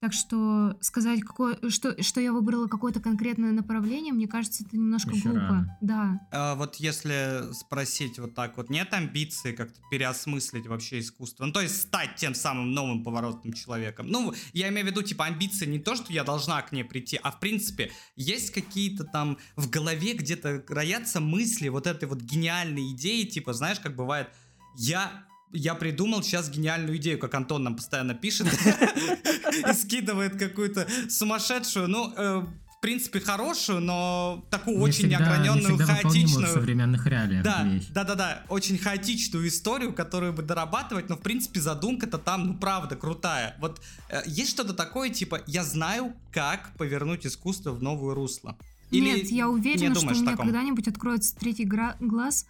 Так 0.03 0.11
что 0.11 0.75
сказать, 0.81 1.21
какое, 1.21 1.57
что, 1.69 2.03
что 2.03 2.19
я 2.19 2.33
выбрала 2.33 2.67
какое-то 2.67 2.99
конкретное 2.99 3.53
направление, 3.53 4.11
мне 4.11 4.27
кажется, 4.27 4.65
это 4.65 4.75
немножко 4.75 5.11
Еще 5.11 5.29
глупо. 5.29 5.39
Рано. 5.39 5.77
Да. 5.79 6.27
А 6.29 6.55
вот 6.55 6.75
если 6.75 7.53
спросить 7.53 8.19
вот 8.19 8.35
так 8.35 8.57
вот, 8.57 8.69
нет 8.69 8.93
амбиции 8.93 9.53
как-то 9.53 9.79
переосмыслить 9.89 10.67
вообще 10.67 10.99
искусство? 10.99 11.45
Ну, 11.45 11.53
то 11.53 11.61
есть 11.61 11.83
стать 11.83 12.17
тем 12.17 12.35
самым 12.35 12.73
новым 12.73 13.01
поворотным 13.01 13.53
человеком. 13.53 14.07
Ну, 14.07 14.33
я 14.51 14.67
имею 14.67 14.87
в 14.87 14.89
виду, 14.89 15.03
типа, 15.03 15.23
амбиции 15.23 15.67
не 15.67 15.79
то, 15.79 15.95
что 15.95 16.11
я 16.11 16.25
должна 16.25 16.61
к 16.63 16.73
ней 16.73 16.83
прийти, 16.83 17.17
а 17.23 17.31
в 17.31 17.39
принципе, 17.39 17.89
есть 18.17 18.51
какие-то 18.51 19.05
там 19.05 19.37
в 19.55 19.69
голове 19.69 20.15
где-то 20.15 20.65
роятся 20.67 21.21
мысли 21.21 21.69
вот 21.69 21.87
этой 21.87 22.09
вот 22.09 22.19
гениальной 22.19 22.91
идеи, 22.91 23.23
типа, 23.23 23.53
знаешь, 23.53 23.79
как 23.79 23.95
бывает, 23.95 24.27
я 24.75 25.23
я 25.53 25.75
придумал 25.75 26.23
сейчас 26.23 26.49
гениальную 26.49 26.97
идею, 26.97 27.19
как 27.19 27.33
Антон 27.35 27.63
нам 27.63 27.75
постоянно 27.75 28.15
пишет 28.15 28.47
и 29.69 29.73
скидывает 29.73 30.37
какую-то 30.37 30.87
сумасшедшую, 31.09 31.87
ну, 31.87 32.13
э, 32.15 32.43
в 32.77 32.81
принципе, 32.81 33.19
хорошую, 33.19 33.79
но 33.79 34.45
такую 34.49 34.79
очень 34.79 35.07
не 35.07 35.15
хаотичную. 35.15 36.47
современных 36.47 37.05
реалиях. 37.05 37.43
Да, 37.43 37.65
да, 37.91 38.03
да, 38.03 38.15
да, 38.15 38.43
очень 38.49 38.77
хаотичную 38.77 39.47
историю, 39.47 39.93
которую 39.93 40.33
бы 40.33 40.41
дорабатывать, 40.41 41.07
но 41.07 41.15
в 41.15 41.21
принципе 41.21 41.61
задумка-то 41.61 42.17
там, 42.17 42.47
ну 42.47 42.57
правда, 42.57 42.95
крутая. 42.95 43.55
Вот 43.59 43.79
э, 44.09 44.23
есть 44.25 44.49
что-то 44.49 44.73
такое, 44.73 45.11
типа, 45.11 45.41
я 45.47 45.63
знаю, 45.63 46.13
как 46.31 46.75
повернуть 46.77 47.25
искусство 47.25 47.71
в 47.71 47.81
новое 47.81 48.15
русло. 48.15 48.57
Или 48.89 49.17
Нет, 49.17 49.31
я 49.31 49.49
уверена, 49.49 49.95
что 49.95 50.07
у 50.07 50.11
меня 50.11 50.35
когда-нибудь 50.35 50.87
откроется 50.87 51.35
третий 51.35 51.65
глаз, 51.65 52.45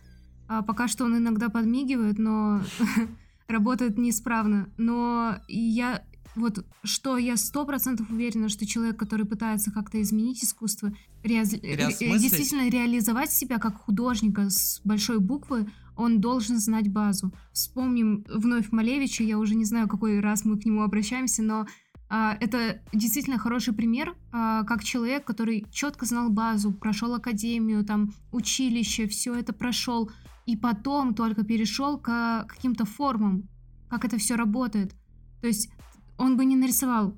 а 0.58 0.62
пока 0.62 0.88
что 0.88 1.06
он 1.06 1.18
иногда 1.18 1.50
подмигивает, 1.50 2.20
но 2.20 2.62
работают 3.48 3.98
неисправно. 3.98 4.70
Но 4.78 5.36
я 5.48 6.04
вот 6.36 6.66
что 6.84 7.18
я 7.18 7.38
сто 7.38 7.66
процентов 7.66 8.10
уверена, 8.10 8.50
что 8.50 8.66
человек, 8.66 8.98
который 8.98 9.26
пытается 9.26 9.72
как-то 9.72 10.02
изменить 10.02 10.44
искусство, 10.44 10.94
ре... 11.24 11.44
действительно 11.44 12.70
реализовать 12.70 13.32
себя 13.32 13.60
как 13.60 13.78
художника 13.78 14.50
с 14.50 14.82
большой 14.84 15.20
буквы, 15.20 15.68
он 15.96 16.22
должен 16.22 16.58
знать 16.58 16.92
базу. 16.92 17.32
Вспомним 17.52 18.26
вновь 18.28 18.72
Малевича, 18.72 19.24
я 19.24 19.38
уже 19.38 19.56
не 19.56 19.66
знаю, 19.66 19.88
какой 19.88 20.20
раз 20.20 20.44
мы 20.44 20.60
к 20.60 20.66
нему 20.66 20.82
обращаемся, 20.82 21.44
но 21.44 21.68
а, 22.10 22.38
это 22.40 22.80
действительно 22.94 23.38
хороший 23.38 23.74
пример, 23.74 24.16
а, 24.32 24.64
как 24.66 24.84
человек, 24.84 25.26
который 25.26 25.66
четко 25.72 26.06
знал 26.06 26.30
базу, 26.30 26.72
прошел 26.72 27.14
академию, 27.16 27.84
там 27.84 28.14
училище, 28.32 29.08
все 29.08 29.36
это 29.36 29.54
прошел, 29.54 30.12
и 30.46 30.56
потом 30.56 31.14
только 31.14 31.44
перешел 31.44 31.98
к 31.98 32.46
каким-то 32.48 32.86
формам, 32.86 33.50
как 33.90 34.06
это 34.06 34.18
все 34.18 34.36
работает. 34.36 34.96
То 35.42 35.48
есть 35.48 35.70
он 36.18 36.38
бы 36.38 36.46
не 36.46 36.56
нарисовал 36.56 37.18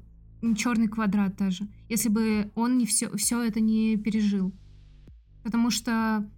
черный 0.55 0.87
квадрат 0.87 1.35
даже, 1.37 1.67
если 1.89 2.09
бы 2.09 2.51
он 2.55 2.77
не 2.77 2.85
все, 2.85 3.09
все 3.15 3.41
это 3.41 3.59
не 3.59 3.97
пережил. 3.97 4.53
Потому 5.43 5.69
что 5.69 6.29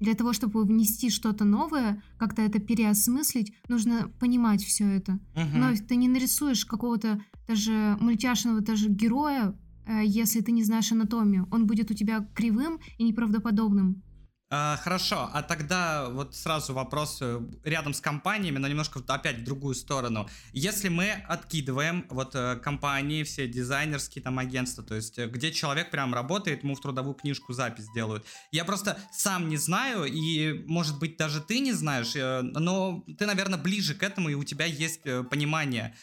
для 0.00 0.14
того, 0.14 0.32
чтобы 0.32 0.64
внести 0.64 1.10
что-то 1.10 1.44
новое, 1.44 2.02
как-то 2.18 2.42
это 2.42 2.60
переосмыслить, 2.60 3.52
нужно 3.68 4.08
понимать 4.20 4.62
все 4.62 4.84
это. 4.84 5.18
Угу. 5.34 5.56
Но 5.56 5.74
ты 5.76 5.96
не 5.96 6.08
нарисуешь 6.08 6.64
какого-то 6.64 7.20
даже 7.46 7.96
мультяшного 8.00 8.60
даже 8.60 8.88
героя, 8.88 9.54
э, 9.86 10.02
если 10.04 10.40
ты 10.40 10.52
не 10.52 10.62
знаешь 10.62 10.92
анатомию. 10.92 11.48
Он 11.50 11.66
будет 11.66 11.90
у 11.90 11.94
тебя 11.94 12.26
кривым 12.34 12.78
и 12.98 13.04
неправдоподобным. 13.04 14.02
А, 14.50 14.78
хорошо, 14.78 15.28
а 15.34 15.42
тогда 15.42 16.08
вот 16.08 16.34
сразу 16.34 16.72
вопрос 16.72 17.18
э, 17.20 17.38
рядом 17.64 17.92
с 17.92 18.00
компаниями, 18.00 18.56
но 18.56 18.66
немножко 18.66 19.02
опять 19.06 19.40
в 19.40 19.44
другую 19.44 19.74
сторону. 19.74 20.26
Если 20.54 20.88
мы 20.88 21.10
откидываем 21.10 22.06
вот 22.08 22.34
э, 22.34 22.56
компании, 22.56 23.24
все 23.24 23.46
дизайнерские 23.46 24.22
там 24.22 24.38
агентства, 24.38 24.82
то 24.82 24.94
есть 24.94 25.18
э, 25.18 25.26
где 25.26 25.52
человек 25.52 25.90
прям 25.90 26.14
работает, 26.14 26.62
ему 26.62 26.76
в 26.76 26.80
трудовую 26.80 27.14
книжку 27.14 27.52
запись 27.52 27.88
делают. 27.94 28.24
Я 28.50 28.64
просто 28.64 28.98
сам 29.12 29.50
не 29.50 29.58
знаю, 29.58 30.06
и 30.06 30.64
может 30.66 30.98
быть 30.98 31.18
даже 31.18 31.42
ты 31.42 31.58
не 31.58 31.74
знаешь, 31.74 32.14
но 32.14 33.04
ты, 33.18 33.26
наверное, 33.26 33.58
ближе 33.58 33.94
к 33.94 34.02
этому, 34.02 34.30
и 34.30 34.34
у 34.34 34.44
тебя 34.44 34.64
есть 34.64 35.02
понимание. 35.28 35.94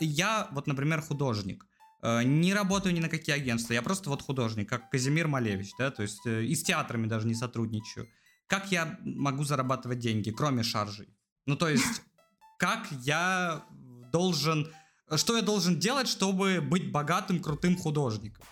Я 0.00 0.48
вот, 0.50 0.66
например, 0.66 1.02
художник. 1.02 1.64
Э, 2.02 2.22
не 2.24 2.52
работаю 2.52 2.94
ни 2.94 3.00
на 3.00 3.08
какие 3.08 3.36
агентства, 3.36 3.72
я 3.74 3.82
просто 3.82 4.10
вот 4.10 4.22
художник, 4.22 4.68
как 4.68 4.90
Казимир 4.90 5.28
Малевич, 5.28 5.70
да, 5.78 5.90
то 5.90 6.02
есть 6.02 6.26
э, 6.26 6.44
и 6.44 6.54
с 6.54 6.62
театрами 6.64 7.06
даже 7.06 7.26
не 7.26 7.34
сотрудничаю. 7.34 8.08
Как 8.48 8.72
я 8.72 8.98
могу 9.04 9.44
зарабатывать 9.44 10.00
деньги, 10.00 10.30
кроме 10.30 10.64
шаржей? 10.64 11.08
Ну, 11.46 11.56
то 11.56 11.68
есть, 11.68 12.02
как 12.58 12.88
я 13.02 13.64
должен, 14.10 14.68
что 15.14 15.36
я 15.36 15.42
должен 15.42 15.78
делать, 15.78 16.08
чтобы 16.08 16.60
быть 16.60 16.90
богатым, 16.90 17.40
крутым 17.40 17.76
художником? 17.76 18.44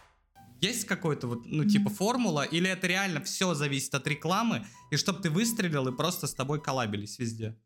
Есть 0.61 0.87
какой-то 0.87 1.27
вот, 1.27 1.47
ну, 1.47 1.65
типа 1.65 1.91
формула, 1.91 2.43
или 2.43 2.69
это 2.69 2.87
реально 2.87 3.23
все 3.23 3.55
зависит 3.55 3.95
от 3.95 4.07
рекламы, 4.07 4.65
и 4.91 4.97
чтобы 4.97 5.21
ты 5.21 5.31
выстрелил 5.31 5.89
и 5.89 5.97
просто 5.97 6.27
с 6.27 6.35
тобой 6.35 6.63
коллабились 6.63 7.19
везде? 7.19 7.57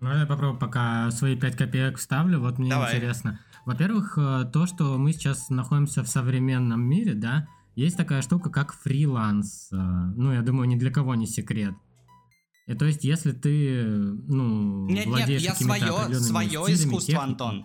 Ну, 0.00 0.12
я 0.12 0.26
попробую 0.26 0.58
пока 0.58 1.10
свои 1.12 1.36
5 1.36 1.56
копеек 1.56 1.98
вставлю, 1.98 2.40
вот 2.40 2.58
мне 2.58 2.70
Давай. 2.70 2.96
интересно. 2.96 3.38
Во-первых, 3.64 4.18
э, 4.18 4.50
то, 4.52 4.66
что 4.66 4.98
мы 4.98 5.12
сейчас 5.12 5.48
находимся 5.48 6.02
в 6.02 6.08
современном 6.08 6.82
мире, 6.82 7.14
да, 7.14 7.46
есть 7.74 7.96
такая 7.96 8.22
штука, 8.22 8.50
как 8.50 8.74
фриланс. 8.74 9.68
Э, 9.72 9.76
ну, 9.76 10.32
я 10.32 10.42
думаю, 10.42 10.68
ни 10.68 10.76
для 10.76 10.90
кого 10.90 11.14
не 11.14 11.26
секрет. 11.26 11.74
И 12.66 12.74
то 12.74 12.84
есть, 12.84 13.04
если 13.04 13.32
ты, 13.32 13.84
ну, 13.84 14.86
нет, 14.88 15.06
владеешь 15.06 15.42
нет, 15.42 15.50
я 15.60 15.66
свое, 15.66 16.14
свое 16.14 16.48
стилями, 16.48 16.74
искусство, 16.74 17.00
техникой, 17.00 17.24
Антон. 17.24 17.64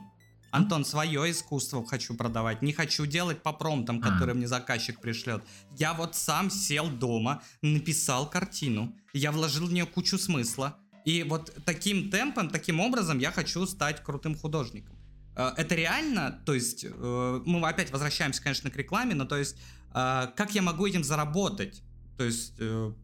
Антон, 0.52 0.86
свое 0.86 1.32
искусство 1.32 1.86
хочу 1.86 2.16
продавать. 2.16 2.62
Не 2.62 2.74
хочу 2.74 3.06
делать 3.06 3.44
по 3.44 3.54
промптам, 3.54 4.02
которые 4.02 4.34
а. 4.34 4.36
мне 4.36 4.48
заказчик 4.48 5.00
пришлет. 5.00 5.44
Я 5.78 5.94
вот 5.94 6.16
сам 6.16 6.50
сел 6.50 6.90
дома, 6.90 7.42
написал 7.62 8.30
картину. 8.30 8.96
Я 9.14 9.32
вложил 9.32 9.68
в 9.68 9.74
нее 9.74 9.86
кучу 9.86 10.18
смысла. 10.18 10.78
И 11.06 11.24
вот 11.24 11.54
таким 11.66 12.10
темпом, 12.10 12.50
таким 12.50 12.80
образом 12.80 13.20
я 13.20 13.32
хочу 13.32 13.66
стать 13.66 14.04
крутым 14.04 14.36
художником. 14.36 14.97
Э, 15.38 15.52
это 15.56 15.76
реально, 15.76 16.42
то 16.46 16.54
есть 16.54 16.86
э, 16.90 17.42
мы 17.46 17.70
опять 17.70 17.92
возвращаемся, 17.92 18.42
конечно, 18.42 18.70
к 18.72 18.76
рекламе, 18.76 19.14
но 19.14 19.26
то 19.26 19.38
есть 19.38 19.58
э, 19.94 20.28
как 20.36 20.56
я 20.56 20.62
могу 20.62 20.86
этим 20.86 21.04
заработать? 21.04 21.84
То 22.18 22.24
есть 22.24 22.60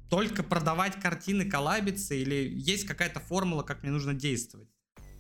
только 0.10 0.42
продавать 0.42 1.00
картины, 1.00 1.46
коллабиться 1.46 2.16
или 2.16 2.52
есть 2.52 2.88
какая-то 2.88 3.20
формула, 3.20 3.62
как 3.62 3.84
мне 3.84 3.92
нужно 3.92 4.16
действовать? 4.16 4.68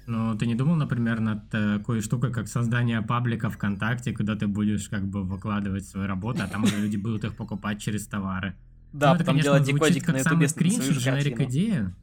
Ну, 0.07 0.36
ты 0.36 0.47
не 0.47 0.55
думал, 0.55 0.76
например, 0.78 1.20
над 1.20 1.51
такой 1.51 2.01
штукой, 2.01 2.34
как 2.34 2.47
создание 2.47 3.03
паблика 3.03 3.51
ВКонтакте, 3.51 4.11
куда 4.11 4.36
ты 4.36 4.47
будешь 4.47 4.89
как 4.89 5.07
бы 5.07 5.22
выкладывать 5.22 5.86
свои 5.86 6.07
работы, 6.07 6.41
а 6.41 6.47
там 6.47 6.64
уже 6.64 6.76
люди 6.80 6.97
будут 6.97 7.24
их 7.24 7.36
покупать 7.36 7.80
через 7.80 8.07
товары? 8.07 8.55
Да, 8.91 9.14
ну, 9.14 9.20
потом 9.20 9.39
делать 9.39 9.64
декодик 9.64 10.07
на 10.07 10.18
ютубе 10.18 10.47
скрин, 10.47 10.82
дженерик 10.82 11.41
идея, 11.41 11.95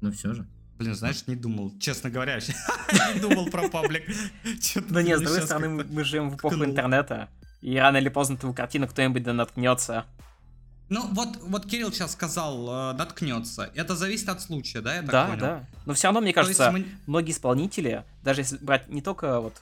но 0.00 0.10
все 0.10 0.32
же. 0.32 0.48
Блин, 0.78 0.94
знаешь, 0.94 1.26
не 1.26 1.34
думал, 1.34 1.72
честно 1.80 2.08
говоря, 2.08 2.38
не 3.14 3.20
думал 3.20 3.46
про 3.50 3.68
паблик. 3.68 4.04
Ну 4.88 5.00
нет, 5.00 5.18
с 5.18 5.22
другой 5.22 5.42
стороны, 5.42 5.84
мы 5.84 6.04
живем 6.04 6.30
в 6.30 6.36
эпоху 6.36 6.64
интернета, 6.64 7.28
и 7.60 7.76
рано 7.76 7.96
или 7.96 8.08
поздно 8.08 8.36
твою 8.36 8.54
картину 8.54 8.86
кто-нибудь 8.86 9.24
да 9.24 9.32
наткнется. 9.32 10.06
Ну, 10.88 11.06
вот, 11.12 11.36
вот 11.42 11.66
Кирилл 11.66 11.92
сейчас 11.92 12.12
сказал, 12.12 12.92
э, 12.92 12.92
наткнется. 12.94 13.70
Это 13.74 13.94
зависит 13.94 14.28
от 14.30 14.40
случая, 14.40 14.80
да, 14.80 14.94
я 14.94 15.00
так 15.02 15.10
да, 15.10 15.26
понял? 15.26 15.40
Да, 15.40 15.64
Но 15.84 15.92
все 15.92 16.06
равно, 16.06 16.22
мне 16.22 16.32
кажется, 16.32 16.70
мы... 16.70 16.86
многие 17.06 17.32
исполнители, 17.32 18.04
даже 18.22 18.40
если 18.40 18.56
брать 18.56 18.88
не 18.88 19.02
только 19.02 19.40
вот 19.40 19.60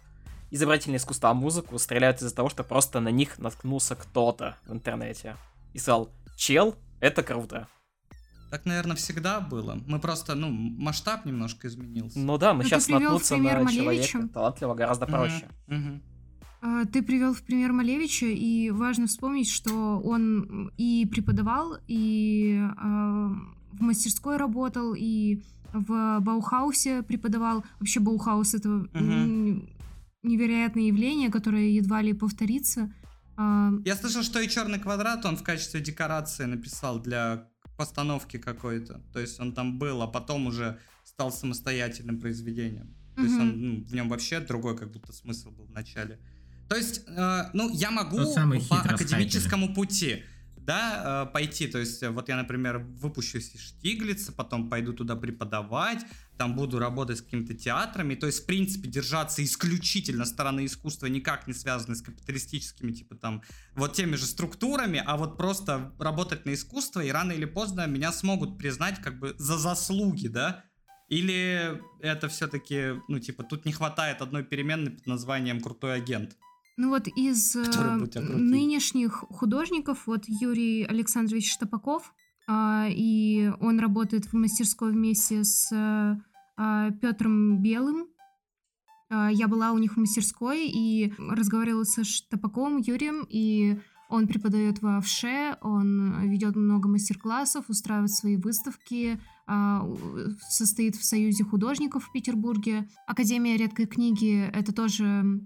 изобразительное 0.52 0.98
искусство, 0.98 1.30
а 1.30 1.34
музыку, 1.34 1.78
стреляют 1.80 2.18
из-за 2.18 2.32
того, 2.32 2.48
что 2.48 2.62
просто 2.62 3.00
на 3.00 3.08
них 3.08 3.38
наткнулся 3.38 3.96
кто-то 3.96 4.56
в 4.66 4.72
интернете. 4.72 5.36
И 5.72 5.78
сказал, 5.78 6.10
чел, 6.36 6.76
это 7.00 7.24
круто. 7.24 7.66
Так, 8.50 8.64
наверное, 8.64 8.96
всегда 8.96 9.40
было. 9.40 9.80
Мы 9.86 9.98
просто, 9.98 10.34
ну, 10.34 10.50
масштаб 10.50 11.24
немножко 11.24 11.66
изменился. 11.66 12.18
Ну 12.18 12.38
да, 12.38 12.54
мы 12.54 12.62
ну, 12.62 12.68
сейчас 12.68 12.88
наткнуться 12.88 13.36
на 13.36 13.62
Малевича. 13.62 14.08
человека 14.08 14.28
талантливого 14.32 14.74
гораздо 14.74 15.06
проще. 15.06 15.48
Uh-huh, 15.66 16.86
Ты 16.92 17.02
привел 17.02 17.34
в 17.34 17.42
пример 17.42 17.72
Малевича, 17.72 18.26
и 18.26 18.70
важно 18.70 19.06
вспомнить, 19.06 19.50
что 19.50 20.00
он 20.00 20.70
и 20.76 21.06
преподавал, 21.10 21.76
и 21.88 22.56
э, 22.56 22.74
в 22.82 23.80
мастерской 23.80 24.36
работал, 24.36 24.94
и 24.94 25.42
в 25.72 26.20
Баухаусе 26.20 27.02
преподавал. 27.02 27.64
Вообще 27.80 28.00
Баухаус 28.00 28.54
это 28.54 28.68
uh-huh. 28.68 29.68
невероятное 30.22 30.84
явление, 30.84 31.30
которое 31.30 31.70
едва 31.70 32.00
ли 32.00 32.12
повторится. 32.12 32.92
Я 33.38 33.96
слышал, 33.96 34.22
что 34.22 34.40
и 34.40 34.48
черный 34.48 34.78
квадрат 34.78 35.26
он 35.26 35.36
в 35.36 35.42
качестве 35.42 35.80
декорации 35.80 36.44
написал 36.44 37.00
для 37.00 37.50
постановки 37.76 38.38
какой-то. 38.38 39.02
То 39.12 39.20
есть 39.20 39.38
он 39.40 39.52
там 39.52 39.78
был, 39.78 40.02
а 40.02 40.06
потом 40.06 40.46
уже 40.46 40.78
стал 41.04 41.30
самостоятельным 41.30 42.20
произведением. 42.20 42.94
То 43.14 43.22
mm-hmm. 43.22 43.24
есть 43.24 43.40
он, 43.40 43.60
ну, 43.60 43.84
в 43.84 43.94
нем 43.94 44.08
вообще 44.08 44.40
другой 44.40 44.76
как 44.76 44.90
будто 44.90 45.12
смысл 45.12 45.50
был 45.50 45.66
в 45.66 45.70
начале. 45.70 46.18
То 46.68 46.76
есть, 46.76 47.02
э, 47.06 47.42
ну, 47.52 47.70
я 47.70 47.90
могу 47.90 48.18
по 48.68 48.80
академическому 48.80 49.72
пути 49.74 50.24
да, 50.56 51.26
э, 51.28 51.32
пойти. 51.32 51.68
То 51.68 51.78
есть, 51.78 52.02
вот 52.02 52.28
я, 52.28 52.36
например, 52.36 52.78
выпущусь 52.78 53.54
из 53.54 53.60
Штиглица, 53.60 54.32
потом 54.32 54.68
пойду 54.68 54.92
туда 54.92 55.14
преподавать, 55.16 56.04
там 56.36 56.54
буду 56.54 56.78
работать 56.78 57.18
с 57.18 57.22
какими-то 57.22 57.54
театрами. 57.54 58.14
То 58.14 58.26
есть, 58.26 58.42
в 58.42 58.46
принципе, 58.46 58.88
держаться 58.88 59.42
исключительно 59.44 60.24
стороны 60.24 60.66
искусства, 60.66 61.06
никак 61.06 61.46
не 61.46 61.54
связанной 61.54 61.96
с 61.96 62.02
капиталистическими, 62.02 62.92
типа 62.92 63.16
там, 63.16 63.42
вот 63.74 63.94
теми 63.94 64.16
же 64.16 64.26
структурами, 64.26 65.02
а 65.04 65.16
вот 65.16 65.36
просто 65.36 65.92
работать 65.98 66.46
на 66.46 66.54
искусство, 66.54 67.00
и 67.00 67.10
рано 67.10 67.32
или 67.32 67.44
поздно 67.44 67.86
меня 67.86 68.12
смогут 68.12 68.58
признать 68.58 69.00
как 69.00 69.18
бы 69.18 69.34
за 69.38 69.58
заслуги, 69.58 70.28
да, 70.28 70.64
или 71.08 71.80
это 72.00 72.28
все-таки, 72.28 73.00
ну, 73.08 73.20
типа, 73.20 73.44
тут 73.44 73.64
не 73.64 73.72
хватает 73.72 74.22
одной 74.22 74.42
переменной 74.42 74.90
под 74.90 75.06
названием 75.06 75.60
«крутой 75.60 75.94
агент». 75.94 76.36
Ну 76.78 76.90
вот 76.90 77.08
из 77.08 77.56
э, 77.56 77.62
нынешних 78.18 79.24
художников, 79.30 80.06
вот 80.06 80.24
Юрий 80.26 80.84
Александрович 80.84 81.50
Штапаков, 81.50 82.12
и 82.48 83.52
он 83.60 83.80
работает 83.80 84.26
в 84.26 84.32
мастерской 84.34 84.92
вместе 84.92 85.42
с 85.42 85.70
э, 85.72 86.90
Петром 87.00 87.60
Белым. 87.62 88.06
Э, 89.10 89.28
я 89.32 89.48
была 89.48 89.72
у 89.72 89.78
них 89.78 89.94
в 89.94 89.96
мастерской 89.96 90.68
и 90.68 91.12
разговаривала 91.18 91.84
со 91.84 92.04
Штапаковым 92.04 92.78
Юрием, 92.78 93.26
и 93.28 93.80
он 94.08 94.28
преподает 94.28 94.80
в 94.80 94.86
АВШЕ, 94.86 95.58
он 95.62 96.28
ведет 96.28 96.54
много 96.54 96.88
мастер-классов, 96.88 97.64
устраивает 97.68 98.12
свои 98.12 98.36
выставки, 98.36 99.18
состоит 100.48 100.94
в 100.94 101.04
Союзе 101.04 101.42
художников 101.42 102.04
в 102.04 102.12
Петербурге. 102.12 102.88
Академия 103.08 103.56
редкой 103.56 103.86
книги— 103.86 104.48
это 104.54 104.72
тоже 104.72 105.40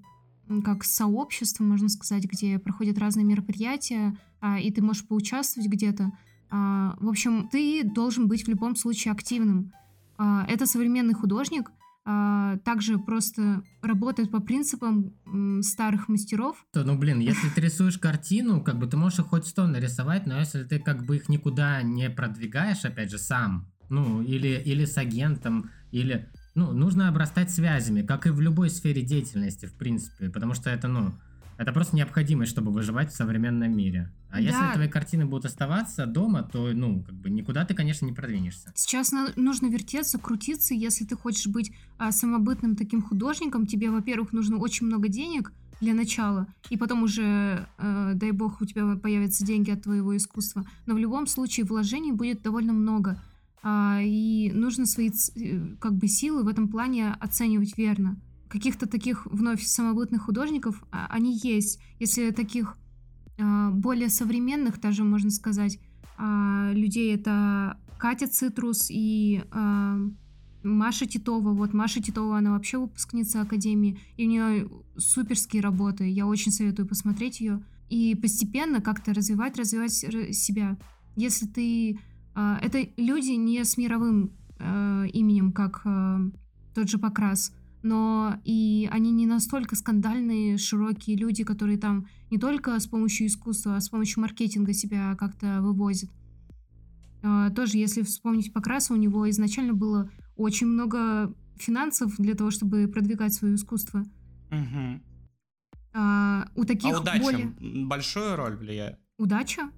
как 0.64 0.84
сообщество, 0.84 1.62
можно 1.62 1.88
сказать, 1.88 2.24
где 2.24 2.58
проходят 2.58 2.98
разные 2.98 3.24
мероприятия, 3.24 4.16
а, 4.40 4.58
и 4.58 4.70
ты 4.70 4.82
можешь 4.82 5.06
поучаствовать 5.06 5.68
где-то. 5.68 6.10
А, 6.50 6.96
в 6.98 7.08
общем, 7.08 7.48
ты 7.48 7.84
должен 7.84 8.28
быть 8.28 8.44
в 8.44 8.48
любом 8.48 8.76
случае 8.76 9.12
активным. 9.12 9.72
А, 10.18 10.44
это 10.48 10.66
современный 10.66 11.14
художник, 11.14 11.70
а, 12.04 12.56
также 12.58 12.98
просто 12.98 13.62
работает 13.82 14.30
по 14.30 14.40
принципам 14.40 15.14
старых 15.62 16.08
мастеров. 16.08 16.64
То, 16.72 16.82
ну, 16.82 16.98
блин, 16.98 17.20
если 17.20 17.48
ты 17.54 17.60
рисуешь 17.60 17.98
картину, 17.98 18.62
как 18.62 18.78
бы 18.78 18.86
ты 18.86 18.96
можешь 18.96 19.24
хоть 19.24 19.46
сто 19.46 19.66
нарисовать, 19.66 20.26
но 20.26 20.38
если 20.38 20.64
ты 20.64 20.78
как 20.78 21.04
бы 21.04 21.16
их 21.16 21.28
никуда 21.28 21.82
не 21.82 22.10
продвигаешь, 22.10 22.84
опять 22.84 23.10
же, 23.10 23.18
сам, 23.18 23.70
ну, 23.88 24.22
или, 24.22 24.48
или 24.48 24.84
с 24.84 24.98
агентом, 24.98 25.70
или... 25.90 26.28
Ну, 26.56 26.72
нужно 26.72 27.08
обрастать 27.08 27.52
связями, 27.52 28.02
как 28.02 28.26
и 28.26 28.30
в 28.30 28.40
любой 28.40 28.70
сфере 28.70 29.02
деятельности, 29.02 29.66
в 29.66 29.74
принципе, 29.74 30.30
потому 30.30 30.54
что 30.54 30.68
это, 30.68 30.88
ну, 30.88 31.12
это 31.60 31.74
просто 31.74 31.94
необходимость, 31.94 32.52
чтобы 32.52 32.72
выживать 32.72 33.12
в 33.12 33.14
современном 33.14 33.76
мире. 33.76 34.10
А 34.30 34.36
да. 34.36 34.40
если 34.40 34.72
твои 34.72 34.88
картины 34.88 35.26
будут 35.26 35.44
оставаться 35.44 36.06
дома, 36.06 36.42
то, 36.42 36.72
ну, 36.72 37.02
как 37.02 37.14
бы 37.14 37.28
никуда 37.28 37.66
ты, 37.66 37.74
конечно, 37.74 38.06
не 38.06 38.14
продвинешься. 38.14 38.72
Сейчас 38.74 39.12
нужно 39.36 39.66
вертеться, 39.66 40.18
крутиться. 40.18 40.72
Если 40.72 41.04
ты 41.04 41.16
хочешь 41.16 41.48
быть 41.48 41.70
а, 41.98 42.12
самобытным 42.12 42.76
таким 42.76 43.02
художником, 43.02 43.66
тебе, 43.66 43.90
во-первых, 43.90 44.32
нужно 44.32 44.56
очень 44.56 44.86
много 44.86 45.08
денег 45.08 45.52
для 45.82 45.92
начала, 45.92 46.46
и 46.70 46.78
потом 46.78 47.02
уже, 47.02 47.68
э, 47.76 48.12
дай 48.14 48.30
бог, 48.30 48.62
у 48.62 48.64
тебя 48.64 48.96
появятся 48.96 49.44
деньги 49.44 49.70
от 49.70 49.82
твоего 49.82 50.16
искусства. 50.16 50.64
Но 50.86 50.94
в 50.94 50.98
любом 50.98 51.26
случае 51.26 51.66
вложений 51.66 52.12
будет 52.12 52.40
довольно 52.40 52.72
много. 52.72 53.22
А, 53.62 54.00
и 54.02 54.50
нужно 54.54 54.86
свои 54.86 55.10
э, 55.10 55.76
как 55.78 55.92
бы 55.92 56.08
силы 56.08 56.42
в 56.42 56.48
этом 56.48 56.68
плане 56.68 57.12
оценивать 57.20 57.76
верно 57.76 58.18
каких-то 58.50 58.86
таких 58.86 59.26
вновь 59.26 59.62
самобытных 59.62 60.22
художников, 60.22 60.82
а, 60.90 61.06
они 61.08 61.38
есть. 61.42 61.80
Если 62.00 62.30
таких 62.32 62.76
а, 63.38 63.70
более 63.70 64.08
современных, 64.08 64.80
даже 64.80 65.04
можно 65.04 65.30
сказать, 65.30 65.78
а, 66.18 66.72
людей 66.74 67.14
это 67.14 67.78
Катя 67.98 68.26
Цитрус 68.26 68.88
и 68.90 69.42
Маша 70.62 71.06
Титова. 71.06 71.52
Вот 71.52 71.72
Маша 71.72 72.02
Титова, 72.02 72.38
она 72.38 72.52
вообще 72.52 72.78
выпускница 72.78 73.40
Академии, 73.40 73.98
и 74.16 74.26
у 74.26 74.28
нее 74.28 74.70
суперские 74.96 75.62
работы. 75.62 76.08
Я 76.08 76.26
очень 76.26 76.52
советую 76.52 76.88
посмотреть 76.88 77.40
ее. 77.40 77.62
И 77.88 78.14
постепенно 78.14 78.80
как-то 78.80 79.12
развивать, 79.14 79.58
развивать 79.58 79.92
себя. 79.92 80.78
Если 81.16 81.46
ты... 81.46 81.98
Это 82.34 82.88
люди 82.96 83.32
не 83.32 83.64
с 83.64 83.76
мировым 83.76 84.32
именем, 84.58 85.52
как 85.52 85.82
тот 86.74 86.88
же 86.88 86.98
Покрас, 86.98 87.52
но 87.82 88.38
и 88.44 88.88
они 88.90 89.10
не 89.10 89.26
настолько 89.26 89.76
скандальные, 89.76 90.58
широкие 90.58 91.16
люди, 91.16 91.44
которые 91.44 91.78
там 91.78 92.06
не 92.30 92.38
только 92.38 92.78
с 92.78 92.86
помощью 92.86 93.26
искусства, 93.26 93.76
а 93.76 93.80
с 93.80 93.88
помощью 93.88 94.20
маркетинга 94.20 94.72
себя 94.72 95.14
как-то 95.18 95.60
вывозят. 95.60 96.10
А, 97.22 97.50
тоже, 97.50 97.78
если 97.78 98.02
вспомнить 98.02 98.52
Покраса, 98.52 98.94
у 98.94 98.96
него 98.96 99.28
изначально 99.30 99.74
было 99.74 100.10
очень 100.36 100.66
много 100.66 101.34
финансов 101.56 102.16
для 102.16 102.34
того, 102.34 102.50
чтобы 102.50 102.88
продвигать 102.88 103.34
свое 103.34 103.54
искусство. 103.54 104.04
Угу. 104.50 105.00
А, 105.92 106.48
у 106.54 106.64
таких 106.64 106.94
а 106.94 107.00
удача 107.00 107.22
более... 107.22 107.54
большую 107.86 108.36
роль 108.36 108.56
влияет? 108.56 108.98
Удача? 109.18 109.70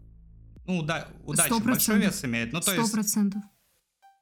Ну, 0.66 0.78
уда- 0.78 1.08
удача 1.24 1.54
100%. 1.54 1.64
большой 1.64 1.98
вес 1.98 2.24
имеет. 2.24 2.52
Ну, 2.52 2.60
то 2.60 2.74
100%. 2.74 2.78
есть 2.78 2.94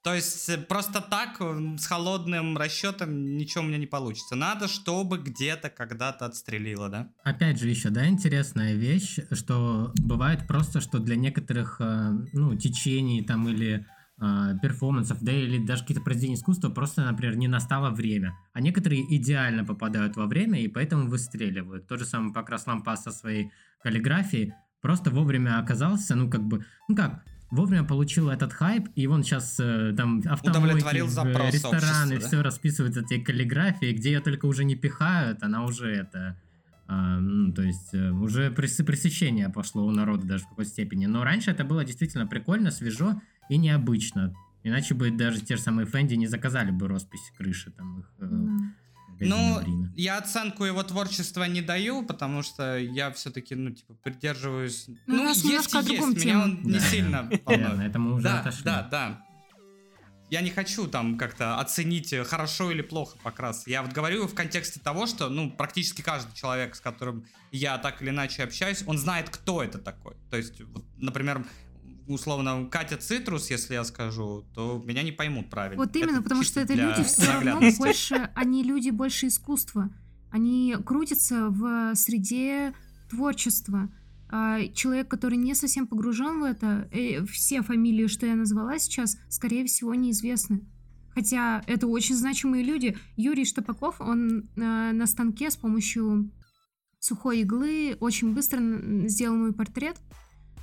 то 0.03 0.14
есть 0.14 0.48
э, 0.48 0.57
просто 0.57 1.01
так, 1.01 1.40
с 1.78 1.86
холодным 1.86 2.57
расчетом 2.57 3.36
ничего 3.36 3.64
у 3.64 3.66
меня 3.66 3.78
не 3.78 3.86
получится. 3.86 4.34
Надо, 4.34 4.66
чтобы 4.66 5.18
где-то 5.18 5.68
когда-то 5.68 6.26
отстрелило, 6.26 6.88
да? 6.88 7.09
Опять 7.22 7.59
же, 7.59 7.68
еще, 7.68 7.90
да, 7.90 8.07
интересная 8.07 8.74
вещь, 8.74 9.18
что 9.32 9.92
бывает 10.03 10.46
просто, 10.46 10.80
что 10.80 10.98
для 10.98 11.16
некоторых, 11.16 11.76
э, 11.80 12.12
ну, 12.32 12.57
течений 12.57 13.22
там 13.22 13.46
или 13.48 13.86
э, 14.20 14.59
перформансов, 14.62 15.18
да, 15.20 15.32
или 15.32 15.59
даже 15.59 15.82
какие-то 15.82 16.03
произведения 16.03 16.36
искусства 16.36 16.70
просто, 16.70 17.05
например, 17.05 17.36
не 17.36 17.48
настало 17.48 17.90
время. 17.90 18.34
А 18.55 18.61
некоторые 18.62 19.03
идеально 19.16 19.64
попадают 19.64 20.16
во 20.16 20.26
время 20.26 20.62
и 20.62 20.68
поэтому 20.68 21.11
выстреливают. 21.11 21.86
То 21.86 21.98
же 21.98 22.07
самое 22.07 22.32
Покрас 22.32 22.66
Лампас 22.66 23.03
со 23.03 23.12
своей 23.12 23.53
каллиграфией 23.82 24.55
просто 24.80 25.11
вовремя 25.11 25.59
оказался, 25.59 26.14
ну, 26.14 26.30
как 26.30 26.42
бы, 26.42 26.64
ну 26.88 26.96
как, 26.96 27.22
вовремя 27.51 27.84
получил 27.84 28.30
этот 28.30 28.53
хайп, 28.53 28.88
и 28.94 29.07
он 29.07 29.22
сейчас 29.22 29.57
э, 29.59 29.92
там 29.96 30.22
автомойки, 30.26 31.07
запрос 31.07 31.55
рестораны, 31.55 32.18
да? 32.18 32.26
все 32.26 32.42
расписывают 32.42 32.96
эти 32.96 33.20
каллиграфии, 33.20 33.92
где 33.92 34.12
ее 34.12 34.20
только 34.20 34.46
уже 34.46 34.64
не 34.64 34.76
пихают, 34.76 35.42
она 35.42 35.64
уже 35.64 35.92
это... 35.92 36.36
А, 36.86 37.20
ну, 37.20 37.53
то 37.53 37.62
есть 37.62 37.94
э, 37.94 38.11
уже 38.11 38.51
пресыщение 38.51 39.48
пошло 39.48 39.86
у 39.86 39.90
народа 39.92 40.26
даже 40.26 40.44
в 40.44 40.48
какой-то 40.48 40.70
степени. 40.70 41.07
Но 41.07 41.22
раньше 41.22 41.53
это 41.53 41.64
было 41.64 41.84
действительно 41.84 42.26
прикольно, 42.26 42.72
свежо 42.72 43.20
и 43.48 43.59
необычно. 43.59 44.34
Иначе 44.64 44.94
бы 44.94 45.11
даже 45.11 45.40
те 45.40 45.57
же 45.57 45.62
самые 45.62 45.86
Фэнди 45.86 46.14
не 46.14 46.26
заказали 46.26 46.72
бы 46.72 46.88
роспись 46.88 47.32
крыши 47.38 47.70
там 47.70 48.01
их. 48.01 48.11
Mm. 48.18 48.59
Ну, 49.21 49.89
я 49.97 50.18
оценку 50.18 50.64
его 50.64 50.83
творчества 50.83 51.45
не 51.45 51.62
даю, 51.62 52.05
потому 52.05 52.43
что 52.43 52.79
я 52.79 53.11
все-таки, 53.12 53.55
ну, 53.55 53.71
типа, 53.71 53.95
придерживаюсь... 54.03 54.87
Ну, 55.07 55.16
ну 55.16 55.29
есть 55.29 55.45
и 55.45 55.49
есть, 55.49 55.73
меня 55.73 56.43
он 56.43 56.62
не 56.62 56.81
сильно 56.81 57.31
волнует. 57.45 57.81
Это 57.81 57.99
мы 57.99 58.14
уже 58.14 58.25
да, 58.25 58.41
отошли. 58.41 58.64
Да, 58.64 58.89
да, 58.91 59.25
я 60.31 60.43
не 60.43 60.51
хочу 60.51 60.87
там 60.87 61.18
как-то 61.18 61.59
оценить, 61.59 62.12
э, 62.12 62.25
хорошо 62.25 62.71
или 62.71 62.83
плохо 62.83 63.18
покрас. 63.23 63.66
Я 63.66 63.83
вот 63.83 63.93
говорю 63.93 64.29
в 64.29 64.35
контексте 64.35 64.79
того, 64.79 65.07
что, 65.07 65.29
ну, 65.29 65.51
практически 65.51 66.03
каждый 66.03 66.35
человек, 66.35 66.77
с 66.77 66.81
которым 66.81 67.27
я 67.51 67.79
так 67.79 68.01
или 68.01 68.11
иначе 68.11 68.45
общаюсь, 68.45 68.85
он 68.87 68.97
знает, 68.97 69.29
кто 69.29 69.62
это 69.62 69.79
такой. 69.79 70.14
То 70.31 70.37
есть, 70.37 70.61
вот, 70.61 70.85
например, 70.97 71.45
условно, 72.11 72.66
Катя 72.70 72.96
Цитрус, 72.96 73.50
если 73.50 73.74
я 73.74 73.84
скажу, 73.84 74.44
то 74.54 74.82
меня 74.84 75.02
не 75.02 75.12
поймут 75.12 75.48
правильно. 75.48 75.82
Вот 75.82 75.94
именно, 75.94 76.16
это 76.16 76.22
потому 76.22 76.42
что 76.42 76.61
это 76.61 76.74
люди 76.74 77.02
все 77.04 77.26
равно 77.26 77.61
больше, 77.78 78.30
они 78.34 78.62
люди 78.62 78.90
больше 78.90 79.28
искусства. 79.28 79.90
Они 80.30 80.76
крутятся 80.84 81.48
в 81.48 81.94
среде 81.94 82.74
творчества. 83.08 83.90
А 84.32 84.64
человек, 84.68 85.08
который 85.08 85.38
не 85.38 85.54
совсем 85.54 85.88
погружен 85.88 86.40
в 86.40 86.44
это, 86.44 86.88
э, 86.92 87.24
все 87.26 87.62
фамилии, 87.62 88.06
что 88.06 88.26
я 88.26 88.36
назвала 88.36 88.78
сейчас, 88.78 89.18
скорее 89.28 89.64
всего, 89.66 89.94
неизвестны. 89.94 90.61
Хотя 91.14 91.64
это 91.66 91.88
очень 91.88 92.14
значимые 92.14 92.62
люди. 92.62 92.96
Юрий 93.16 93.44
Штопаков, 93.44 94.00
он 94.00 94.48
э, 94.56 94.92
на 94.92 95.06
станке 95.06 95.50
с 95.50 95.56
помощью 95.56 96.30
сухой 97.00 97.40
иглы 97.40 97.96
очень 97.98 98.32
быстро 98.32 98.61
сделал 99.08 99.36
мой 99.36 99.52
портрет. 99.52 99.96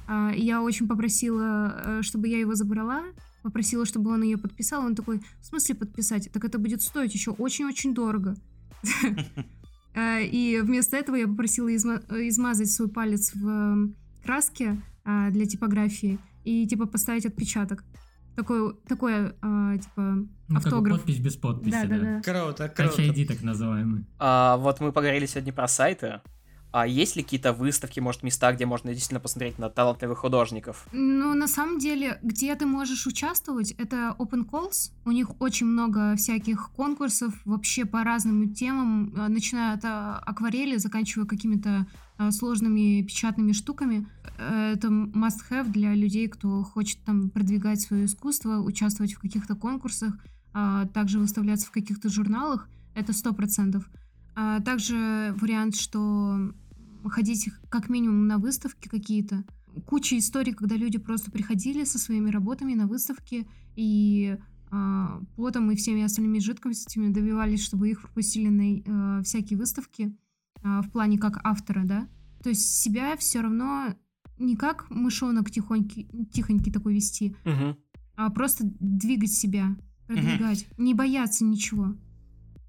А, 0.07 0.31
я 0.33 0.61
очень 0.61 0.87
попросила, 0.87 1.81
э, 1.85 2.01
чтобы 2.01 2.27
я 2.27 2.39
его 2.39 2.55
забрала, 2.55 3.03
попросила, 3.43 3.85
чтобы 3.85 4.11
он 4.11 4.23
ее 4.23 4.37
подписал. 4.37 4.85
Он 4.85 4.95
такой, 4.95 5.21
в 5.41 5.45
смысле 5.45 5.75
подписать? 5.75 6.31
Так 6.31 6.45
это 6.45 6.57
будет 6.57 6.81
стоить 6.81 7.13
еще 7.13 7.31
очень-очень 7.31 7.93
дорого. 7.93 8.35
Э, 9.95 10.23
и 10.23 10.59
вместо 10.61 10.95
этого 10.95 11.15
я 11.15 11.27
попросила 11.27 11.75
измазать 11.75 12.69
свой 12.69 12.87
палец 12.87 13.33
в 13.33 13.89
краске 14.23 14.79
а, 15.03 15.31
для 15.31 15.47
типографии 15.47 16.19
и 16.43 16.67
типа 16.67 16.85
поставить 16.85 17.25
отпечаток. 17.25 17.83
Такой, 18.35 18.75
такое, 18.87 19.35
а, 19.41 19.75
типа, 19.77 20.27
ну, 20.49 20.57
автограф. 20.57 20.97
подпись 20.97 21.17
без 21.17 21.35
подписи, 21.35 21.71
да. 21.71 21.85
да, 21.87 21.97
да. 21.97 22.21
Круто, 22.21 22.69
круто. 22.69 23.01
Touch 23.01 23.09
ID 23.09 23.25
так 23.25 23.41
называемый. 23.41 24.05
А, 24.19 24.57
вот 24.57 24.79
мы 24.81 24.91
поговорили 24.91 25.25
сегодня 25.25 25.53
про 25.53 25.67
сайты. 25.67 26.21
А 26.71 26.85
есть 26.85 27.15
ли 27.15 27.23
какие-то 27.23 27.53
выставки, 27.53 27.99
может, 27.99 28.23
места, 28.23 28.51
где 28.51 28.65
можно 28.65 28.91
действительно 28.91 29.19
посмотреть 29.19 29.57
на 29.57 29.69
талантливых 29.69 30.19
художников? 30.19 30.87
Ну, 30.91 31.33
на 31.33 31.47
самом 31.47 31.79
деле, 31.79 32.19
где 32.21 32.53
ты 32.55 32.65
можешь 32.65 33.07
участвовать, 33.07 33.71
это 33.71 34.15
Open 34.19 34.45
Calls. 34.45 34.91
У 35.05 35.11
них 35.11 35.39
очень 35.39 35.65
много 35.65 36.15
всяких 36.17 36.69
конкурсов 36.71 37.33
вообще 37.45 37.85
по 37.85 38.03
разным 38.03 38.53
темам, 38.53 39.13
а, 39.17 39.29
начиная 39.29 39.75
от 39.75 39.85
а, 39.85 40.21
акварели, 40.25 40.77
заканчивая 40.77 41.25
какими-то 41.25 41.87
а, 42.17 42.31
сложными 42.31 43.01
печатными 43.01 43.53
штуками. 43.53 44.07
Э, 44.37 44.73
это 44.73 44.89
must-have 44.89 45.69
для 45.69 45.93
людей, 45.93 46.27
кто 46.27 46.63
хочет 46.63 47.01
там 47.05 47.29
продвигать 47.29 47.79
свое 47.79 48.05
искусство, 48.05 48.59
участвовать 48.59 49.13
в 49.13 49.19
каких-то 49.19 49.55
конкурсах, 49.55 50.13
также 50.93 51.19
выставляться 51.19 51.67
в 51.67 51.71
каких-то 51.71 52.09
журналах. 52.09 52.67
Это 52.95 53.13
сто 53.13 53.31
процентов. 53.31 53.87
А 54.39 54.59
также 54.59 55.33
вариант, 55.41 55.75
что 55.75 56.53
ходить 57.05 57.49
как 57.69 57.89
минимум 57.89 58.27
на 58.27 58.37
выставки 58.37 58.87
какие-то. 58.87 59.43
Куча 59.87 60.15
историй, 60.19 60.53
когда 60.53 60.75
люди 60.75 60.99
просто 60.99 61.31
приходили 61.31 61.83
со 61.85 61.97
своими 61.97 62.29
работами 62.29 62.75
на 62.75 62.85
выставки 62.85 63.47
и 63.75 64.37
э, 64.71 65.07
потом 65.35 65.71
и 65.71 65.75
всеми 65.75 66.03
остальными 66.03 66.37
жидкостями 66.37 67.11
добивались, 67.11 67.63
чтобы 67.63 67.89
их 67.89 68.01
пропустили 68.03 68.49
на 68.49 69.19
э, 69.19 69.23
всякие 69.23 69.57
выставки 69.57 70.15
э, 70.61 70.81
в 70.83 70.91
плане 70.91 71.17
как 71.17 71.43
автора, 71.43 71.81
да. 71.83 72.07
То 72.43 72.49
есть 72.49 72.75
себя 72.75 73.17
все 73.17 73.41
равно 73.41 73.95
не 74.37 74.55
как 74.55 74.87
мышонок 74.91 75.49
тихонький, 75.49 76.07
тихонький 76.31 76.71
такой 76.71 76.93
вести, 76.93 77.35
угу. 77.43 77.75
а 78.15 78.29
просто 78.29 78.65
двигать 78.79 79.31
себя, 79.31 79.75
продвигать, 80.05 80.67
угу. 80.73 80.83
не 80.83 80.93
бояться 80.93 81.43
ничего. 81.43 81.95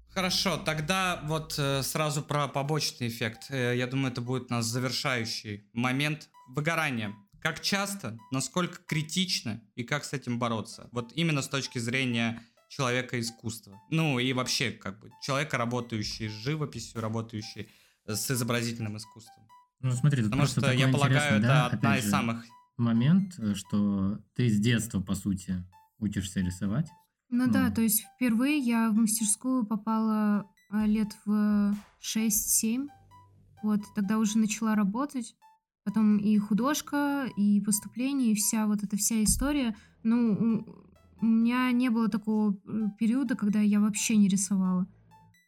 Хорошо, 0.09 0.57
тогда 0.57 1.21
вот 1.25 1.55
э, 1.57 1.83
сразу 1.83 2.21
про 2.21 2.47
побочный 2.47 3.07
эффект. 3.07 3.47
Э, 3.49 3.75
я 3.77 3.87
думаю, 3.87 4.11
это 4.11 4.21
будет 4.21 4.51
у 4.51 4.55
нас 4.55 4.65
завершающий 4.65 5.69
момент 5.73 6.29
выгорания. 6.47 7.15
Как 7.41 7.61
часто, 7.61 8.17
насколько 8.31 8.79
критично 8.85 9.61
и 9.75 9.83
как 9.83 10.03
с 10.03 10.13
этим 10.13 10.39
бороться? 10.39 10.89
Вот 10.91 11.13
именно 11.13 11.41
с 11.41 11.47
точки 11.47 11.79
зрения 11.79 12.41
человека 12.69 13.19
искусства. 13.19 13.79
Ну 13.91 14.19
и 14.19 14.33
вообще, 14.33 14.71
как 14.71 14.99
бы, 14.99 15.11
человека, 15.21 15.57
работающий 15.57 16.27
с 16.27 16.33
живописью, 16.33 17.01
работающий 17.01 17.69
с 18.05 18.31
изобразительным 18.31 18.97
искусством. 18.97 19.47
Ну 19.81 19.91
смотри, 19.91 20.23
Потому 20.23 20.45
что, 20.45 20.71
я 20.71 20.87
полагаю, 20.89 21.37
это 21.37 21.47
да, 21.47 21.67
одна 21.67 21.97
из 21.97 22.09
самых... 22.09 22.45
Момент, 22.77 23.37
э, 23.39 23.55
что 23.55 24.19
ты 24.35 24.49
с 24.49 24.59
детства, 24.59 25.01
по 25.01 25.13
сути, 25.13 25.65
учишься 25.99 26.39
рисовать. 26.39 26.87
Ну, 27.29 27.45
ну 27.45 27.51
да, 27.51 27.69
то 27.69 27.81
есть 27.81 28.05
впервые 28.15 28.57
я 28.57 28.89
в 28.89 28.95
мастерскую 28.95 29.65
попала 29.65 30.49
а, 30.69 30.85
лет 30.85 31.15
в 31.25 31.75
6-7. 32.01 32.87
Вот, 33.61 33.81
тогда 33.95 34.17
уже 34.17 34.37
начала 34.37 34.75
работать. 34.75 35.35
Потом 35.83 36.17
и 36.17 36.37
художка, 36.37 37.27
и 37.35 37.61
поступление, 37.61 38.31
и 38.31 38.35
вся 38.35 38.67
вот 38.67 38.83
эта 38.83 38.97
вся 38.97 39.23
история. 39.23 39.75
Ну, 40.03 40.65
у 41.21 41.25
меня 41.25 41.71
не 41.71 41.89
было 41.89 42.07
такого 42.09 42.53
э, 42.53 42.89
периода, 42.97 43.35
когда 43.35 43.59
я 43.59 43.79
вообще 43.79 44.15
не 44.15 44.27
рисовала. 44.27 44.87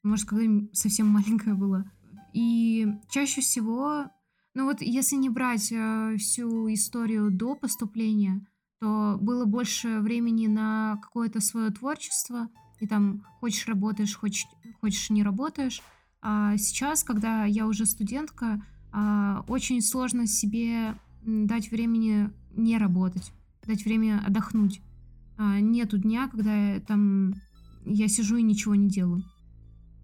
Может, 0.03 0.27
когда 0.27 0.45
совсем 0.73 1.07
маленькая 1.09 1.53
была. 1.53 1.86
И 2.34 2.88
чаще 3.09 3.41
всего, 3.41 4.05
ну 4.53 4.65
вот 4.65 4.82
если 4.82 5.15
не 5.15 5.29
брать 5.29 5.71
э, 5.71 6.15
всю 6.17 6.71
историю 6.73 7.32
до 7.32 7.55
поступления, 7.55 8.45
то 8.82 9.19
было 9.21 9.45
больше 9.45 9.99
времени 9.99 10.47
на 10.47 10.97
какое-то 11.03 11.39
свое 11.39 11.69
творчество, 11.69 12.49
и 12.79 12.88
там 12.88 13.23
хочешь 13.39 13.67
работаешь, 13.67 14.15
хочешь, 14.15 14.47
хочешь 14.82 15.11
не 15.11 15.21
работаешь. 15.21 15.84
А 16.19 16.57
сейчас, 16.57 17.03
когда 17.03 17.45
я 17.45 17.67
уже 17.67 17.86
студентка, 17.86 18.65
а, 18.91 19.45
очень 19.47 19.82
сложно 19.82 20.25
себе 20.25 20.95
дать 21.23 21.69
времени 21.69 22.32
не 22.55 22.79
работать, 22.79 23.32
дать 23.67 23.86
время 23.86 24.23
отдохнуть. 24.25 24.82
А, 25.38 25.59
нету 25.59 25.99
дня, 25.99 26.27
когда 26.27 26.79
там 26.79 27.36
я 27.86 28.07
сижу 28.07 28.38
и 28.38 28.41
ничего 28.41 28.73
не 28.73 28.89
делаю. 28.89 29.23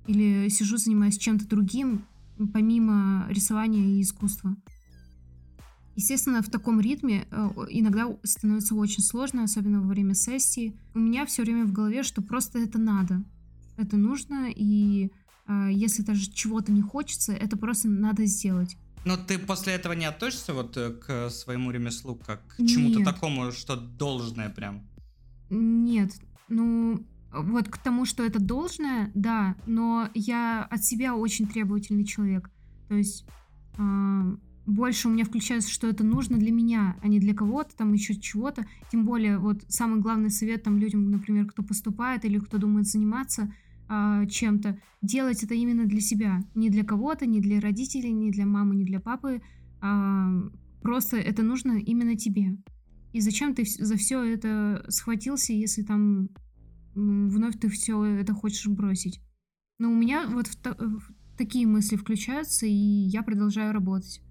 Или 0.06 0.50
сижу, 0.50 0.78
занимаюсь 0.78 1.18
чем-то 1.18 1.48
другим, 1.48 2.06
помимо 2.54 3.26
рисования 3.28 3.98
и 3.98 4.02
искусства. 4.04 4.56
Естественно, 5.98 6.44
в 6.44 6.50
таком 6.50 6.80
ритме 6.80 7.28
э, 7.32 7.50
иногда 7.72 8.16
становится 8.22 8.76
очень 8.76 9.02
сложно, 9.02 9.44
особенно 9.44 9.82
во 9.82 9.88
время 9.88 10.14
сессии. 10.14 10.80
У 10.94 11.00
меня 11.00 11.26
все 11.26 11.42
время 11.42 11.66
в 11.66 11.72
голове, 11.72 12.04
что 12.04 12.22
просто 12.22 12.60
это 12.60 12.78
надо. 12.78 13.24
Это 13.78 13.98
нужно, 13.98 14.48
и 14.48 15.12
э, 15.48 15.70
если 15.72 16.04
даже 16.04 16.32
чего-то 16.32 16.72
не 16.72 16.84
хочется, 16.84 17.34
это 17.34 17.58
просто 17.58 17.90
надо 17.90 18.28
сделать. 18.28 18.78
Но 19.06 19.18
ты 19.18 19.40
после 19.40 19.74
этого 19.74 19.94
не 19.94 20.06
относишься 20.06 20.54
вот 20.54 20.78
э, 20.78 20.92
к 20.92 21.32
своему 21.32 21.72
ремеслу 21.72 22.14
как 22.14 22.46
к 22.46 22.58
чему-то 22.58 23.04
такому, 23.04 23.52
что 23.52 23.76
должное 23.76 24.50
прям? 24.50 24.88
Нет, 25.50 26.12
ну 26.48 27.04
вот 27.32 27.70
к 27.70 27.78
тому, 27.80 28.06
что 28.06 28.24
это 28.24 28.40
должное, 28.40 29.10
да, 29.16 29.56
но 29.66 30.10
я 30.14 30.64
от 30.70 30.84
себя 30.84 31.16
очень 31.16 31.48
требовательный 31.48 32.06
человек. 32.06 32.52
То 32.88 32.94
есть 32.94 33.26
э, 33.80 34.38
больше 34.68 35.08
у 35.08 35.12
меня 35.12 35.24
включается, 35.24 35.72
что 35.72 35.88
это 35.88 36.04
нужно 36.04 36.38
для 36.38 36.52
меня, 36.52 36.98
а 37.02 37.08
не 37.08 37.20
для 37.20 37.34
кого-то, 37.34 37.76
там 37.76 37.94
еще 37.94 38.16
чего-то. 38.16 38.68
Тем 38.92 39.06
более, 39.06 39.40
вот 39.40 39.64
самый 39.70 40.02
главный 40.02 40.30
совет 40.30 40.64
там 40.64 40.78
людям, 40.78 41.10
например, 41.10 41.48
кто 41.48 41.64
поступает 41.64 42.26
или 42.26 42.38
кто 42.38 42.58
думает 42.58 42.86
заниматься 42.86 43.54
э, 43.90 44.26
чем-то, 44.30 44.78
делать 45.02 45.42
это 45.42 45.54
именно 45.54 45.86
для 45.86 46.02
себя, 46.02 46.42
не 46.54 46.70
для 46.70 46.84
кого-то, 46.84 47.26
не 47.26 47.40
для 47.40 47.62
родителей, 47.62 48.12
не 48.12 48.30
для 48.30 48.46
мамы, 48.46 48.76
не 48.76 48.84
для 48.84 49.00
папы. 49.00 49.42
Э, 49.82 50.50
просто 50.82 51.16
это 51.16 51.44
нужно 51.44 51.80
именно 51.80 52.18
тебе. 52.18 52.58
И 53.14 53.22
зачем 53.22 53.56
ты 53.56 53.64
за 53.64 53.96
все 53.96 54.22
это 54.22 54.86
схватился, 54.90 55.54
если 55.54 55.82
там 55.82 56.28
вновь 56.94 57.58
ты 57.58 57.70
все 57.70 58.04
это 58.04 58.34
хочешь 58.34 58.68
бросить? 58.68 59.22
Но 59.80 59.90
у 59.90 59.96
меня 59.96 60.28
вот 60.28 60.48
в 60.48 60.56
в 60.66 61.38
такие 61.38 61.68
мысли 61.68 61.96
включаются, 61.96 62.66
и 62.66 62.74
я 62.74 63.24
продолжаю 63.24 63.72
работать. 63.72 64.22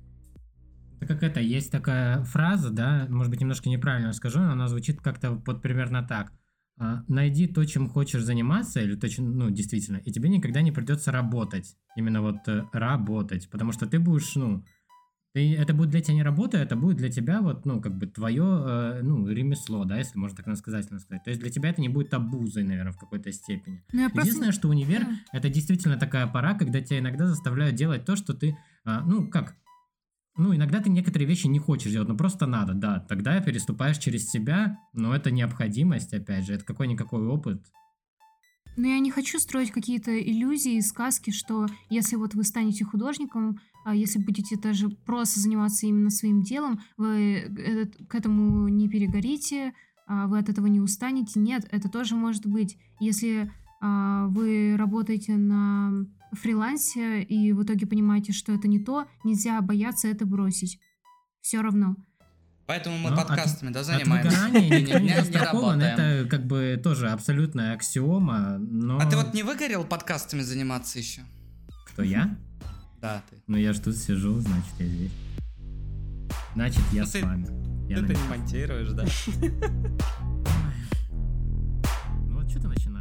Это 1.00 1.06
как 1.14 1.22
это, 1.22 1.40
есть 1.40 1.70
такая 1.70 2.22
фраза, 2.24 2.70
да, 2.70 3.06
может 3.08 3.30
быть, 3.30 3.40
немножко 3.40 3.68
неправильно 3.68 4.12
скажу, 4.12 4.40
но 4.40 4.52
она 4.52 4.68
звучит 4.68 5.00
как-то 5.00 5.42
вот 5.46 5.62
примерно 5.62 6.02
так. 6.02 6.32
А, 6.78 7.04
найди 7.08 7.46
то, 7.46 7.64
чем 7.64 7.88
хочешь 7.88 8.22
заниматься, 8.22 8.80
или 8.80 8.96
то, 8.96 9.08
чем, 9.08 9.36
ну, 9.36 9.50
действительно, 9.50 9.96
и 9.96 10.12
тебе 10.12 10.28
никогда 10.28 10.60
не 10.60 10.72
придется 10.72 11.10
работать. 11.10 11.74
Именно 11.96 12.20
вот 12.20 12.48
э, 12.48 12.64
работать, 12.72 13.48
потому 13.50 13.72
что 13.72 13.86
ты 13.86 13.98
будешь, 13.98 14.34
ну, 14.34 14.62
ты, 15.32 15.54
это 15.54 15.72
будет 15.72 15.90
для 15.90 16.00
тебя 16.02 16.14
не 16.14 16.22
работа, 16.22 16.58
это 16.58 16.76
будет 16.76 16.96
для 16.96 17.10
тебя 17.10 17.40
вот, 17.40 17.64
ну, 17.64 17.80
как 17.80 17.96
бы 17.96 18.06
твое, 18.06 18.42
э, 18.42 19.00
ну, 19.02 19.26
ремесло, 19.26 19.84
да, 19.84 19.96
если 19.96 20.18
можно 20.18 20.36
так 20.36 20.46
насказательно 20.46 20.98
сказать. 20.98 21.24
То 21.24 21.30
есть 21.30 21.40
для 21.40 21.50
тебя 21.50 21.70
это 21.70 21.80
не 21.80 21.88
будет 21.88 22.12
обузой, 22.12 22.64
наверное, 22.64 22.92
в 22.92 22.98
какой-то 22.98 23.32
степени. 23.32 23.82
Ну, 23.92 24.06
Единственное, 24.08 24.48
просто... 24.48 24.60
что 24.60 24.68
универ 24.68 25.00
да. 25.00 25.18
это 25.32 25.48
действительно 25.48 25.96
такая 25.98 26.26
пора, 26.26 26.54
когда 26.54 26.80
тебя 26.80 26.98
иногда 26.98 27.26
заставляют 27.26 27.74
делать 27.74 28.04
то, 28.04 28.16
что 28.16 28.34
ты, 28.34 28.56
э, 28.84 29.00
ну, 29.06 29.28
как, 29.28 29.56
ну, 30.36 30.54
иногда 30.54 30.80
ты 30.80 30.90
некоторые 30.90 31.26
вещи 31.26 31.46
не 31.46 31.58
хочешь 31.58 31.92
делать, 31.92 32.08
но 32.08 32.16
просто 32.16 32.46
надо, 32.46 32.74
да. 32.74 33.00
Тогда 33.00 33.40
переступаешь 33.40 33.98
через 33.98 34.28
себя, 34.28 34.78
но 34.92 35.14
это 35.14 35.30
необходимость, 35.30 36.12
опять 36.12 36.44
же, 36.44 36.54
это 36.54 36.64
какой-никакой 36.64 37.26
опыт. 37.26 37.62
Но 38.76 38.86
я 38.88 38.98
не 38.98 39.10
хочу 39.10 39.38
строить 39.38 39.70
какие-то 39.70 40.18
иллюзии, 40.20 40.80
сказки, 40.80 41.30
что 41.30 41.66
если 41.88 42.16
вот 42.16 42.34
вы 42.34 42.44
станете 42.44 42.84
художником, 42.84 43.58
а 43.84 43.94
если 43.94 44.18
будете 44.18 44.58
даже 44.58 44.90
просто 44.90 45.40
заниматься 45.40 45.86
именно 45.86 46.10
своим 46.10 46.42
делом, 46.42 46.80
вы 46.98 47.88
к 48.08 48.14
этому 48.14 48.68
не 48.68 48.88
перегорите, 48.88 49.72
а 50.06 50.26
вы 50.26 50.38
от 50.38 50.48
этого 50.50 50.66
не 50.66 50.80
устанете. 50.80 51.40
Нет, 51.40 51.66
это 51.70 51.88
тоже 51.88 52.16
может 52.16 52.46
быть. 52.46 52.76
Если 53.00 53.50
а, 53.80 54.26
вы 54.28 54.76
работаете 54.76 55.36
на 55.36 56.06
фрилансе 56.32 57.22
и 57.22 57.52
в 57.52 57.62
итоге 57.62 57.86
понимаете, 57.86 58.32
что 58.32 58.52
это 58.52 58.68
не 58.68 58.78
то, 58.78 59.06
нельзя 59.24 59.60
бояться 59.60 60.08
это 60.08 60.26
бросить. 60.26 60.80
Все 61.40 61.62
равно. 61.62 61.96
Поэтому 62.66 62.98
мы 62.98 63.10
Но 63.10 63.16
подкастами, 63.16 63.68
от, 63.68 63.74
да, 63.74 63.84
занимаемся. 63.84 64.48
Это 65.86 66.28
как 66.28 66.46
бы 66.46 66.80
тоже 66.82 67.10
абсолютная 67.10 67.74
аксиома. 67.74 68.60
А 69.00 69.08
ты 69.08 69.16
вот 69.16 69.34
не 69.34 69.44
выгорел 69.44 69.84
подкастами 69.84 70.40
заниматься 70.40 70.98
еще? 70.98 71.22
Кто, 71.86 72.02
я? 72.02 72.36
Да, 73.00 73.22
ты. 73.30 73.36
Ну 73.46 73.56
я 73.56 73.72
ж 73.72 73.78
тут 73.78 73.96
сижу, 73.96 74.40
значит, 74.40 74.72
я 74.80 74.86
здесь. 74.86 75.12
Значит, 76.54 76.82
я 76.92 77.02
ну, 77.02 77.06
с 77.06 77.22
вами. 77.22 77.88
Я 77.88 77.98
ты 77.98 78.14
не 78.14 78.28
монтируешь, 78.28 78.90
да? 78.90 79.04
Ну 82.28 82.40
вот 82.40 82.50
что 82.50 82.60
ты 82.60 82.68
начинаешь? 82.68 82.95